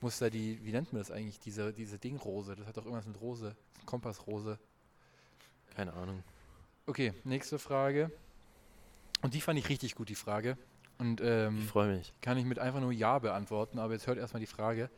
muss 0.00 0.18
da 0.18 0.28
die, 0.30 0.58
wie 0.64 0.72
nennt 0.72 0.92
man 0.92 1.00
das 1.00 1.10
eigentlich, 1.10 1.38
diese, 1.40 1.72
diese 1.72 1.98
Dingrose, 1.98 2.56
das 2.56 2.66
hat 2.66 2.76
doch 2.76 2.84
irgendwas 2.84 3.06
mit 3.06 3.20
Rose, 3.20 3.54
Kompassrose. 3.86 4.58
keine 5.74 5.92
Ahnung. 5.94 6.22
Okay, 6.86 7.12
nächste 7.24 7.58
Frage. 7.58 8.10
Und 9.22 9.34
die 9.34 9.40
fand 9.40 9.58
ich 9.58 9.68
richtig 9.68 9.94
gut, 9.94 10.08
die 10.08 10.14
Frage. 10.14 10.56
Und 10.98 11.20
ähm, 11.22 11.60
Ich 11.62 11.68
freue 11.68 11.96
mich. 11.96 12.12
kann 12.20 12.38
ich 12.38 12.44
mit 12.44 12.58
einfach 12.58 12.80
nur 12.80 12.92
Ja 12.92 13.18
beantworten, 13.18 13.78
aber 13.78 13.92
jetzt 13.94 14.06
hört 14.06 14.18
erstmal 14.18 14.40
die 14.40 14.46
Frage. 14.46 14.88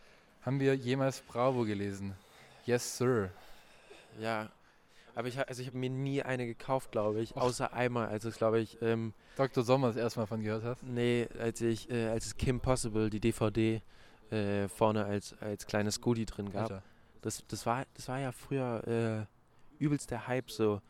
Haben 0.43 0.61
wir 0.61 0.75
jemals 0.75 1.21
Bravo 1.21 1.65
gelesen? 1.65 2.15
Yes, 2.67 2.97
Sir. 2.99 3.31
Ja, 4.21 4.51
aber 5.19 5.27
ich, 5.27 5.37
also 5.37 5.61
ich 5.61 5.67
habe 5.67 5.79
mir 5.79 5.91
nie 5.91 6.23
eine 6.23 6.47
gekauft, 6.47 6.93
glaube 6.93 7.21
ich, 7.21 7.35
Och. 7.35 7.43
außer 7.43 7.73
einmal, 7.73 8.07
als 8.07 8.25
es, 8.25 8.37
glaube 8.37 8.61
ich, 8.61 8.81
ähm, 8.81 9.15
Dr. 9.37 9.65
Sommer 9.65 9.89
das 9.89 9.97
erste 9.97 10.21
Mal 10.21 10.27
von 10.27 10.41
gehört 10.41 10.63
hast. 10.63 10.85
nee, 10.85 11.27
als 11.41 11.61
ich, 11.61 11.91
äh, 11.91 12.07
als 12.07 12.27
es 12.27 12.37
Kim 12.37 12.61
Possible, 12.61 13.11
die 13.11 13.19
DVD, 13.19 13.83
äh, 14.31 14.69
vorne 14.69 15.05
als, 15.05 15.35
als 15.41 15.67
kleines 15.67 16.01
Goodie 16.01 16.25
drin 16.25 16.53
gab. 16.53 16.71
Alter. 16.71 16.83
Das, 17.21 17.43
das, 17.49 17.67
war, 17.67 17.85
das 17.95 18.07
war 18.07 18.21
ja 18.21 18.31
früher 18.31 19.27
äh, 19.81 19.83
übelst 19.83 20.13
der 20.13 20.29
Hype, 20.29 20.53
so 20.53 20.81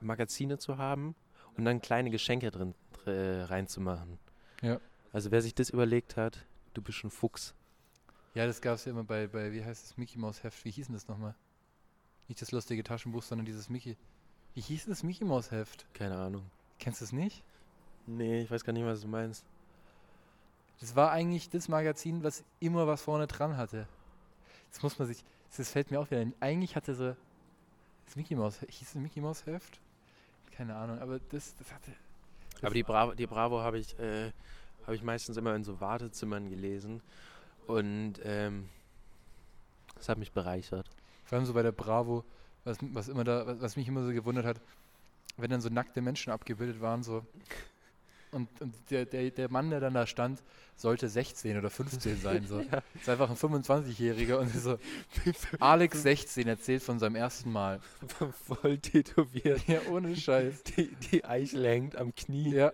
Magazine 0.00 0.56
zu 0.56 0.78
haben 0.78 1.14
und 1.58 1.66
dann 1.66 1.82
kleine 1.82 2.08
Geschenke 2.08 2.50
drin 2.50 2.74
äh, 3.04 3.42
reinzumachen. 3.42 4.18
Ja. 4.62 4.80
Also 5.12 5.30
wer 5.30 5.42
sich 5.42 5.54
das 5.54 5.68
überlegt 5.68 6.16
hat, 6.16 6.46
du 6.72 6.80
bist 6.80 7.04
ein 7.04 7.10
Fuchs. 7.10 7.54
Ja, 8.32 8.46
das 8.46 8.62
gab 8.62 8.76
es 8.76 8.86
ja 8.86 8.92
immer 8.92 9.04
bei, 9.04 9.26
bei, 9.26 9.52
wie 9.52 9.62
heißt 9.62 9.90
das, 9.90 9.98
Mickey 9.98 10.18
Mouse 10.18 10.42
Heft. 10.42 10.64
Wie 10.64 10.70
hieß 10.70 10.86
denn 10.86 10.94
das 10.94 11.06
nochmal? 11.06 11.34
Nicht 12.28 12.42
das 12.42 12.52
lustige 12.52 12.82
Taschenbuch, 12.82 13.22
sondern 13.22 13.46
dieses 13.46 13.68
Mickey. 13.68 13.96
Wie 14.54 14.60
hieß 14.60 14.86
das 14.86 15.02
Mickey 15.02 15.24
Mouse 15.24 15.50
Heft? 15.50 15.86
Keine 15.94 16.16
Ahnung. 16.16 16.44
Kennst 16.78 17.00
du 17.00 17.04
es 17.04 17.12
nicht? 17.12 17.42
Nee, 18.06 18.42
ich 18.42 18.50
weiß 18.50 18.64
gar 18.64 18.72
nicht, 18.72 18.84
was 18.84 19.00
du 19.00 19.08
meinst. 19.08 19.44
Das 20.80 20.94
war 20.94 21.10
eigentlich 21.10 21.50
das 21.50 21.68
Magazin, 21.68 22.22
was 22.22 22.44
immer 22.60 22.86
was 22.86 23.02
vorne 23.02 23.26
dran 23.26 23.56
hatte. 23.56 23.88
Das 24.70 24.82
muss 24.82 24.98
man 24.98 25.08
sich, 25.08 25.24
das 25.56 25.70
fällt 25.70 25.90
mir 25.90 26.00
auch 26.00 26.10
wieder 26.10 26.20
ein. 26.20 26.34
Eigentlich 26.40 26.76
hatte 26.76 26.94
so, 26.94 27.16
das 28.06 28.16
Mickey 28.16 28.34
Mouse, 28.36 28.60
hieß 28.68 28.88
es 28.88 28.94
Mickey 28.94 29.20
Mouse 29.20 29.44
Heft? 29.46 29.80
Keine 30.52 30.76
Ahnung, 30.76 30.98
aber 31.00 31.18
das, 31.30 31.54
das 31.56 31.72
hatte, 31.72 31.92
Aber 32.62 32.74
die 32.74 32.82
Bravo, 32.82 33.14
die 33.14 33.26
Bravo 33.26 33.60
habe 33.60 33.78
ich, 33.78 33.98
äh, 33.98 34.32
habe 34.84 34.96
ich 34.96 35.02
meistens 35.02 35.36
immer 35.36 35.54
in 35.54 35.64
so 35.64 35.80
Wartezimmern 35.80 36.48
gelesen. 36.50 37.02
Und 37.66 38.14
ähm, 38.24 38.68
das 39.96 40.08
hat 40.08 40.18
mich 40.18 40.32
bereichert. 40.32 40.88
Vor 41.28 41.36
allem 41.36 41.46
so 41.46 41.52
bei 41.52 41.62
der 41.62 41.72
Bravo, 41.72 42.24
was, 42.64 42.78
was 42.80 43.08
immer 43.08 43.22
da, 43.22 43.46
was, 43.46 43.60
was 43.60 43.76
mich 43.76 43.86
immer 43.86 44.02
so 44.02 44.12
gewundert 44.12 44.46
hat, 44.46 44.60
wenn 45.36 45.50
dann 45.50 45.60
so 45.60 45.68
nackte 45.68 46.00
Menschen 46.00 46.32
abgebildet 46.32 46.80
waren, 46.80 47.02
so. 47.02 47.22
Und, 48.32 48.48
und 48.60 48.74
der, 48.90 49.06
der, 49.06 49.30
der 49.30 49.50
Mann, 49.50 49.70
der 49.70 49.80
dann 49.80 49.94
da 49.94 50.06
stand, 50.06 50.42
sollte 50.76 51.08
16 51.08 51.58
oder 51.58 51.70
15 51.70 52.20
sein. 52.20 52.46
So. 52.46 52.60
Ja. 52.72 52.82
Ist 52.94 53.08
einfach 53.08 53.30
ein 53.30 53.36
25-Jähriger 53.36 54.36
und 54.36 54.54
so. 54.54 54.78
Alex 55.60 56.02
16 56.02 56.46
erzählt 56.46 56.82
von 56.82 56.98
seinem 56.98 57.16
ersten 57.16 57.50
Mal. 57.50 57.80
Voll 58.46 58.78
tätowiert. 58.78 59.66
Ja, 59.66 59.80
ohne 59.90 60.14
Scheiß. 60.14 60.62
Die, 60.64 60.94
die 61.10 61.24
Eichel 61.24 61.66
hängt 61.66 61.96
am 61.96 62.14
Knie. 62.14 62.54
Ja. 62.54 62.72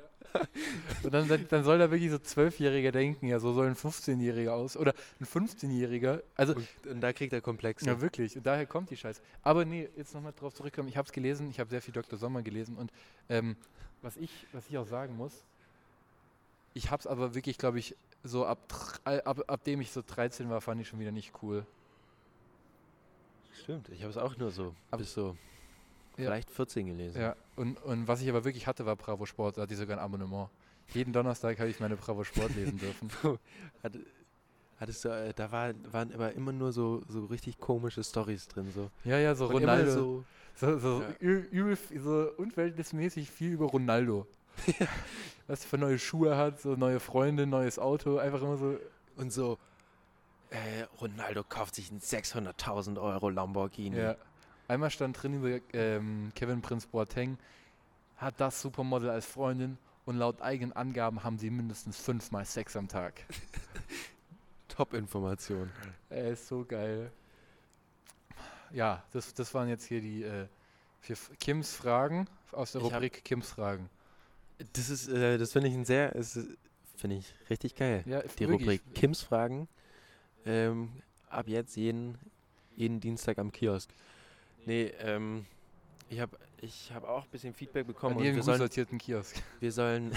Und 1.02 1.12
dann, 1.14 1.46
dann, 1.48 1.64
soll 1.64 1.78
da 1.78 1.90
wirklich 1.90 2.10
so 2.10 2.16
12-Jähriger 2.16 2.90
denken, 2.90 3.26
ja, 3.28 3.38
so 3.38 3.52
soll 3.52 3.66
ein 3.68 3.76
15-Jähriger 3.76 4.50
aus. 4.50 4.76
Oder 4.76 4.94
ein 5.20 5.26
15-Jähriger. 5.26 6.22
Also, 6.34 6.54
Und, 6.54 6.66
und 6.90 7.00
da 7.00 7.12
kriegt 7.12 7.32
er 7.32 7.40
Komplexe. 7.40 7.86
ja, 7.86 8.00
wirklich. 8.00 8.36
Und 8.36 8.44
daher 8.46 8.66
kommt 8.66 8.90
die 8.90 8.96
Scheiße. 8.96 9.20
Aber 9.42 9.64
nee, 9.64 9.88
jetzt 9.96 10.14
nochmal 10.14 10.32
drauf 10.38 10.54
zurückkommen. 10.54 10.88
Ich 10.88 10.96
habe 10.96 11.06
es 11.06 11.12
gelesen, 11.12 11.48
ich 11.50 11.60
habe 11.60 11.70
sehr 11.70 11.80
viel 11.82 11.92
Dr. 11.94 12.18
Sommer 12.18 12.42
gelesen. 12.42 12.76
Und 12.76 12.90
ähm, 13.28 13.56
was, 14.02 14.16
ich, 14.16 14.30
was 14.52 14.68
ich 14.68 14.76
auch 14.78 14.86
sagen 14.86 15.16
muss, 15.16 15.44
ich 16.74 16.90
habe 16.90 17.00
es 17.00 17.06
aber 17.06 17.34
wirklich, 17.34 17.56
glaube 17.58 17.78
ich, 17.78 17.94
so 18.24 18.44
ab, 18.46 18.58
dr- 18.68 19.26
ab, 19.26 19.40
ab 19.46 19.64
dem 19.64 19.80
ich 19.80 19.92
so 19.92 20.02
13 20.04 20.50
war, 20.50 20.60
fand 20.60 20.80
ich 20.80 20.88
schon 20.88 20.98
wieder 20.98 21.12
nicht 21.12 21.32
cool. 21.42 21.64
Stimmt, 23.62 23.88
ich 23.90 24.00
habe 24.02 24.10
es 24.10 24.16
auch 24.16 24.36
nur 24.36 24.50
so 24.50 24.74
Aber- 24.90 24.98
bis 25.02 25.14
so 25.14 25.36
Ja. 26.16 26.24
vielleicht 26.26 26.50
14 26.50 26.86
gelesen. 26.86 27.20
Ja, 27.20 27.36
und, 27.56 27.82
und 27.84 28.06
was 28.08 28.20
ich 28.20 28.28
aber 28.28 28.44
wirklich 28.44 28.66
hatte, 28.66 28.86
war 28.86 28.96
Bravo 28.96 29.26
Sport. 29.26 29.56
Da 29.58 29.62
hatte 29.62 29.74
ich 29.74 29.78
sogar 29.80 29.98
ein 29.98 30.02
Abonnement. 30.04 30.48
Jeden 30.92 31.12
Donnerstag 31.12 31.58
habe 31.58 31.68
ich 31.70 31.80
meine 31.80 31.96
Bravo 31.96 32.24
Sport 32.24 32.54
lesen 32.54 32.78
dürfen. 32.78 33.10
Hatte, 33.82 34.00
hattest 34.78 35.04
du, 35.04 35.08
äh, 35.08 35.32
da 35.34 35.50
war, 35.50 35.72
waren 35.90 36.12
aber 36.12 36.32
immer 36.32 36.52
nur 36.52 36.72
so, 36.72 37.02
so 37.08 37.24
richtig 37.26 37.58
komische 37.58 38.04
Stories 38.04 38.46
drin. 38.48 38.70
So. 38.72 38.90
Ja, 39.04 39.18
ja, 39.18 39.34
so 39.34 39.46
Und 39.46 39.54
Ronaldo. 39.54 39.90
So, 39.90 40.24
So, 40.56 40.78
so, 40.78 41.02
Ja. 41.02 41.08
übel, 41.20 41.76
so 41.96 42.30
unverhältnismäßig 42.36 43.30
viel 43.30 43.52
über 43.52 43.66
Ronaldo. 43.66 44.26
Was 45.46 45.62
er 45.64 45.68
für 45.68 45.78
neue 45.78 45.98
Schuhe 45.98 46.36
hat, 46.36 46.60
so 46.60 46.76
neue 46.76 47.00
Freunde, 47.00 47.46
neues 47.46 47.78
Auto, 47.78 48.18
einfach 48.18 48.40
immer 48.42 48.56
so. 48.56 48.78
und 49.16 49.32
so, 49.32 49.58
äh, 50.50 50.82
Ronaldo 51.00 51.42
kauft 51.42 51.74
sich 51.74 51.90
einen 51.90 52.00
600.000 52.00 53.00
Euro 53.00 53.30
Lamborghini. 53.30 53.96
Ja. 53.96 54.16
Einmal 54.68 54.90
stand 54.90 55.22
drin 55.22 55.34
über 55.34 55.58
ähm, 55.72 56.32
Kevin 56.34 56.62
Prince 56.62 56.88
Boateng, 56.88 57.38
hat 58.16 58.34
das 58.38 58.60
Supermodel 58.60 59.10
als 59.10 59.26
Freundin 59.26 59.78
und 60.06 60.16
laut 60.16 60.40
eigenen 60.40 60.72
Angaben 60.72 61.22
haben 61.22 61.38
sie 61.38 61.50
mindestens 61.50 61.98
fünfmal 61.98 62.44
Sex 62.44 62.76
am 62.76 62.88
Tag. 62.88 63.24
Top-Information. 64.68 65.70
Er 66.10 66.30
ist 66.30 66.48
so 66.48 66.64
geil. 66.64 67.10
Ja, 68.72 69.04
das, 69.12 69.34
das 69.34 69.52
waren 69.54 69.68
jetzt 69.68 69.84
hier 69.86 70.00
die 70.00 70.24
äh, 70.24 70.46
vier 71.00 71.16
Kims 71.38 71.74
Fragen 71.76 72.26
aus 72.50 72.72
der 72.72 72.82
Ich 72.82 72.92
Rubrik 72.92 73.24
Kims 73.24 73.50
Fragen. 73.50 73.88
Das 74.72 74.88
ist, 74.90 75.08
äh, 75.08 75.38
das 75.38 75.52
finde 75.52 75.68
ich 75.68 75.74
ein 75.74 75.84
sehr, 75.84 76.12
finde 76.96 77.16
ich 77.16 77.34
richtig 77.50 77.76
geil. 77.76 78.02
Ja, 78.06 78.22
Die 78.22 78.48
wirklich. 78.48 78.80
Rubrik 78.80 78.94
Kims 78.94 79.22
Fragen. 79.22 79.68
Ähm, 80.46 80.90
ab 81.28 81.46
jetzt 81.48 81.76
jeden, 81.76 82.18
jeden 82.74 83.00
Dienstag 83.00 83.38
am 83.38 83.52
Kiosk. 83.52 83.90
Nee, 84.66 84.92
ähm, 85.00 85.46
ich 86.08 86.20
habe 86.20 86.36
ich 86.60 86.92
hab 86.94 87.04
auch 87.04 87.24
ein 87.24 87.30
bisschen 87.30 87.54
Feedback 87.54 87.86
bekommen 87.86 88.12
An 88.12 88.18
und 88.18 88.24
jedem 88.24 88.36
wir 88.36 88.42
sollen, 88.42 88.58
sortierten 88.58 88.98
Kiosk. 88.98 89.36
wir 89.60 89.72
sollen, 89.72 90.12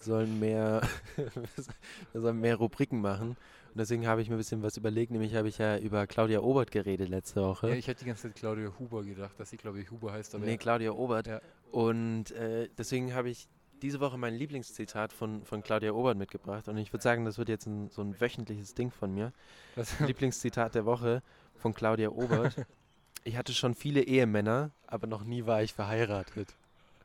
sollen 0.00 0.38
mehr, 0.38 0.82
wir 2.12 2.20
sollen 2.20 2.40
mehr 2.40 2.56
Rubriken 2.56 3.00
machen. 3.00 3.30
Und 3.30 3.78
deswegen 3.78 4.06
habe 4.06 4.22
ich 4.22 4.28
mir 4.28 4.36
ein 4.36 4.38
bisschen 4.38 4.62
was 4.62 4.76
überlegt, 4.76 5.10
nämlich 5.10 5.34
habe 5.34 5.48
ich 5.48 5.58
ja 5.58 5.76
über 5.78 6.06
Claudia 6.06 6.40
Obert 6.40 6.70
geredet 6.70 7.08
letzte 7.08 7.42
Woche. 7.42 7.70
Ja, 7.70 7.74
ich 7.74 7.88
hätte 7.88 8.00
die 8.00 8.06
ganze 8.06 8.22
Zeit 8.28 8.36
Claudia 8.36 8.72
Huber 8.78 9.02
gedacht, 9.02 9.38
dass 9.38 9.50
sie 9.50 9.56
Claudia 9.56 9.90
Huber 9.90 10.12
heißt, 10.12 10.34
aber 10.34 10.44
nee. 10.44 10.56
Claudia 10.56 10.92
Obert. 10.92 11.26
Ja. 11.26 11.40
Und 11.72 12.30
äh, 12.30 12.68
deswegen 12.78 13.14
habe 13.14 13.30
ich 13.30 13.48
diese 13.82 14.00
Woche 14.00 14.16
mein 14.16 14.34
Lieblingszitat 14.34 15.12
von, 15.12 15.44
von 15.44 15.62
Claudia 15.62 15.92
Obert 15.92 16.16
mitgebracht. 16.16 16.68
Und 16.68 16.78
ich 16.78 16.92
würde 16.92 17.02
sagen, 17.02 17.24
das 17.24 17.36
wird 17.36 17.48
jetzt 17.48 17.66
ein, 17.66 17.90
so 17.90 18.00
ein 18.02 18.18
wöchentliches 18.20 18.74
Ding 18.74 18.90
von 18.90 19.12
mir. 19.12 19.32
Das, 19.74 19.98
Lieblingszitat 20.00 20.74
der 20.74 20.86
Woche 20.86 21.22
von 21.56 21.74
Claudia 21.74 22.10
Obert. 22.10 22.54
Ich 23.24 23.36
hatte 23.36 23.54
schon 23.54 23.74
viele 23.74 24.02
Ehemänner, 24.02 24.70
aber 24.86 25.06
noch 25.06 25.24
nie 25.24 25.46
war 25.46 25.62
ich 25.62 25.72
verheiratet. 25.72 26.54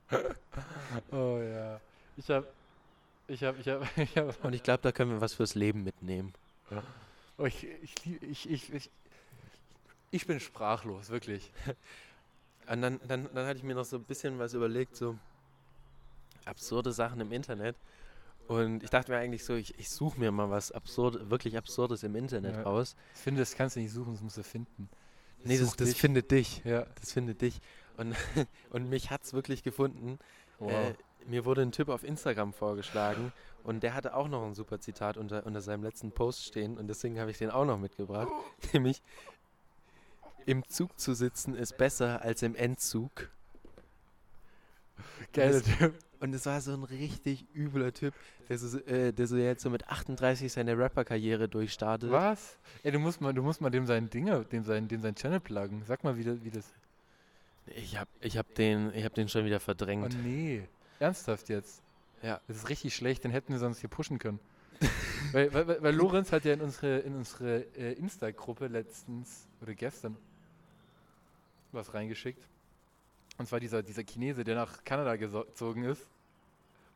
oh 1.12 1.40
ja. 1.42 1.80
Ich 2.18 2.30
habe, 2.30 2.48
ich 3.28 3.44
habe, 3.44 3.58
ich 3.60 3.68
habe, 3.70 3.88
ich 3.96 4.18
habe, 4.18 4.34
Und 4.44 4.54
ich 4.54 4.64
glaube, 4.64 4.82
da 4.84 4.92
können 4.92 5.12
wir 5.12 5.22
was 5.22 5.34
fürs 5.34 5.56
Leben 5.56 5.84
mitnehmen. 5.84 6.34
oh, 7.38 7.46
ich, 7.46 7.66
ich, 7.66 8.22
ich, 8.50 8.72
ich, 8.74 8.90
ich 10.12 10.28
bin 10.28 10.40
sprachlos, 10.40 11.10
wirklich. 11.10 11.52
Und 12.70 12.82
dann, 12.82 13.00
dann, 13.08 13.30
dann 13.34 13.48
hatte 13.48 13.58
ich 13.58 13.64
mir 13.64 13.74
noch 13.74 13.86
so 13.86 13.96
ein 13.98 14.04
bisschen 14.04 14.38
was 14.38 14.54
überlegt, 14.54 14.96
so 14.96 15.18
absurde 16.46 16.92
Sachen 16.92 17.20
im 17.22 17.32
Internet. 17.32 17.76
Und 18.48 18.84
ich 18.84 18.90
dachte 18.90 19.12
mir 19.12 19.20
eigentlich 19.20 19.46
so, 19.46 19.56
ich, 19.56 19.78
ich 19.80 19.90
suche 19.90 20.20
mir 20.20 20.32
mal 20.32 20.50
was 20.50 20.72
absurd, 20.72 21.30
wirklich 21.30 21.56
Absurdes 21.58 22.04
im 22.04 22.16
Internet 22.16 22.56
Ja. 22.56 22.64
raus. 22.64 22.96
Ich 23.16 23.22
finde, 23.22 23.42
das 23.42 23.56
kannst 23.56 23.76
du 23.76 23.80
nicht 23.80 23.92
suchen, 23.92 24.14
das 24.14 24.22
musst 24.22 24.38
du 24.38 24.44
finden. 24.44 24.90
Nee, 25.44 25.58
das, 25.58 25.76
das 25.76 25.90
dich. 25.90 26.02
findet 26.02 26.32
dich. 26.32 26.64
Ja. 26.66 26.86
Das 27.00 27.12
findet 27.12 27.42
dich. 27.42 27.60
Und, 27.98 28.16
und 28.70 28.90
mich 28.90 29.12
hat 29.12 29.24
es 29.24 29.34
wirklich 29.34 29.64
gefunden. 29.64 30.20
Wow. 30.60 30.72
Äh, 30.72 30.94
mir 31.28 31.46
wurde 31.46 31.62
ein 31.62 31.72
Typ 31.72 31.90
auf 31.90 32.04
Instagram 32.04 32.54
vorgeschlagen 32.54 33.32
und 33.64 33.84
der 33.84 33.94
hatte 33.94 34.16
auch 34.16 34.28
noch 34.28 34.46
ein 34.46 34.56
super 34.56 34.80
Zitat 34.80 35.18
unter, 35.18 35.46
unter 35.46 35.62
seinem 35.62 35.84
letzten 35.84 36.12
Post 36.12 36.46
stehen 36.46 36.78
und 36.78 36.88
deswegen 36.88 37.20
habe 37.20 37.32
ich 37.32 37.38
den 37.38 37.50
auch 37.50 37.66
noch 37.66 37.78
mitgebracht. 37.78 38.30
Nämlich, 38.74 39.02
im 40.46 40.68
Zug 40.68 41.00
zu 41.00 41.14
sitzen 41.14 41.56
ist 41.56 41.78
besser 41.78 42.22
als 42.24 42.42
im 42.42 42.56
Endzug. 42.56 43.30
Geiler 45.34 45.62
Typ. 45.62 45.94
Und 46.20 46.34
es 46.34 46.46
war 46.46 46.60
so 46.60 46.74
ein 46.74 46.84
richtig 46.84 47.46
übler 47.56 47.94
Typ, 47.94 48.14
der 48.50 48.58
so, 48.58 48.78
äh, 48.80 49.14
der 49.14 49.28
so 49.28 49.38
jetzt 49.38 49.64
so 49.64 49.70
mit 49.70 49.88
38 49.88 50.52
seine 50.52 50.78
Rapper-Karriere 50.78 51.48
durchstartet. 51.48 52.12
Was? 52.12 52.58
Ey, 52.84 52.92
du 52.92 53.00
musst 53.00 53.22
mal, 53.22 53.34
du 53.34 53.42
musst 53.42 53.62
mal 53.62 53.70
dem 53.70 53.86
sein 53.86 54.10
Dinger, 54.10 54.44
dem 54.44 54.64
sein, 54.64 54.88
dem 54.88 55.02
sein 55.02 55.16
Channel 55.16 55.40
pluggen. 55.40 55.84
Sag 55.88 56.04
mal, 56.04 56.18
wie 56.18 56.24
das, 56.26 56.44
wie 56.44 56.50
das. 56.50 56.66
Ich 57.68 57.98
habe 57.98 58.10
ich 58.20 58.38
hab 58.38 58.54
den, 58.56 58.94
ich 58.94 59.06
hab 59.06 59.14
den 59.14 59.30
schon 59.30 59.46
wieder 59.46 59.58
Oh 59.58 59.60
verdrängt. 59.60 60.16
nee. 60.24 60.64
Ernsthaft 61.00 61.48
jetzt? 61.48 61.82
Ja. 62.22 62.42
Das 62.48 62.58
ist 62.58 62.70
richtig 62.70 62.94
schlecht, 62.94 63.24
den 63.24 63.32
hätten 63.32 63.54
wir 63.54 63.60
sonst 63.60 63.80
hier 63.80 63.90
pushen 63.90 64.20
können. 64.20 64.40
weil, 65.32 65.54
weil, 65.54 65.68
weil, 65.68 65.84
weil 65.84 65.96
Lorenz 65.96 66.32
hat 66.32 66.44
ja 66.44 66.54
in 66.54 66.62
unsere, 66.62 67.00
in 67.00 67.16
unsere 67.16 67.66
äh, 67.78 67.94
Insta-Gruppe 67.94 68.68
letztens 68.68 69.48
oder 69.62 69.74
gestern 69.74 70.18
was 71.72 71.94
reingeschickt. 71.94 72.44
Und 73.40 73.48
zwar 73.48 73.60
dieser, 73.60 73.82
dieser 73.82 74.04
Chinese, 74.04 74.44
der 74.44 74.56
nach 74.56 74.84
Kanada 74.84 75.16
gezogen 75.16 75.86
ist. 75.86 76.02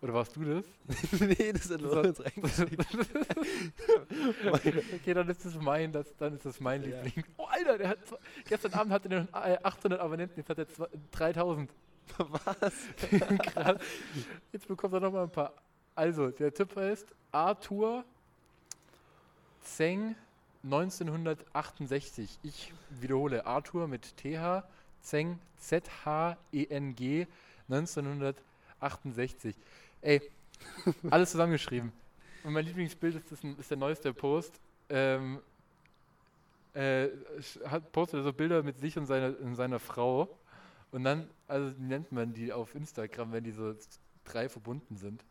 Oder 0.02 0.14
warst 0.14 0.36
du 0.36 0.44
das? 0.44 0.66
nee, 1.22 1.54
das 1.54 1.72
hat 1.72 1.80
Lorenz 1.80 2.20
reingeschickt. 2.20 2.86
okay, 4.94 5.14
dann 5.14 5.30
ist 5.30 5.46
das 5.46 5.56
mein, 5.56 5.94
das, 5.94 6.14
dann 6.18 6.36
ist 6.36 6.46
das 6.46 6.60
mein 6.60 6.84
Ja. 6.84 7.02
Liebling. 7.02 7.26
Oh, 7.38 7.46
Alter, 7.46 7.78
der 7.78 7.88
hat, 7.88 8.00
gestern 8.46 8.74
Abend 8.74 8.92
hatte 8.92 9.08
der 9.08 9.22
noch, 9.22 9.34
äh, 9.34 9.58
800 9.64 10.02
Abonnenten, 10.02 10.38
jetzt 10.42 10.50
hat 10.50 10.60
er 10.60 10.68
zwa- 10.68 10.90
3000. 11.12 11.72
Was? 12.18 12.74
Krass. 13.54 13.78
Jetzt 14.52 14.68
bekommt 14.68 14.94
er 14.94 15.00
noch 15.00 15.14
mal 15.14 15.24
ein 15.24 15.32
paar. 15.32 15.54
Also, 15.96 16.32
der 16.32 16.54
Typ 16.54 16.76
heißt 16.76 17.08
Arthur 17.32 18.04
Zeng 19.62 20.18
1968. 20.66 22.40
Ich 22.44 22.74
wiederhole, 22.90 23.46
Arthur 23.46 23.88
mit 23.88 24.18
TH, 24.18 24.64
Zeng, 25.04 25.40
Z-H-E-N-G 25.58 27.28
1968. 27.70 29.56
Ey, 30.02 30.22
alles 31.10 31.32
zusammengeschrieben. 31.32 31.92
Und 32.44 32.54
mein 32.54 32.66
Lieblingsbild 32.66 33.16
ist, 33.16 33.32
das, 33.32 33.44
ist 33.44 33.70
der 33.70 33.78
neueste 33.78 34.14
Post. 34.14 34.60
Ähm, 34.90 35.40
äh, 36.74 37.10
hat, 37.66 37.92
postet 37.92 38.24
so 38.24 38.34
Bilder 38.34 38.64
mit 38.64 38.80
sich 38.80 38.98
und 38.98 39.06
seiner, 39.06 39.40
und 39.40 39.56
seiner 39.56 39.80
Frau. 39.80 40.28
Und 40.92 41.04
dann, 41.04 41.30
also 41.48 41.74
nennt 41.80 42.12
man 42.12 42.34
die 42.34 42.52
auf 42.52 42.76
Instagram, 42.76 43.32
wenn 43.32 43.44
die 43.44 43.52
so 43.52 43.74
drei 44.24 44.50
verbunden 44.50 44.98
sind. 44.98 45.24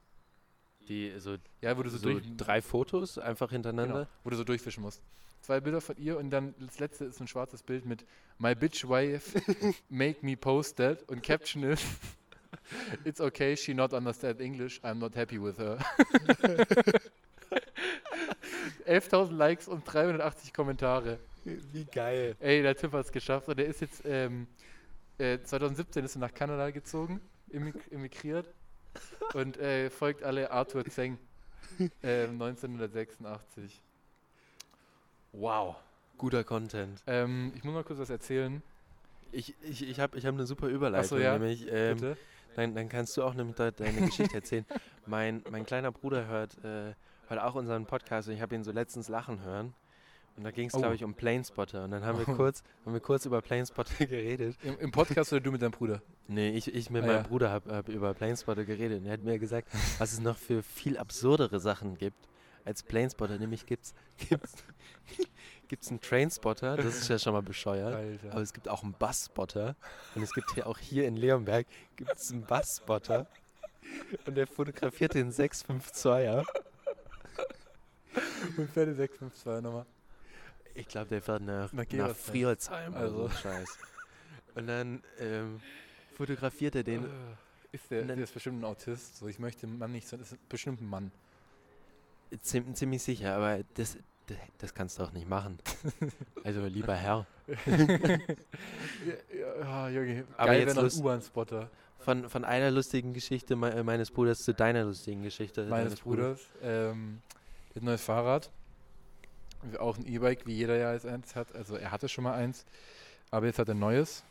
Die 0.89 1.13
so, 1.19 1.37
Ja, 1.61 1.77
wo 1.77 1.83
du 1.83 1.91
so, 1.91 1.99
so 1.99 2.11
durch, 2.11 2.25
drei 2.37 2.61
Fotos 2.61 3.19
einfach 3.19 3.51
hintereinander. 3.51 3.95
genau, 3.95 4.09
wo 4.25 4.31
du 4.31 4.37
so 4.37 4.45
durchfischen 4.45 4.83
musst. 4.83 5.03
Zwei 5.43 5.61
Bilder 5.61 5.81
von 5.81 5.97
ihr 5.97 6.17
und 6.19 6.31
dann 6.31 6.55
das 6.61 6.79
letzte 6.79 7.05
ist 7.05 7.21
ein 7.21 7.27
schwarzes 7.27 7.63
Bild 7.63 7.85
mit 7.85 8.05
My 8.39 8.55
bitch 8.55 8.89
wife 8.89 9.41
make 9.89 10.25
me 10.25 10.37
post 10.37 10.77
that 10.77 11.03
und 11.09 11.23
Caption 11.23 11.65
ist 11.65 11.85
It's 13.05 13.21
okay, 13.21 13.57
she 13.57 13.75
not 13.75 13.93
understand 13.93 14.41
English, 14.41 14.81
I'm 14.83 14.95
not 14.95 15.15
happy 15.15 15.43
with 15.43 15.59
her. 15.59 15.79
11.000 18.87 19.33
Likes 19.33 19.69
und 19.69 19.85
380 19.85 20.53
Kommentare. 20.53 21.19
Wie 21.45 21.85
geil. 21.85 22.37
Ey, 22.41 22.63
der 22.63 22.77
Typ 22.77 22.93
hat 22.93 23.07
es 23.07 23.13
geschafft 23.13 23.49
und 23.49 23.59
der 23.59 23.67
ist 23.67 23.81
jetzt, 23.81 24.03
ähm, 24.05 24.47
äh, 25.19 25.39
2017 25.43 26.05
ist 26.05 26.17
er 26.17 26.21
nach 26.21 26.35
Kanada 26.35 26.71
gezogen, 26.71 27.21
emigriert 27.91 28.47
und 29.35 29.57
äh, 29.57 29.91
folgt 29.91 30.23
alle 30.23 30.51
Arthur 30.51 30.85
Zeng, 30.85 31.19
ähm, 32.03 32.41
1986. 32.41 33.83
Wow. 35.33 35.77
Guter 36.19 36.45
Content. 36.45 37.03
Ähm, 37.07 37.53
ich 37.57 37.65
muss 37.65 37.75
mal 37.75 37.85
kurz 37.85 37.99
was 37.99 38.11
erzählen, 38.11 38.63
Ich, 39.33 39.55
ich, 39.63 39.89
ich 39.89 39.99
habe 39.99 40.17
ich 40.19 40.27
hab 40.27 40.35
eine 40.35 40.47
super 40.47 40.69
Überleitung. 40.69 41.21
ja? 41.21 41.33
Nämlich, 41.39 41.67
ähm, 41.71 41.97
bitte. 41.97 42.17
dann, 42.55 42.75
dann 42.75 42.89
kannst 42.89 43.17
du 43.17 43.23
auch 43.25 43.35
nämlich 43.35 43.57
de 43.57 43.73
deine 43.73 44.03
Geschichte 44.07 44.35
erzählen. 44.37 44.67
Mein, 45.07 45.43
mein 45.51 45.67
kleiner 45.67 45.91
Bruder 45.91 46.27
hört, 46.29 46.57
äh, 46.65 46.95
hört 47.29 47.41
auch 47.41 47.55
unseren 47.57 47.87
Podcast 47.87 48.29
und 48.29 48.35
ich 48.35 48.41
habe 48.41 48.55
ihn 48.55 48.63
so 48.63 48.71
letztens 48.71 49.09
lachen 49.09 49.43
hören. 49.43 49.75
Und 50.37 50.45
da 50.45 50.51
ging 50.53 50.69
es, 50.69 50.75
Oh. 50.75 50.79
glaube 50.79 50.95
ich, 50.95 51.03
um 51.03 51.13
Planespotter. 51.15 51.85
Und 51.85 51.91
dann 51.91 52.05
haben 52.05 52.19
wir, 52.19 52.29
Oh. 52.29 52.37
kurz, 52.37 52.63
haben 52.87 52.93
wir 52.93 53.01
kurz 53.01 53.27
über 53.27 53.43
Planespotter 53.43 53.93
geredet. 54.07 54.57
Im, 54.63 54.79
Im 54.79 54.91
Podcast 54.93 55.33
oder 55.33 55.41
du 55.41 55.51
mit 55.51 55.61
deinem 55.61 55.73
Bruder? 55.73 56.03
Nee, 56.29 56.51
ich, 56.51 56.73
ich 56.73 56.89
mit 56.89 57.03
Ah, 57.03 57.07
meinem 57.07 57.17
ja. 57.17 57.23
Bruder 57.23 57.51
habe 57.51 57.75
hab 57.75 57.89
über 57.89 58.15
Planespotter 58.15 58.65
geredet. 58.65 59.01
Und 59.01 59.07
er 59.07 59.15
hat 59.15 59.25
mir 59.25 59.39
gesagt, 59.39 59.69
was 59.99 60.13
es 60.13 60.21
noch 60.21 60.37
für 60.37 60.63
viel 60.63 60.97
absurdere 60.99 61.59
Sachen 61.59 61.99
gibt 61.99 62.29
als 62.65 62.83
Planespotter. 62.83 63.39
Nämlich 63.39 63.67
gibt 63.67 63.85
es 63.85 63.95
gibt's, 64.29 64.53
gibt's 65.69 65.89
einen 65.91 66.01
Trainspotter, 66.01 66.77
das 66.77 66.97
ist 66.97 67.09
ja 67.09 67.19
schon 67.19 67.33
mal 67.33 67.43
bescheuert. 67.43 67.95
Alter. 67.95 68.33
Aber 68.33 68.41
es 68.43 68.53
gibt 68.53 68.69
auch 68.69 68.83
einen 68.83 68.93
Bussspotter. 68.95 69.77
Und 70.15 70.23
es 70.23 70.33
gibt 70.33 70.53
hier 70.55 70.67
auch 70.67 70.79
hier 70.79 71.07
in 71.07 71.17
Leonberg 71.17 71.67
gibt 71.97 72.13
es 72.15 72.31
einen 72.33 72.43
Bussspotter. 72.45 73.27
Und 74.27 74.35
der 74.37 74.47
fotografiert 74.47 75.15
den 75.15 75.33
652er. 75.33 76.47
Und 78.57 78.71
Pferde 78.71 78.95
652 78.95 79.63
nochmal. 79.63 79.87
Ich 80.75 80.87
glaube, 80.89 81.09
der 81.09 81.23
fährt 81.23 81.43
nach, 81.43 81.73
Nach 81.73 81.85
nach, 81.93 82.15
so 82.15 82.73
Also. 82.95 83.27
ein 83.27 83.31
Scheiß. 83.33 83.79
Und 84.55 84.67
dann 84.67 85.03
ähm, 85.19 85.61
fotografiert 86.15 86.75
er 86.77 86.83
den. 86.83 87.05
Äh, 87.05 87.09
Ist 87.73 87.91
der, 87.91 88.05
dann- 88.05 88.17
der 88.17 88.25
ist 88.25 88.35
bestimmt 88.35 88.61
ein 88.61 88.65
Autist. 88.65 89.17
So, 89.19 89.29
ich 89.29 89.39
möchte 89.39 89.67
den 89.67 89.79
Mann 89.79 89.93
nicht 89.93 90.07
sein. 90.09 90.21
Das 90.21 90.33
ist 90.33 90.49
bestimmt 90.49 90.81
ein 90.81 90.89
Mann. 90.89 91.11
Ziem, 92.41 92.75
ziemlich 92.75 93.03
sicher, 93.03 93.35
aber 93.37 93.61
das, 93.75 93.99
das, 94.27 94.37
das 94.59 94.75
kannst 94.75 94.99
du 94.99 95.05
auch 95.05 95.13
nicht 95.13 95.29
machen. 95.29 95.59
Also, 96.45 96.67
lieber 96.67 96.97
Herr. 96.97 97.25
ja, 97.67 97.89
ja, 99.61 99.89
Junge. 99.89 100.25
Aber 100.37 100.51
Geil 100.51 100.67
jetzt 100.67 100.77
ein 100.77 100.91
U-Bahn-Spotter 101.01 101.71
Von, 102.01 102.29
von 102.29 102.45
einer 102.45 102.73
lustigen 102.73 103.13
Geschichte 103.13 103.55
me 103.55 103.73
äh, 103.73 103.85
meines 103.85 104.11
Bruders 104.11 104.43
zu 104.43 104.53
deiner 104.53 104.83
lustigen 104.83 105.23
Geschichte. 105.23 105.67
meines 105.67 105.85
deines 105.85 106.01
Bruders. 106.01 106.41
Bruders. 106.61 106.91
Ähm, 106.91 107.21
ein 107.77 107.85
neues 107.85 108.03
Fahrrad. 108.03 108.51
Auch 109.79 109.97
ein 109.97 110.05
E-Bike, 110.05 110.45
wie 110.47 110.55
jeder 110.55 110.77
ja 110.77 110.93
jetzt 110.93 111.07
eins 111.07 111.37
hat. 111.37 111.55
Also 111.55 111.77
er 111.77 111.93
hatte 111.93 112.09
schon 112.09 112.25
mal 112.25 112.35
eins. 112.35 112.65
Aber 113.31 113.47
jetzt 113.47 113.61
hat 113.61 113.69
er 113.69 113.75
ein 113.75 113.79
neues. 113.79 114.25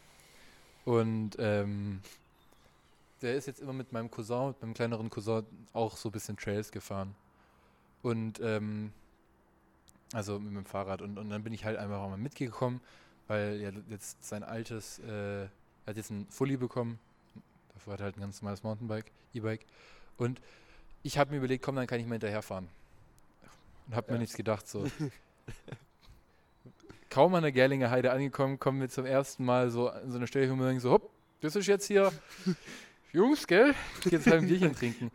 Und 0.84 1.38
ähm, 1.40 2.02
der 3.22 3.36
ist 3.36 3.48
jetzt 3.48 3.62
immer 3.62 3.74
mit 3.74 3.92
meinem 3.92 4.12
Cousin, 4.12 4.48
mit 4.48 4.62
meinem 4.62 4.74
kleineren 4.74 5.10
Cousin, 5.10 5.46
auch 5.74 5.96
so 5.96 6.10
ein 6.10 6.12
bisschen 6.12 6.36
Trails 6.36 6.72
gefahren. 6.72 7.16
Und 8.02 8.40
ähm, 8.42 8.92
also 10.14 10.40
mit 10.40 10.56
dem 10.56 10.66
Fahrrad. 10.66 11.02
Und, 11.02 11.18
und 11.18 11.30
dann 11.30 11.44
bin 11.44 11.54
ich 11.54 11.66
halt 11.66 11.78
einfach 11.78 12.00
auch 12.00 12.10
mal 12.10 12.18
mitgekommen, 12.18 12.82
weil 13.28 13.62
er 13.62 13.74
jetzt 13.90 14.24
sein 14.24 14.44
altes, 14.44 15.00
äh, 15.00 15.44
er 15.44 15.50
hat 15.88 15.98
jetzt 15.98 16.10
ein 16.10 16.28
Fully 16.30 16.58
bekommen. 16.58 17.00
Davor 17.74 17.94
hat 17.94 18.02
er 18.02 18.06
halt 18.06 18.18
ein 18.18 18.22
ganz 18.22 18.42
normales 18.42 18.64
Mountainbike, 18.64 19.12
E-Bike. 19.34 19.66
Und 20.18 20.42
ich 21.04 21.18
habe 21.18 21.32
mir 21.32 21.38
überlegt, 21.38 21.64
komm, 21.64 21.76
dann 21.76 21.88
kann 21.88 22.00
ich 22.00 22.06
mal 22.06 22.16
hinterherfahren. 22.16 22.68
Und 23.88 23.96
habe 23.96 24.12
mir 24.12 24.18
Ja. 24.18 24.22
nichts 24.22 24.36
gedacht. 24.36 24.68
So. 24.68 24.86
Kaum 27.10 27.36
an 27.36 27.42
der 27.44 27.52
Gerlinger 27.52 27.90
Heide 27.90 28.12
angekommen, 28.12 28.60
kommen 28.60 28.80
wir 28.80 28.90
zum 28.90 29.06
ersten 29.06 29.44
Mal 29.44 29.70
so 29.70 29.90
an 29.90 30.12
so 30.12 30.18
eine 30.18 30.28
Stelle, 30.28 30.50
wo 30.52 30.56
wir 30.56 30.66
denken 30.68 30.80
so, 30.80 30.92
hopp, 30.92 31.10
das 31.42 31.56
ist 31.56 31.68
jetzt 31.68 31.88
hier, 31.88 32.12
Jungs, 33.12 33.48
gell? 33.48 33.74
Jetzt 34.10 34.28
halt 34.28 34.44
ein 34.44 34.48
Bierchen 34.48 34.74
trinken. 34.74 35.12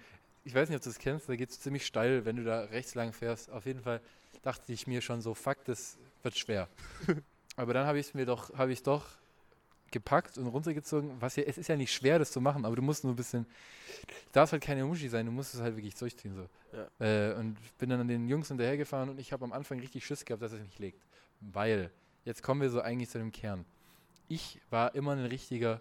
Ich 0.46 0.54
weiß 0.54 0.68
nicht, 0.68 0.76
ob 0.76 0.82
du 0.84 0.90
das 0.90 1.00
kennst, 1.00 1.28
da 1.28 1.34
geht 1.34 1.50
es 1.50 1.58
ziemlich 1.58 1.84
steil, 1.84 2.24
wenn 2.24 2.36
du 2.36 2.44
da 2.44 2.60
rechts 2.60 2.94
lang 2.94 3.12
fährst. 3.12 3.50
Auf 3.50 3.66
jeden 3.66 3.80
Fall 3.80 4.00
dachte 4.42 4.72
ich 4.72 4.86
mir 4.86 5.00
schon 5.02 5.20
so, 5.20 5.34
fuck, 5.34 5.64
das 5.64 5.98
wird 6.22 6.38
schwer. 6.38 6.68
Aber 7.56 7.74
dann 7.74 7.84
habe 7.84 7.98
ich 7.98 8.06
es 8.06 8.14
mir 8.14 8.26
doch, 8.26 8.56
habe 8.56 8.72
ich 8.72 8.80
doch 8.84 9.06
gepackt 9.90 10.38
und 10.38 10.46
runtergezogen. 10.46 11.20
Was 11.20 11.34
ja, 11.34 11.42
es 11.42 11.58
ist 11.58 11.66
ja 11.66 11.74
nicht 11.74 11.92
schwer, 11.92 12.20
das 12.20 12.30
zu 12.30 12.40
machen, 12.40 12.64
aber 12.64 12.76
du 12.76 12.82
musst 12.82 13.02
nur 13.02 13.12
ein 13.12 13.16
bisschen, 13.16 13.44
du 14.06 14.32
darfst 14.32 14.52
halt 14.52 14.62
keine 14.62 14.84
Muschi 14.84 15.08
sein, 15.08 15.26
du 15.26 15.32
musst 15.32 15.54
es 15.54 15.60
halt 15.60 15.76
wirklich 15.76 15.94
durchziehen. 15.94 16.34
So. 16.34 17.04
Äh, 17.04 17.34
und 17.34 17.56
bin 17.78 17.90
dann 17.90 18.00
an 18.00 18.08
den 18.08 18.28
Jungs 18.28 18.48
hinterhergefahren 18.48 19.08
und 19.08 19.18
ich 19.18 19.32
habe 19.32 19.44
am 19.44 19.52
Anfang 19.52 19.80
richtig 19.80 20.04
Schiss 20.06 20.24
gehabt, 20.24 20.42
dass 20.42 20.52
es 20.52 20.60
nicht 20.60 20.78
legt. 20.78 21.02
Weil, 21.40 21.90
jetzt 22.24 22.42
kommen 22.42 22.60
wir 22.60 22.70
so 22.70 22.80
eigentlich 22.80 23.10
zu 23.10 23.18
dem 23.18 23.32
Kern. 23.32 23.64
Ich 24.28 24.60
war 24.70 24.94
immer 24.94 25.12
ein 25.12 25.24
richtiger 25.24 25.80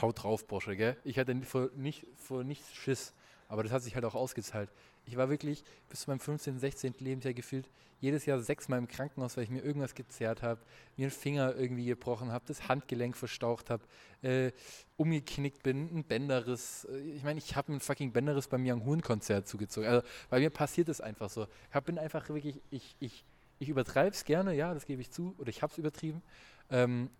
Haut 0.00 0.22
drauf, 0.22 0.46
Bursche, 0.46 0.76
gell? 0.76 0.96
Ich 1.04 1.18
hatte 1.18 1.34
vor, 1.42 1.70
nicht, 1.76 2.06
vor 2.16 2.44
nichts 2.44 2.74
Schiss, 2.74 3.12
aber 3.48 3.62
das 3.62 3.72
hat 3.72 3.82
sich 3.82 3.94
halt 3.94 4.04
auch 4.04 4.14
ausgezahlt. 4.14 4.70
Ich 5.06 5.16
war 5.16 5.30
wirklich 5.30 5.62
bis 5.88 6.00
zu 6.00 6.10
meinem 6.10 6.20
15., 6.20 6.58
16. 6.58 6.94
Lebensjahr 6.98 7.34
gefühlt 7.34 7.68
jedes 8.00 8.26
Jahr 8.26 8.40
sechsmal 8.40 8.78
im 8.78 8.88
Krankenhaus, 8.88 9.36
weil 9.36 9.44
ich 9.44 9.50
mir 9.50 9.62
irgendwas 9.62 9.94
gezerrt 9.94 10.42
habe, 10.42 10.60
mir 10.96 11.04
einen 11.04 11.10
Finger 11.10 11.54
irgendwie 11.56 11.86
gebrochen 11.86 12.30
habe, 12.30 12.44
das 12.46 12.68
Handgelenk 12.68 13.16
verstaucht 13.16 13.70
habe, 13.70 13.84
äh, 14.22 14.52
umgeknickt 14.96 15.62
bin, 15.62 15.88
ein 15.96 16.04
Bänderriss. 16.04 16.86
Äh, 16.90 16.98
ich 16.98 17.22
meine, 17.22 17.38
ich 17.38 17.56
habe 17.56 17.72
ein 17.72 17.80
fucking 17.80 18.12
Bänderriss 18.12 18.48
beim 18.48 18.64
Young 18.66 18.84
Hoon 18.84 19.00
Konzert 19.00 19.48
zugezogen. 19.48 19.88
Also 19.88 20.06
bei 20.28 20.40
mir 20.40 20.50
passiert 20.50 20.88
es 20.88 21.00
einfach 21.00 21.30
so. 21.30 21.46
Ich 21.74 21.80
bin 21.80 21.98
einfach 21.98 22.28
wirklich, 22.28 22.60
ich, 22.70 22.96
ich, 23.00 23.24
ich 23.58 23.68
übertreibe 23.68 24.10
es 24.10 24.24
gerne, 24.24 24.54
ja, 24.54 24.74
das 24.74 24.86
gebe 24.86 25.00
ich 25.00 25.10
zu, 25.10 25.34
oder 25.38 25.48
ich 25.48 25.62
habe 25.62 25.72
es 25.72 25.78
übertrieben. 25.78 26.22
Ähm, 26.70 27.10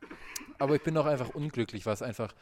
aber 0.59 0.75
ich 0.75 0.83
bin 0.83 0.97
auch 0.99 1.07
einfach 1.07 1.31
unglücklich, 1.31 1.87
was 1.87 2.03
einfach, 2.03 2.35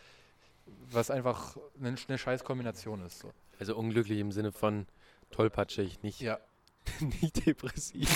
was 0.91 1.11
einfach 1.11 1.57
eine, 1.79 1.97
eine 2.09 2.19
scheiß 2.19 2.45
Kombination 2.45 3.05
ist. 3.05 3.21
So. 3.21 3.33
Also 3.59 3.77
unglücklich 3.77 4.19
im 4.19 4.33
Sinne 4.33 4.53
von 4.53 4.87
tollpatschig, 5.31 6.03
nicht, 6.03 6.21
Ja, 6.21 6.39
nicht 7.23 7.47
depressiv. 7.47 8.09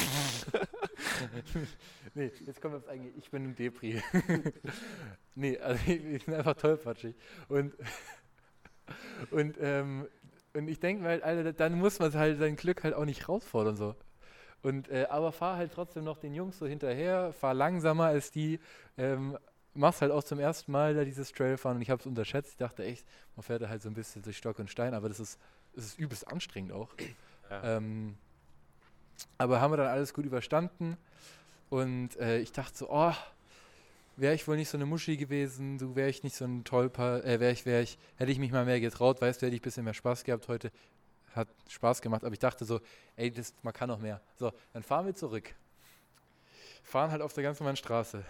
nee, 2.15 2.31
jetzt 2.45 2.61
kommen 2.61 2.75
wir 2.75 2.79
aufs 2.79 2.89
eigene. 2.89 3.11
Ich 3.11 3.31
bin 3.31 3.45
ein 3.45 3.57
Depri. 3.57 4.03
nee, 5.35 5.59
also 5.59 5.81
ich 5.91 6.25
bin 6.25 6.35
einfach 6.35 6.55
tollpatschig. 6.55 7.15
Und, 7.49 7.75
und, 9.31 9.57
ähm, 9.61 10.09
und 10.55 10.69
ich 10.69 10.81
denke 10.81 11.05
halt, 11.05 11.23
Alter, 11.23 11.53
dann 11.53 11.79
muss 11.79 11.99
man 11.99 12.13
halt 12.15 12.39
sein 12.39 12.57
Glück 12.57 12.85
halt 12.85 12.95
auch 12.95 13.05
nicht 13.05 13.23
herausfordern. 13.23 13.77
So. 13.77 13.95
Und, 14.63 14.89
äh, 14.89 15.07
aber 15.09 15.33
fahr 15.33 15.57
halt 15.57 15.73
trotzdem 15.73 16.05
noch 16.05 16.19
den 16.19 16.35
Jungs 16.35 16.59
so 16.59 16.67
hinterher, 16.67 17.33
fahr 17.33 17.55
langsamer 17.55 18.07
als 18.07 18.31
die. 18.31 18.59
Ähm, 18.97 19.39
mach's 19.79 20.01
halt 20.03 20.13
auch 20.13 20.25
zum 20.25 20.39
ersten 20.39 20.73
Mal 20.73 20.95
da 20.95 21.05
dieses 21.05 21.33
Trailfahren 21.33 21.77
und 21.77 21.83
ich 21.83 21.91
habe 21.91 22.01
es 22.01 22.07
unterschätzt. 22.07 22.51
Ich 22.53 22.57
dachte 22.57 22.85
echt, 22.85 23.07
man 23.37 23.43
fährt 23.43 23.63
da 23.63 23.69
halt 23.69 23.83
so 23.83 23.89
ein 23.89 23.95
bisschen 23.95 24.23
durch 24.23 24.37
Stock 24.37 24.59
und 24.59 24.71
Stein, 24.71 24.93
aber 24.93 25.09
das 25.09 25.21
ist, 25.21 25.39
das 25.75 25.87
ist 25.87 25.99
übelst 25.99 26.27
anstrengend 26.29 26.73
auch. 26.73 26.91
Ja. 27.51 27.77
Ähm, 27.77 28.17
aber 29.39 29.61
haben 29.61 29.73
wir 29.73 29.77
dann 29.77 29.87
alles 29.87 30.13
gut 30.13 30.27
überstanden. 30.27 30.97
Und 31.71 32.17
äh, 32.17 32.39
ich 32.39 32.53
dachte 32.53 32.77
so, 32.77 32.91
oh, 32.91 33.15
wäre 34.17 34.35
ich 34.35 34.49
wohl 34.49 34.57
nicht 34.57 34.69
so 34.69 34.77
eine 34.77 34.87
Muschi 34.87 35.17
gewesen, 35.17 35.79
so 35.79 35.95
wäre 35.95 36.09
ich 36.09 36.23
nicht 36.23 36.35
so 36.35 36.45
ein 36.45 36.65
Tollpa, 36.65 37.19
äh, 37.19 37.41
wäre 37.41 37.53
ich, 37.53 37.67
wäre 37.67 37.83
ich, 37.83 37.99
hätte 38.17 38.33
ich 38.33 38.39
mich 38.39 38.53
mal 38.53 38.65
mehr 38.65 38.81
getraut, 38.81 39.21
weißt 39.21 39.41
du, 39.41 39.47
hätte 39.47 39.55
ich 39.55 39.61
ein 39.61 39.65
bisschen 39.65 39.85
mehr 39.85 39.95
Spaß 39.95 40.25
gehabt 40.25 40.49
heute. 40.49 40.73
Hat 41.35 41.49
Spaß 41.69 42.01
gemacht, 42.01 42.25
aber 42.25 42.33
ich 42.33 42.39
dachte 42.39 42.65
so, 42.65 42.81
ey, 43.17 43.31
das, 43.31 43.55
man 43.63 43.73
kann 43.73 43.89
noch 43.89 43.99
mehr. 43.99 44.21
So, 44.37 44.53
dann 44.73 44.83
fahren 44.83 45.07
wir 45.07 45.15
zurück. 45.15 45.55
Fahren 46.89 47.11
halt 47.11 47.21
auf 47.21 47.35
der 47.35 47.43
ganz 47.43 47.61
normalen 47.61 47.77
Straße. 47.77 48.25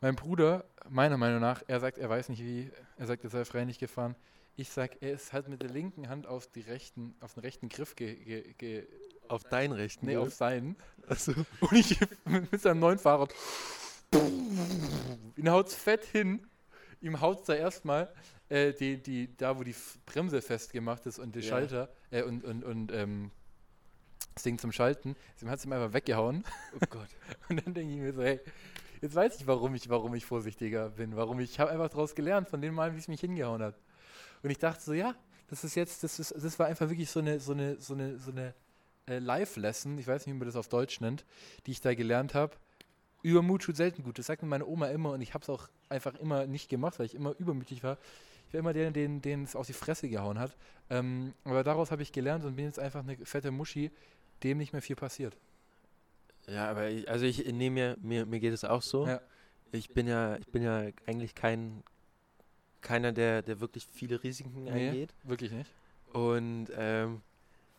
Mein 0.00 0.14
Bruder, 0.14 0.64
meiner 0.88 1.16
Meinung 1.16 1.40
nach, 1.40 1.64
er 1.66 1.80
sagt, 1.80 1.98
er 1.98 2.08
weiß 2.08 2.28
nicht 2.28 2.44
wie, 2.44 2.70
er 2.96 3.06
sagt, 3.06 3.24
er 3.24 3.30
sei 3.30 3.44
freiwillig 3.44 3.80
gefahren. 3.80 4.14
Ich 4.54 4.70
sag, 4.70 5.02
er 5.02 5.12
ist 5.12 5.32
halt 5.32 5.48
mit 5.48 5.62
der 5.62 5.70
linken 5.70 6.08
Hand 6.08 6.26
auf, 6.26 6.46
die 6.46 6.60
rechten, 6.60 7.16
auf 7.20 7.34
den 7.34 7.40
rechten 7.40 7.68
Griff 7.68 7.96
ge, 7.96 8.14
ge, 8.14 8.54
ge, 8.56 8.86
Auf 9.26 9.42
deinen 9.44 9.72
rechten. 9.72 10.06
Nee, 10.06 10.16
auf 10.16 10.32
seinen. 10.32 10.76
Achso. 11.08 11.32
Und 11.60 11.72
ich 11.72 11.98
mit, 12.24 12.60
seinem 12.60 12.78
neuen 12.78 12.98
Fahrrad. 12.98 13.34
Ihn 15.36 15.50
haut's 15.50 15.74
fett 15.74 16.04
hin. 16.04 16.46
Ihm 17.00 17.20
haut's 17.20 17.46
da 17.46 17.54
erstmal 17.54 18.12
äh, 18.48 18.72
die, 18.72 19.02
die, 19.02 19.36
da 19.36 19.58
wo 19.58 19.64
die 19.64 19.74
Bremse 20.06 20.40
festgemacht 20.40 21.04
ist 21.06 21.18
und 21.18 21.34
der 21.34 21.42
Ja. 21.42 21.48
Schalter 21.48 21.88
äh, 22.10 22.22
und, 22.22 22.44
und, 22.44 22.64
und 22.64 22.92
ähm, 22.92 23.32
das 24.38 24.44
Ding 24.44 24.58
zum 24.58 24.72
Schalten. 24.72 25.16
Dem 25.40 25.50
hat 25.50 25.58
es 25.58 25.64
ihm 25.64 25.72
einfach 25.72 25.92
weggehauen. 25.92 26.44
Oh 26.74 26.86
Gott. 26.88 27.08
Und 27.48 27.64
dann 27.64 27.74
denke 27.74 27.92
ich 27.92 28.00
mir 28.00 28.12
so, 28.12 28.22
hey, 28.22 28.40
jetzt 29.00 29.14
weiß 29.14 29.40
ich, 29.40 29.46
warum 29.46 29.74
ich, 29.74 29.88
warum 29.88 30.14
ich 30.14 30.24
vorsichtiger 30.24 30.90
bin. 30.90 31.16
Warum 31.16 31.40
ich, 31.40 31.50
ich 31.50 31.60
habe 31.60 31.70
einfach 31.70 31.88
daraus 31.88 32.14
gelernt, 32.14 32.48
von 32.48 32.60
den 32.60 32.74
Malen, 32.74 32.94
wie 32.94 33.00
es 33.00 33.08
mich 33.08 33.20
hingehauen 33.20 33.62
hat. 33.62 33.78
Und 34.42 34.50
ich 34.50 34.58
dachte 34.58 34.82
so, 34.82 34.92
ja, 34.92 35.14
das 35.48 35.64
ist 35.64 35.74
jetzt, 35.74 36.04
das 36.04 36.18
ist, 36.18 36.34
das 36.36 36.58
war 36.58 36.66
einfach 36.66 36.88
wirklich 36.88 37.10
so 37.10 37.20
eine, 37.20 37.40
so 37.40 37.52
eine, 37.52 37.80
so 37.80 37.94
eine, 37.94 38.18
so 38.18 38.30
eine 38.30 38.54
äh, 39.06 39.18
Live-Lesson, 39.18 39.98
ich 39.98 40.06
weiß 40.06 40.26
nicht, 40.26 40.34
wie 40.34 40.38
man 40.38 40.46
das 40.46 40.56
auf 40.56 40.68
Deutsch 40.68 41.00
nennt, 41.00 41.24
die 41.66 41.72
ich 41.72 41.80
da 41.80 41.94
gelernt 41.94 42.34
habe. 42.34 42.56
Übermut 43.22 43.62
tut 43.62 43.76
selten 43.76 44.04
gut. 44.04 44.18
Das 44.18 44.26
sagt 44.26 44.42
mir 44.42 44.48
meine 44.48 44.66
Oma 44.66 44.88
immer 44.88 45.12
und 45.12 45.20
ich 45.20 45.34
habe 45.34 45.42
es 45.42 45.50
auch 45.50 45.68
einfach 45.88 46.14
immer 46.14 46.46
nicht 46.46 46.68
gemacht, 46.68 46.98
weil 46.98 47.06
ich 47.06 47.14
immer 47.14 47.34
übermütig 47.38 47.82
war. 47.82 47.98
Ich 48.46 48.54
war 48.54 48.60
immer 48.60 48.72
der, 48.72 48.90
den, 48.90 49.20
den 49.20 49.42
es 49.42 49.56
auf 49.56 49.66
die 49.66 49.72
Fresse 49.72 50.08
gehauen 50.08 50.38
hat. 50.38 50.56
Ähm, 50.88 51.34
aber 51.44 51.64
daraus 51.64 51.90
habe 51.90 52.02
ich 52.02 52.12
gelernt 52.12 52.44
und 52.44 52.56
bin 52.56 52.66
jetzt 52.66 52.78
einfach 52.78 53.00
eine 53.00 53.16
fette 53.24 53.50
Muschi, 53.50 53.90
dem 54.42 54.58
nicht 54.58 54.72
mehr 54.72 54.82
viel 54.82 54.96
passiert. 54.96 55.36
Ja, 56.46 56.70
aber 56.70 56.88
ich, 56.88 57.08
also 57.08 57.24
ich 57.26 57.44
nehme 57.52 57.70
mir, 57.74 57.96
mir, 58.00 58.26
mir 58.26 58.40
geht 58.40 58.52
es 58.54 58.64
auch 58.64 58.82
so. 58.82 59.06
Ja. 59.06 59.20
Ich 59.72 59.90
bin 59.90 60.06
ja, 60.08 60.36
ich 60.36 60.46
bin 60.48 60.62
ja 60.62 60.84
eigentlich 61.06 61.34
kein 61.34 61.82
keiner, 62.80 63.12
der, 63.12 63.42
der 63.42 63.60
wirklich 63.60 63.86
viele 63.92 64.22
Risiken 64.22 64.64
Nee, 64.64 64.70
eingeht. 64.70 65.14
wirklich 65.24 65.50
nicht. 65.50 65.70
Und 66.12 66.68
ähm, 66.74 67.20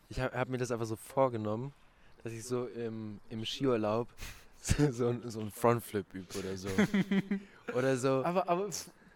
ich 0.08 0.20
habe 0.20 0.36
hab 0.38 0.48
mir 0.48 0.58
das 0.58 0.70
einfach 0.70 0.86
so 0.86 0.94
vorgenommen, 0.96 1.72
dass 2.22 2.32
ich 2.32 2.44
so 2.44 2.66
im, 2.66 3.18
im 3.30 3.44
Skiurlaub 3.44 4.08
so, 4.60 4.92
so, 4.92 5.08
ein- 5.08 5.28
so 5.30 5.40
einen 5.40 5.50
Frontflip 5.50 6.06
übe 6.14 6.38
oder 6.38 6.56
so. 6.56 6.68
oder 7.74 7.96
so. 7.96 8.22
Aber, 8.24 8.48
aber, 8.48 8.68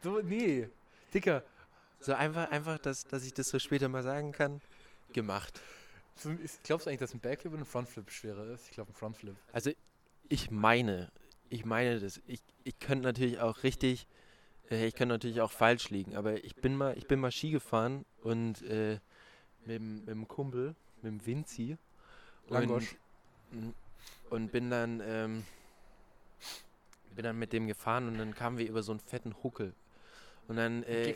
so, 0.02 0.20
nee. 0.22 0.68
Dicker, 1.12 1.44
So 2.00 2.14
einfach, 2.14 2.50
einfach 2.50 2.78
dass, 2.78 3.04
dass 3.04 3.24
ich 3.24 3.32
das 3.34 3.50
so 3.50 3.58
später 3.60 3.88
mal 3.88 4.02
sagen 4.02 4.32
kann. 4.32 4.60
Gemacht. 5.12 5.60
Glaubst 6.62 6.86
du 6.86 6.90
eigentlich, 6.90 7.00
dass 7.00 7.14
ein 7.14 7.20
Backflip 7.20 7.52
oder 7.52 7.62
ein 7.62 7.66
Frontflip 7.66 8.10
schwerer 8.10 8.46
ist? 8.52 8.66
Ich 8.66 8.72
glaube, 8.72 8.90
ein 8.92 8.94
Frontflip. 8.94 9.36
Also 9.52 9.70
ich 10.28 10.50
meine, 10.50 11.10
ich 11.50 11.64
meine 11.64 12.00
das. 12.00 12.20
Ich, 12.26 12.40
ich 12.64 12.78
könnte 12.78 13.04
natürlich 13.04 13.40
auch 13.40 13.62
richtig, 13.62 14.06
äh, 14.70 14.86
ich 14.86 14.94
könnte 14.94 15.14
natürlich 15.14 15.40
auch 15.40 15.52
falsch 15.52 15.90
liegen, 15.90 16.16
aber 16.16 16.42
ich 16.44 16.56
bin 16.56 16.76
mal, 16.76 16.96
ich 16.96 17.06
bin 17.06 17.20
mal 17.20 17.30
Ski 17.32 17.50
gefahren 17.50 18.04
und 18.22 18.62
äh, 18.62 18.98
mit, 19.60 19.68
dem- 19.76 19.98
mit 20.00 20.08
dem 20.08 20.28
Kumpel, 20.28 20.74
mit 21.02 21.12
dem 21.12 21.26
Vinci. 21.26 21.76
Langosch. 22.48 22.96
Und, 23.52 23.74
und 24.30 24.52
bin 24.52 24.70
dann, 24.70 25.00
ähm, 25.04 25.44
bin 27.14 27.24
dann 27.24 27.38
mit 27.38 27.52
dem 27.52 27.66
gefahren 27.66 28.08
und 28.08 28.18
dann 28.18 28.34
kamen 28.34 28.58
wir 28.58 28.68
über 28.68 28.82
so 28.82 28.92
einen 28.92 29.00
fetten 29.00 29.34
Huckel. 29.42 29.74
Und 30.48 30.56
dann, 30.56 30.82
äh, 30.84 31.14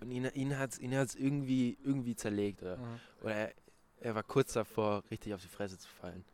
und 0.00 0.10
ihn, 0.10 0.26
ihn 0.34 0.58
hat 0.58 0.72
es 0.72 0.78
ihn 0.78 0.94
hat's 0.96 1.14
irgendwie, 1.14 1.78
irgendwie 1.82 2.14
zerlegt. 2.14 2.62
Oder, 2.62 2.76
Mhm. 2.76 3.00
oder 3.22 3.50
er, 4.00 4.14
war 4.14 4.22
kurz 4.22 4.52
davor, 4.52 5.02
richtig 5.10 5.34
auf 5.34 5.42
die 5.42 5.48
Fresse 5.48 5.78
zu 5.78 5.88
fallen. 5.88 6.24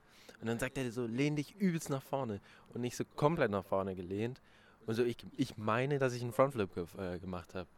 Und 0.41 0.49
dann 0.49 0.59
sagt 0.59 0.77
er 0.77 0.91
so, 0.91 1.07
lehn 1.07 1.37
dich 1.37 1.55
übelst 1.57 1.89
nach 1.91 2.03
vorne. 2.03 2.41
Und 2.75 2.81
nicht 2.81 2.97
so 2.97 3.05
komplett 3.17 3.51
nach 3.51 3.65
vorne 3.65 3.95
gelehnt. 3.95 4.41
Und 4.87 4.95
so, 4.95 5.05
ich, 5.05 5.17
ich 5.37 5.57
meine, 5.57 5.99
dass 5.99 6.13
ich 6.15 6.23
einen 6.23 6.33
Frontflip 6.33 6.75
ge 6.75 6.85
äh, 6.99 7.19
gemacht 7.19 7.55
habe. 7.55 7.69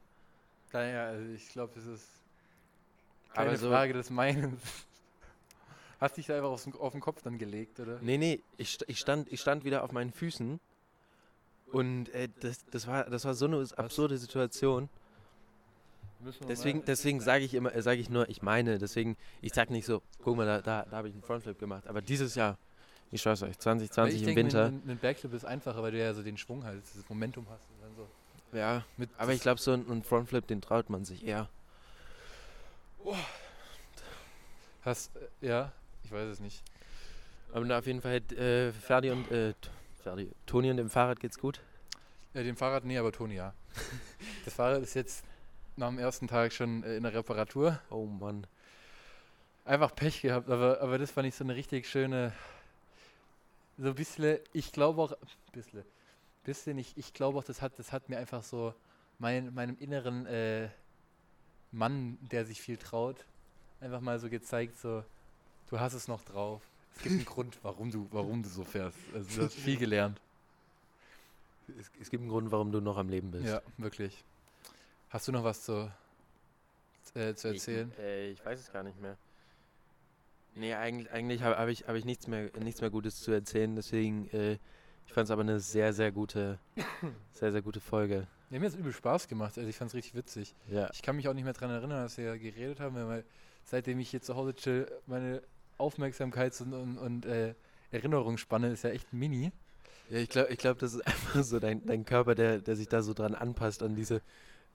Naja, 0.72 1.09
also 1.09 1.32
ich 1.35 1.49
glaube, 1.51 1.72
das 1.74 1.85
ist 1.87 2.09
Aber 3.35 3.45
keine 3.45 3.57
so- 3.59 3.68
Frage 3.68 3.93
des 3.93 4.11
Meinens. 4.11 4.61
Hast 6.01 6.16
dich 6.16 6.26
da 6.26 6.37
einfach 6.37 6.49
aufs, 6.51 6.66
auf 6.78 6.93
den 6.93 7.01
Kopf 7.01 7.22
dann 7.22 7.39
gelegt, 7.39 7.78
oder? 7.80 7.99
Nee, 8.01 8.18
nee, 8.18 8.41
ich, 8.57 8.78
ich, 8.89 8.99
stand, 8.99 9.30
ich 9.32 9.41
stand 9.41 9.64
wieder 9.64 9.85
auf 9.85 9.93
meinen 9.93 10.12
Füßen. 10.12 10.59
Und 11.72 12.09
äh, 12.14 12.28
das, 12.41 12.64
das, 12.66 12.87
war, 12.87 13.05
das 13.05 13.24
war 13.24 13.35
so 13.35 13.47
eine 13.47 13.66
absurde 13.76 14.16
Situation. 14.18 14.89
Deswegen, 16.49 16.85
deswegen 16.85 17.20
sage 17.20 17.45
ich 17.45 17.55
immer, 17.55 17.75
äh, 17.75 17.83
sage 17.83 18.01
ich 18.01 18.11
nur, 18.11 18.29
ich 18.29 18.43
meine, 18.43 18.79
deswegen, 18.79 19.16
ich 19.43 19.53
sag 19.53 19.70
nicht 19.70 19.87
so, 19.87 20.03
guck 20.22 20.37
mal, 20.37 20.47
da, 20.47 20.61
da, 20.61 20.87
da 20.91 20.97
habe 20.97 21.09
ich 21.09 21.14
einen 21.14 21.22
Frontflip 21.22 21.59
gemacht. 21.59 21.87
Aber 21.87 22.03
dieses 22.03 22.35
Jahr, 22.35 22.59
ich 23.11 23.22
schwör's 23.22 23.43
euch, 23.43 23.51
Weil 23.51 23.59
2020 23.59 24.14
ich 24.14 24.22
im 24.22 24.27
denke, 24.27 24.43
Winter, 24.43 24.66
Ein, 24.66 24.83
ein 24.89 24.99
Backflip 24.99 25.33
ist 25.35 25.45
einfacher, 25.45 25.83
weil 25.83 25.93
du 25.93 25.99
ja 25.99 26.12
so 26.14 26.22
den 26.22 26.37
Schwung 26.37 26.64
halt, 26.64 26.83
dieses 26.93 27.09
Momentum 27.09 27.47
hast. 27.49 27.68
Und 27.70 27.83
dann 27.83 27.95
so 27.97 28.09
ja. 28.55 28.85
Aber 29.18 29.33
ich 29.33 29.43
glaube, 29.43 29.61
so 29.61 29.72
ein, 29.72 29.85
ein 29.91 30.03
Frontflip, 30.03 30.47
den 30.47 30.61
traut 30.61 30.89
man 30.89 31.05
sich 31.05 31.27
eher. 31.27 31.49
hast, 34.83 35.14
äh, 35.16 35.47
ja, 35.47 35.72
ich 36.05 36.12
weiß 36.12 36.29
es 36.29 36.41
nicht. 36.41 36.62
Aber 37.53 37.64
na, 37.64 37.79
auf 37.79 37.87
jeden 37.87 38.01
Fall, 38.01 38.16
äh, 38.33 38.72
Ferdi 38.72 39.11
und, 39.11 39.31
äh, 39.31 39.55
Ferdi, 40.03 40.31
Toni 40.47 40.70
und 40.70 40.77
dem 40.77 40.91
Fahrrad 40.91 41.20
geht's 41.20 41.39
gut. 41.39 41.61
Ja, 42.33 42.43
dem 42.43 42.57
Fahrrad, 42.57 42.85
nee, 42.85 42.99
aber 42.99 43.12
Toni, 43.12 43.37
ja. 43.37 43.55
das 44.45 44.55
Fahrrad 44.55 44.83
ist 44.83 44.95
jetzt 44.95 45.25
nach 45.77 45.89
dem 45.89 45.99
ersten 45.99 46.29
Tag 46.29 46.53
schon 46.53 46.83
äh, 46.83 46.97
in 46.97 47.03
der 47.03 47.14
Reparatur. 47.14 47.81
Oh 47.91 48.07
Mann. 48.07 48.47
Einfach 49.64 49.95
Pech 49.95 50.20
gehabt, 50.20 50.51
aber, 50.51 50.81
aber 50.81 50.99
das 50.99 51.11
fand 51.11 51.27
ich 51.27 51.35
so 51.35 51.45
eine 51.45 51.55
richtig 51.55 51.89
schöne, 51.89 52.33
so 53.79 53.89
ein 53.89 53.95
bisschen, 53.95 54.39
ich 54.53 54.72
glaube 54.72 55.01
auch, 55.01 55.16
bisschen, 55.53 55.83
bisschen, 56.45 56.79
ich, 56.79 56.93
ich 56.97 57.14
glaube 57.14 57.39
auch, 57.39 57.45
das 57.45 57.62
hat, 57.62 57.79
das 57.79 57.91
hat 57.91 58.11
mir 58.11 58.18
einfach 58.18 58.43
so 58.43 58.75
mein, 59.18 59.55
meinem 59.55 59.79
inneren 59.79 60.27
äh, 60.27 60.68
Mann, 61.72 62.18
der 62.31 62.45
sich 62.45 62.61
viel 62.61 62.77
traut, 62.77 63.25
einfach 63.81 64.01
mal 64.01 64.18
so 64.18 64.29
gezeigt, 64.29 64.79
so, 64.79 65.03
du 65.70 65.81
hast 65.81 65.95
es 65.95 66.09
noch 66.09 66.22
drauf. 66.25 66.61
Es 66.97 67.03
gibt 67.03 67.14
einen 67.14 67.25
Grund, 67.25 67.59
warum 67.62 67.91
du, 67.91 68.07
warum 68.11 68.43
du 68.43 68.51
so 68.51 68.64
fährst. 68.64 68.99
Also 69.14 69.41
du 69.41 69.47
hast 69.47 69.55
viel 69.55 69.79
gelernt. 69.79 70.20
Es, 71.68 71.91
es 72.03 72.11
gibt 72.11 72.20
einen 72.20 72.31
Grund, 72.31 72.53
warum 72.53 72.70
du 72.70 72.83
noch 72.83 72.99
am 72.99 73.09
Leben 73.09 73.31
bist. 73.31 73.47
Ja, 73.47 73.62
wirklich. 73.79 74.22
Hast 75.15 75.29
du 75.29 75.33
noch 75.33 75.45
was 75.45 75.62
zu, 75.62 75.89
äh, 77.15 77.35
zu 77.35 77.47
erzählen? 77.47 77.93
Ich, 77.93 77.99
äh, 78.01 78.31
ich 78.33 78.45
weiß 78.45 78.59
es 78.59 78.73
gar 78.73 78.83
nicht 78.83 79.01
mehr. 79.01 79.17
Nee, 80.57 80.75
eigentlich, 80.75 81.12
eigentlich 81.12 81.41
habe 81.41 81.57
hab 81.57 81.69
ich, 81.69 81.87
hab 81.87 81.95
ich 81.95 82.05
nichts, 82.05 82.27
mehr, 82.27 82.51
nichts 82.59 82.81
mehr 82.81 82.91
Gutes 82.91 83.21
zu 83.21 83.31
erzählen, 83.31 83.77
deswegen, 83.77 84.29
äh, 84.31 84.59
ich 85.07 85.12
fand 85.12 85.27
es 85.27 85.31
aber 85.31 85.43
eine 85.43 85.61
sehr, 85.61 85.93
sehr 85.93 86.11
gute, 86.11 86.59
sehr, 87.33 87.53
sehr 87.53 87.62
gute 87.62 87.79
Folge. 87.79 88.27
Ja, 88.51 88.59
mir 88.59 88.67
hat 88.67 88.73
es 88.73 88.79
übel 88.81 88.93
Spaß 88.93 89.29
gemacht. 89.29 89.57
Also 89.57 89.71
ich 89.71 89.77
fand 89.77 89.91
es 89.91 89.95
richtig 89.95 90.17
witzig. 90.17 90.53
Ja. 90.69 90.91
Ich 90.93 91.03
kann 91.03 91.15
mich 91.15 91.29
auch 91.29 91.35
nicht 91.35 91.45
mehr 91.45 91.53
daran 91.53 91.71
erinnern, 91.71 92.03
dass 92.03 92.19
wir 92.19 92.37
geredet 92.37 92.81
haben. 92.81 92.97
Halt 92.97 93.25
seitdem 93.62 94.01
ich 94.01 94.11
hier 94.11 94.21
zu 94.21 94.35
Hause 94.35 94.57
chill, 94.57 94.91
meine 95.07 95.43
Aufmerksamkeits- 95.79 96.61
und, 96.61 96.73
und, 96.73 96.99
und 96.99 97.27
äh, 97.27 97.55
Erinnerungsspanne 97.93 98.73
ist 98.73 98.83
ja 98.83 98.91
echt 98.91 99.12
mini. 99.12 99.53
Ja, 100.11 100.19
ich 100.19 100.29
glaube, 100.29 100.53
ich 100.53 100.59
glaub, 100.59 100.77
das 100.81 100.95
ist 100.95 101.03
einfach 101.07 101.45
so 101.45 101.61
dein, 101.61 101.87
dein 101.87 102.05
Körper, 102.05 102.35
der, 102.35 102.59
der 102.59 102.75
sich 102.75 102.89
da 102.89 103.01
so 103.01 103.15
dran 103.15 103.37
anpasst 103.37 103.85
an 103.85 103.95
diese, 103.95 104.21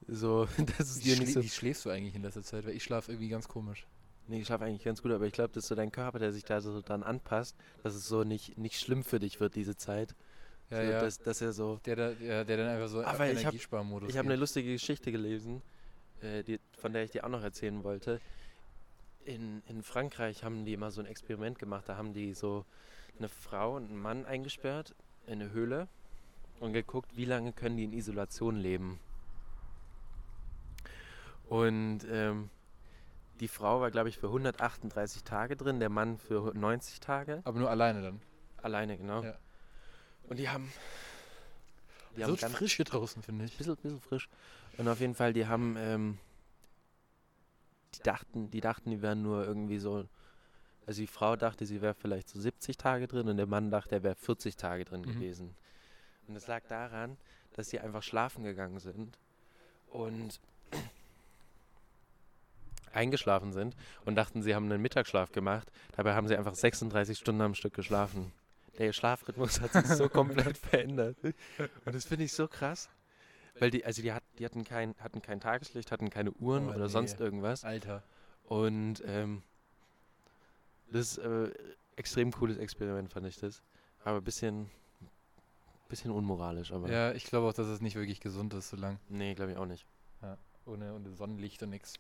so, 0.08 0.48
das 0.78 0.90
ist 0.90 1.00
Wie, 1.06 1.10
dir 1.12 1.20
nicht 1.20 1.34
so. 1.34 1.44
wie 1.44 1.50
schläfst 1.50 1.86
du 1.86 1.90
eigentlich 1.90 2.16
in 2.16 2.22
letzter 2.24 2.44
Zeit? 2.44 2.66
Weil 2.66 2.74
ich 2.74 2.84
schlafe 2.84 3.12
irgendwie 3.12 3.30
ganz 3.30 3.48
komisch. 3.48 3.86
Nee, 4.28 4.42
ich 4.42 4.46
schlafe 4.48 4.66
eigentlich 4.66 4.84
ganz 4.84 5.02
gut, 5.02 5.12
aber 5.12 5.26
ich 5.26 5.34
glaube, 5.34 5.50
das 5.54 5.64
ist 5.64 5.70
so 5.70 5.76
dein 5.76 5.92
Körper, 5.92 6.20
der 6.20 6.32
sich 6.32 6.44
da 6.44 6.62
so 6.62 6.82
dran 6.82 7.02
anpasst, 7.04 7.56
dass 7.84 7.96
es 7.96 8.08
so 8.08 8.24
nicht, 8.24 8.58
nicht 8.60 8.80
schlimm 8.80 9.04
für 9.04 9.20
dich 9.20 9.40
wird, 9.40 9.56
diese 9.56 9.76
Zeit. 9.76 10.16
Ja, 10.70 10.86
so, 10.86 10.92
ja. 10.92 11.02
Dass, 11.02 11.18
dass 11.18 11.42
er 11.42 11.52
so. 11.52 11.80
der, 11.86 11.96
da, 11.96 12.12
der, 12.12 12.46
der 12.46 12.58
dann 12.58 12.68
einfach 12.68 12.90
so 12.90 13.04
Aber 13.04 13.26
ich 13.26 13.38
hab- 13.38 13.46
Energiesparmodus 13.46 14.10
Ich 14.10 14.18
habe 14.18 14.28
geht. 14.28 14.34
eine 14.34 14.40
lustige 14.40 14.72
Geschichte 14.72 15.12
gelesen, 15.12 15.64
äh, 16.22 16.44
die, 16.44 16.60
von 16.78 16.94
der 16.94 17.04
ich 17.04 17.12
dir 17.12 17.24
auch 17.26 17.30
noch 17.30 17.42
erzählen 17.42 17.84
wollte. 17.84 18.22
In, 19.26 19.64
in 19.68 19.82
Frankreich 19.82 20.44
haben 20.44 20.64
die 20.64 20.78
mal 20.78 20.92
so 20.92 21.02
ein 21.02 21.08
Experiment 21.08 21.58
gemacht. 21.58 21.86
Da 21.88 21.98
haben 21.98 22.14
die 22.14 22.34
so 22.36 22.66
eine 23.18 23.30
Frau 23.30 23.76
und 23.78 23.86
einen 23.90 24.00
Mann 24.00 24.26
eingesperrt 24.26 24.94
in 25.26 25.42
eine 25.42 25.52
Höhle 25.52 25.88
und 26.60 26.74
geguckt, 26.74 27.18
wie 27.18 27.26
lange 27.26 27.52
können 27.52 27.78
die 27.78 27.84
in 27.86 27.94
Isolation 27.94 28.56
leben. 28.58 29.00
Und 31.50 32.02
ähm, 32.10 32.50
die 33.40 33.48
Frau 33.48 33.82
war, 33.82 33.90
glaube 33.92 34.10
ich, 34.10 34.18
für 34.18 34.28
138 34.28 35.24
Tage 35.24 35.56
drin, 35.56 35.80
der 35.80 35.90
Mann 35.90 36.18
für 36.18 36.54
90 36.54 37.00
Tage. 37.00 37.42
Aber 37.44 37.58
nur 37.60 37.70
alleine 37.70 38.02
dann. 38.02 38.22
Alleine, 38.58 38.98
genau. 38.98 39.24
Ja. 39.24 39.38
Und 40.24 40.38
die 40.38 40.50
haben. 40.50 40.72
Die 42.16 42.22
so 42.22 42.28
haben 42.28 42.36
ganz, 42.38 42.56
frisch 42.56 42.76
hier 42.76 42.86
draußen, 42.86 43.22
finde 43.24 43.46
ich. 43.46 43.58
bisschen, 43.58 43.76
bisschen 43.78 44.02
frisch. 44.02 44.30
Und 44.78 44.88
auf 44.88 45.00
jeden 45.00 45.16
Fall, 45.16 45.34
die 45.34 45.48
haben, 45.48 45.76
ähm, 45.78 46.18
die 47.96 48.04
dachten, 48.04 48.52
die 48.52 48.62
dachten, 48.62 48.92
die 48.92 49.02
wären 49.02 49.22
nur 49.22 49.46
irgendwie 49.46 49.80
so, 49.80 50.06
also 50.86 51.02
die 51.02 51.08
Frau 51.08 51.36
dachte, 51.36 51.66
sie 51.66 51.82
wäre 51.82 51.94
vielleicht 51.94 52.30
so 52.30 52.40
70 52.40 52.78
Tage 52.78 53.08
drin 53.08 53.28
und 53.28 53.38
der 53.38 53.46
Mann 53.48 53.72
dachte, 53.72 53.96
er 53.96 54.04
wäre 54.04 54.16
40 54.16 54.56
Tage 54.58 54.86
drin 54.86 55.02
Mhm. 55.02 55.06
gewesen. 55.14 55.56
Und 56.28 56.36
es 56.36 56.48
lag 56.48 56.64
daran, 56.68 57.18
dass 57.54 57.70
sie 57.70 57.80
einfach 57.80 58.04
schlafen 58.04 58.44
gegangen 58.44 58.80
sind 58.80 59.18
und 59.90 60.40
eingeschlafen 62.94 63.54
sind 63.54 63.76
und 64.06 64.16
dachten, 64.16 64.42
sie 64.42 64.56
haben 64.56 64.66
einen 64.66 64.82
Mittagsschlaf 64.82 65.32
gemacht. 65.32 65.72
Dabei 65.96 66.16
haben 66.16 66.28
sie 66.28 66.36
einfach 66.38 66.56
36 66.56 67.18
Stunden 67.18 67.42
am 67.42 67.56
Stück 67.56 67.74
geschlafen. 67.74 68.32
Der 68.78 68.94
Schlafrhythmus 68.94 69.60
hat 69.62 69.74
sich 69.74 69.86
so 69.88 70.08
komplett 70.10 70.58
verändert. 70.58 71.18
Und 71.24 71.96
das 71.96 72.06
finde 72.06 72.26
ich 72.26 72.34
so 72.34 72.48
krass. 72.48 72.90
Weil 73.60 73.72
die, 73.72 73.84
also 73.84 74.02
die, 74.02 74.14
hat, 74.14 74.24
die 74.38 74.46
hatten, 74.46 74.64
kein, 74.64 74.96
hatten 75.00 75.22
kein 75.22 75.42
Tageslicht, 75.42 75.92
hatten 75.92 76.10
keine 76.10 76.32
Uhren 76.32 76.68
Oh, 76.68 76.72
oder 76.72 76.86
nee. 76.86 76.90
sonst 76.90 77.20
irgendwas. 77.20 77.66
Alter. 77.66 78.04
Und 78.46 79.04
ähm, 79.06 79.44
das 80.92 81.18
ist 81.18 81.18
äh, 81.20 81.52
extrem 81.98 82.32
cooles 82.32 82.58
Experiment, 82.58 83.12
fand 83.12 83.28
ich 83.28 83.38
das. 83.38 83.62
Aber 84.06 84.18
ein 84.20 84.24
bisschen, 84.24 84.70
bisschen 85.90 86.12
unmoralisch, 86.12 86.72
aber 86.72 86.90
Ja, 86.90 87.12
ich 87.12 87.26
glaube 87.26 87.48
auch, 87.48 87.54
dass 87.54 87.68
es 87.68 87.82
nicht 87.82 87.96
wirklich 87.96 88.22
gesund 88.22 88.54
ist, 88.54 88.70
so 88.70 88.78
lang. 88.78 88.98
nee, 89.10 89.34
glaube 89.36 89.52
ich 89.52 89.58
auch 89.58 89.66
nicht. 89.66 89.86
Ohne, 90.66 90.94
ohne 90.94 91.12
Sonnenlicht 91.16 91.62
und 91.64 91.72
nix. 91.72 91.96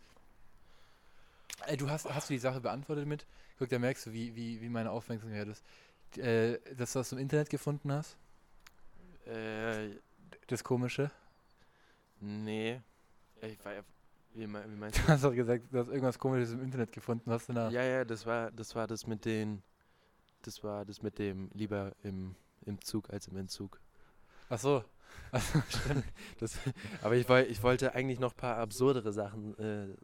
Ey, 1.67 1.77
du 1.77 1.89
hast, 1.89 2.09
hast 2.13 2.29
du 2.29 2.33
die 2.33 2.39
Sache 2.39 2.61
beantwortet 2.61 3.05
mit? 3.07 3.25
Guck, 3.57 3.69
da 3.69 3.79
merkst 3.79 4.05
du, 4.07 4.13
wie, 4.13 4.35
wie, 4.35 4.61
wie 4.61 4.69
meine 4.69 4.91
Aufmerksamkeit 4.91 5.47
ist. 5.47 5.63
Äh, 6.17 6.57
das, 6.75 6.95
was 6.95 7.09
du 7.09 7.15
im 7.15 7.21
Internet 7.21 7.49
gefunden 7.49 7.91
hast, 7.91 8.17
Äh, 9.25 9.89
das 10.47 10.63
Komische. 10.63 11.11
nee. 12.19 12.81
Ich 13.41 13.63
war, 13.63 13.73
wie, 14.33 14.41
wie 14.41 14.47
meinst 14.47 14.99
Du 15.03 15.07
hast 15.07 15.23
doch 15.23 15.33
gesagt, 15.33 15.65
du 15.71 15.79
hast 15.79 15.87
irgendwas 15.89 16.17
Komisches 16.17 16.51
im 16.51 16.63
Internet 16.63 16.91
gefunden. 16.91 17.31
Hast 17.31 17.49
du 17.49 17.53
da? 17.53 17.69
du? 17.69 17.75
Ja, 17.75 17.83
ja, 17.83 18.05
das 18.05 18.25
war, 18.25 18.51
das 18.51 18.75
war 18.75 18.87
das 18.87 19.07
mit 19.07 19.25
den, 19.25 19.61
das 20.41 20.63
war 20.63 20.85
das 20.85 21.01
mit 21.01 21.19
dem 21.19 21.49
lieber 21.53 21.93
im, 22.03 22.35
im 22.65 22.81
Zug 22.81 23.09
als 23.11 23.27
im 23.27 23.37
Entzug. 23.37 23.79
Ach 24.49 24.59
so. 24.59 24.83
Ach 25.31 25.41
so, 25.41 25.61
stimmt. 25.69 26.05
Das, 26.39 26.57
aber 27.01 27.15
ich, 27.15 27.27
woll, 27.29 27.45
ich 27.49 27.61
wollte 27.61 27.93
eigentlich 27.93 28.19
noch 28.19 28.33
ein 28.33 28.37
paar 28.37 28.57
absurdere 28.57 29.13
Sachen. 29.13 29.57
Äh, 29.59 29.95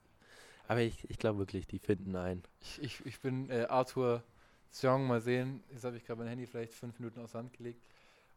aber 0.68 0.82
ich, 0.82 1.10
ich 1.10 1.18
glaube 1.18 1.40
wirklich, 1.40 1.68
die 1.68 1.80
finden 1.80 2.16
ein. 2.16 2.44
Ich, 2.62 2.82
ich, 2.82 3.06
ich 3.06 3.20
bin 3.20 3.50
äh, 3.50 3.66
Arthur 3.70 4.24
Song, 4.72 5.08
mal 5.08 5.22
sehen. 5.22 5.64
Jetzt 5.72 5.84
habe 5.86 5.98
ich 5.98 6.06
gerade 6.06 6.20
mein 6.20 6.28
Handy 6.30 6.46
vielleicht 6.48 6.74
fünf 6.74 7.00
Minuten 7.00 7.22
aus 7.22 7.32
der 7.32 7.40
Hand 7.40 7.54
gelegt. 7.54 7.82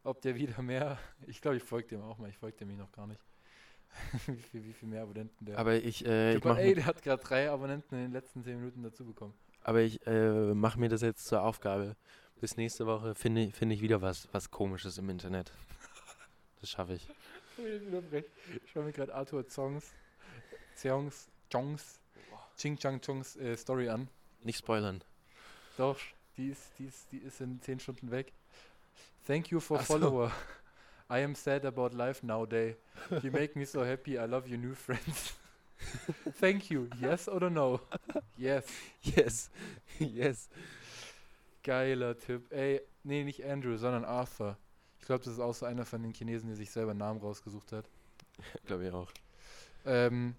Ob 0.03 0.21
der 0.21 0.35
wieder 0.35 0.61
mehr. 0.61 0.97
Ich 1.27 1.41
glaube, 1.41 1.57
ich 1.57 1.63
folge 1.63 1.89
dem 1.89 2.01
auch 2.01 2.17
mal. 2.17 2.29
Ich 2.29 2.37
folge 2.37 2.57
dem 2.57 2.75
noch 2.77 2.91
gar 2.91 3.07
nicht. 3.07 3.21
wie, 4.27 4.35
viel, 4.37 4.63
wie 4.63 4.73
viel 4.73 4.87
mehr 4.87 5.01
Abonnenten 5.01 5.45
der 5.45 5.57
Aber 5.57 5.75
ich, 5.75 6.05
äh, 6.05 6.35
ich 6.35 6.43
mache 6.43 6.61
ey, 6.61 6.75
der 6.75 6.85
hat 6.85 7.01
gerade 7.01 7.23
drei 7.23 7.49
Abonnenten 7.49 7.95
in 7.95 8.01
den 8.03 8.11
letzten 8.11 8.43
zehn 8.43 8.57
Minuten 8.59 8.83
dazu 8.83 9.03
bekommen. 9.03 9.33
aber 9.63 9.81
ich 9.81 10.05
äh, 10.05 10.53
mach 10.53 10.75
mir 10.75 10.89
das 10.89 11.01
jetzt 11.01 11.25
zur 11.25 11.41
Aufgabe. 11.41 11.95
Bis 12.39 12.55
nächste 12.55 12.85
Woche 12.85 13.15
finde 13.15 13.41
ich- 13.45 13.55
finde 13.55 13.73
ich 13.75 13.81
wieder 13.81 14.01
was, 14.01 14.29
was 14.31 14.51
Komisches 14.51 14.97
im 14.99 15.09
Internet. 15.09 15.51
Das 16.61 16.69
schaffe 16.69 16.93
ich. 16.93 17.07
Ich 17.57 18.71
schaue 18.71 18.83
mir 18.85 18.93
gerade 18.93 19.13
Arthur 19.13 19.45
Zongs, 19.47 19.91
Zeongs, 20.75 21.27
Jongs, 21.51 21.99
Ching 22.59 22.77
Chang 22.77 22.99
Chongs 22.99 23.37
äh, 23.37 23.55
Story 23.55 23.87
an. 23.87 24.09
Nicht 24.43 24.59
spoilern. 24.59 25.01
Doch, 25.77 25.97
die 26.35 26.49
ist, 26.49 26.61
die 26.77 26.85
ist, 26.85 27.11
die 27.11 27.17
ist 27.19 27.39
in 27.39 27.61
zehn 27.61 27.79
Stunden 27.79 28.11
weg. 28.11 28.33
Thank 29.25 29.49
you 29.49 29.61
for 29.61 29.79
Ach 29.79 29.85
so. 29.85 29.93
follower. 29.93 30.31
I 31.09 31.23
am 31.23 31.35
sad 31.35 31.65
about 31.65 31.95
life 31.95 32.25
nowadays. 32.25 32.75
You 33.23 33.31
make 33.31 33.57
me 33.57 33.65
so 33.65 33.85
happy. 33.85 34.19
I 34.19 34.25
love 34.25 34.45
your 34.49 34.57
new 34.57 34.75
friends. 34.75 35.35
Thank 36.41 36.69
you. 36.69 36.89
Yes 36.99 37.29
or 37.29 37.49
no? 37.49 37.79
Yes. 38.37 38.65
Yes. 39.03 39.49
yes. 39.97 40.49
Geiler 41.63 42.17
Tipp. 42.17 42.51
Ey, 42.51 42.81
nee, 43.03 43.23
nicht 43.23 43.45
Andrew, 43.45 43.77
sondern 43.77 44.03
Arthur. 44.03 44.57
Ich 44.99 45.05
glaube, 45.05 45.23
das 45.23 45.33
ist 45.33 45.39
auch 45.39 45.55
so 45.55 45.65
einer 45.65 45.85
von 45.85 46.03
den 46.03 46.13
Chinesen, 46.13 46.49
der 46.49 46.57
sich 46.57 46.69
selber 46.69 46.91
einen 46.91 46.99
Namen 46.99 47.21
rausgesucht 47.21 47.71
hat. 47.71 47.85
Glaube 48.65 48.85
ich 48.85 48.93
auch. 48.93 49.11
Ähm, 49.85 50.35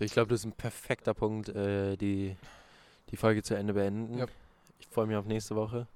Ich 0.00 0.12
glaube, 0.12 0.28
das 0.30 0.40
ist 0.40 0.46
ein 0.46 0.52
perfekter 0.52 1.14
Punkt, 1.14 1.48
äh, 1.50 1.96
die, 1.96 2.36
die 3.10 3.16
Folge 3.16 3.42
zu 3.42 3.54
Ende 3.54 3.74
beenden. 3.74 4.18
Ja. 4.18 4.26
Ich 4.78 4.86
freue 4.88 5.06
mich 5.06 5.16
auf 5.16 5.26
nächste 5.26 5.54
Woche. 5.56 5.86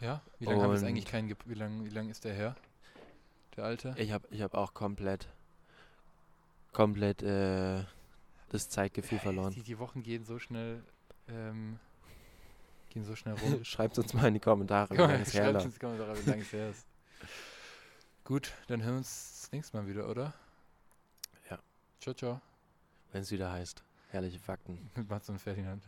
ja, 0.00 0.20
wie 0.38 0.44
lange 0.44 0.62
haben 0.62 0.72
wir 0.80 0.86
eigentlich 0.86 1.06
keinen, 1.06 1.28
ge- 1.28 1.36
wie 1.46 1.54
lange 1.54 1.84
wie 1.84 1.90
lang 1.90 2.10
ist 2.10 2.24
der 2.24 2.34
her? 2.34 2.54
Der 3.56 3.64
Alte? 3.64 3.94
Ich 3.98 4.12
habe 4.12 4.26
ich 4.30 4.42
hab 4.42 4.54
auch 4.54 4.74
komplett, 4.74 5.28
komplett 6.72 7.22
äh, 7.22 7.82
das 8.50 8.68
Zeitgefühl 8.68 9.18
verloren. 9.18 9.52
Die, 9.54 9.62
die 9.62 9.78
Wochen 9.78 10.02
gehen 10.02 10.24
so 10.24 10.38
schnell, 10.38 10.82
ähm, 11.28 11.78
gehen 12.90 13.04
so 13.04 13.14
schnell 13.16 13.34
rum. 13.34 13.64
Schreibt 13.64 13.98
uns 13.98 14.12
mal 14.12 14.26
in 14.28 14.34
die 14.34 14.40
Kommentare, 14.40 14.90
wie 14.90 14.96
lange 14.98 15.14
es 15.22 15.32
her 15.32 15.44
Schreibt 15.44 15.54
uns 15.56 15.64
in 15.64 15.72
die 15.72 15.78
Kommentare, 15.78 16.24
wie 16.24 16.30
lange 16.30 16.42
es 16.42 16.52
her 16.52 16.70
ist. 16.70 16.86
Gut, 18.24 18.52
dann 18.68 18.82
hören 18.82 18.94
wir 18.94 18.98
uns 18.98 19.40
das 19.42 19.52
nächste 19.52 19.76
Mal 19.76 19.86
wieder, 19.86 20.08
oder? 20.08 20.34
Ja. 21.50 21.58
Ciao, 22.00 22.14
ciao. 22.14 22.40
Wenn 23.14 23.22
es 23.22 23.30
wieder 23.30 23.52
heißt. 23.52 23.84
Herrliche 24.10 24.40
Fakten. 24.40 24.90
Mit 24.96 25.08
Mats 25.08 25.28
und 25.28 25.38
Ferdinand. 25.38 25.84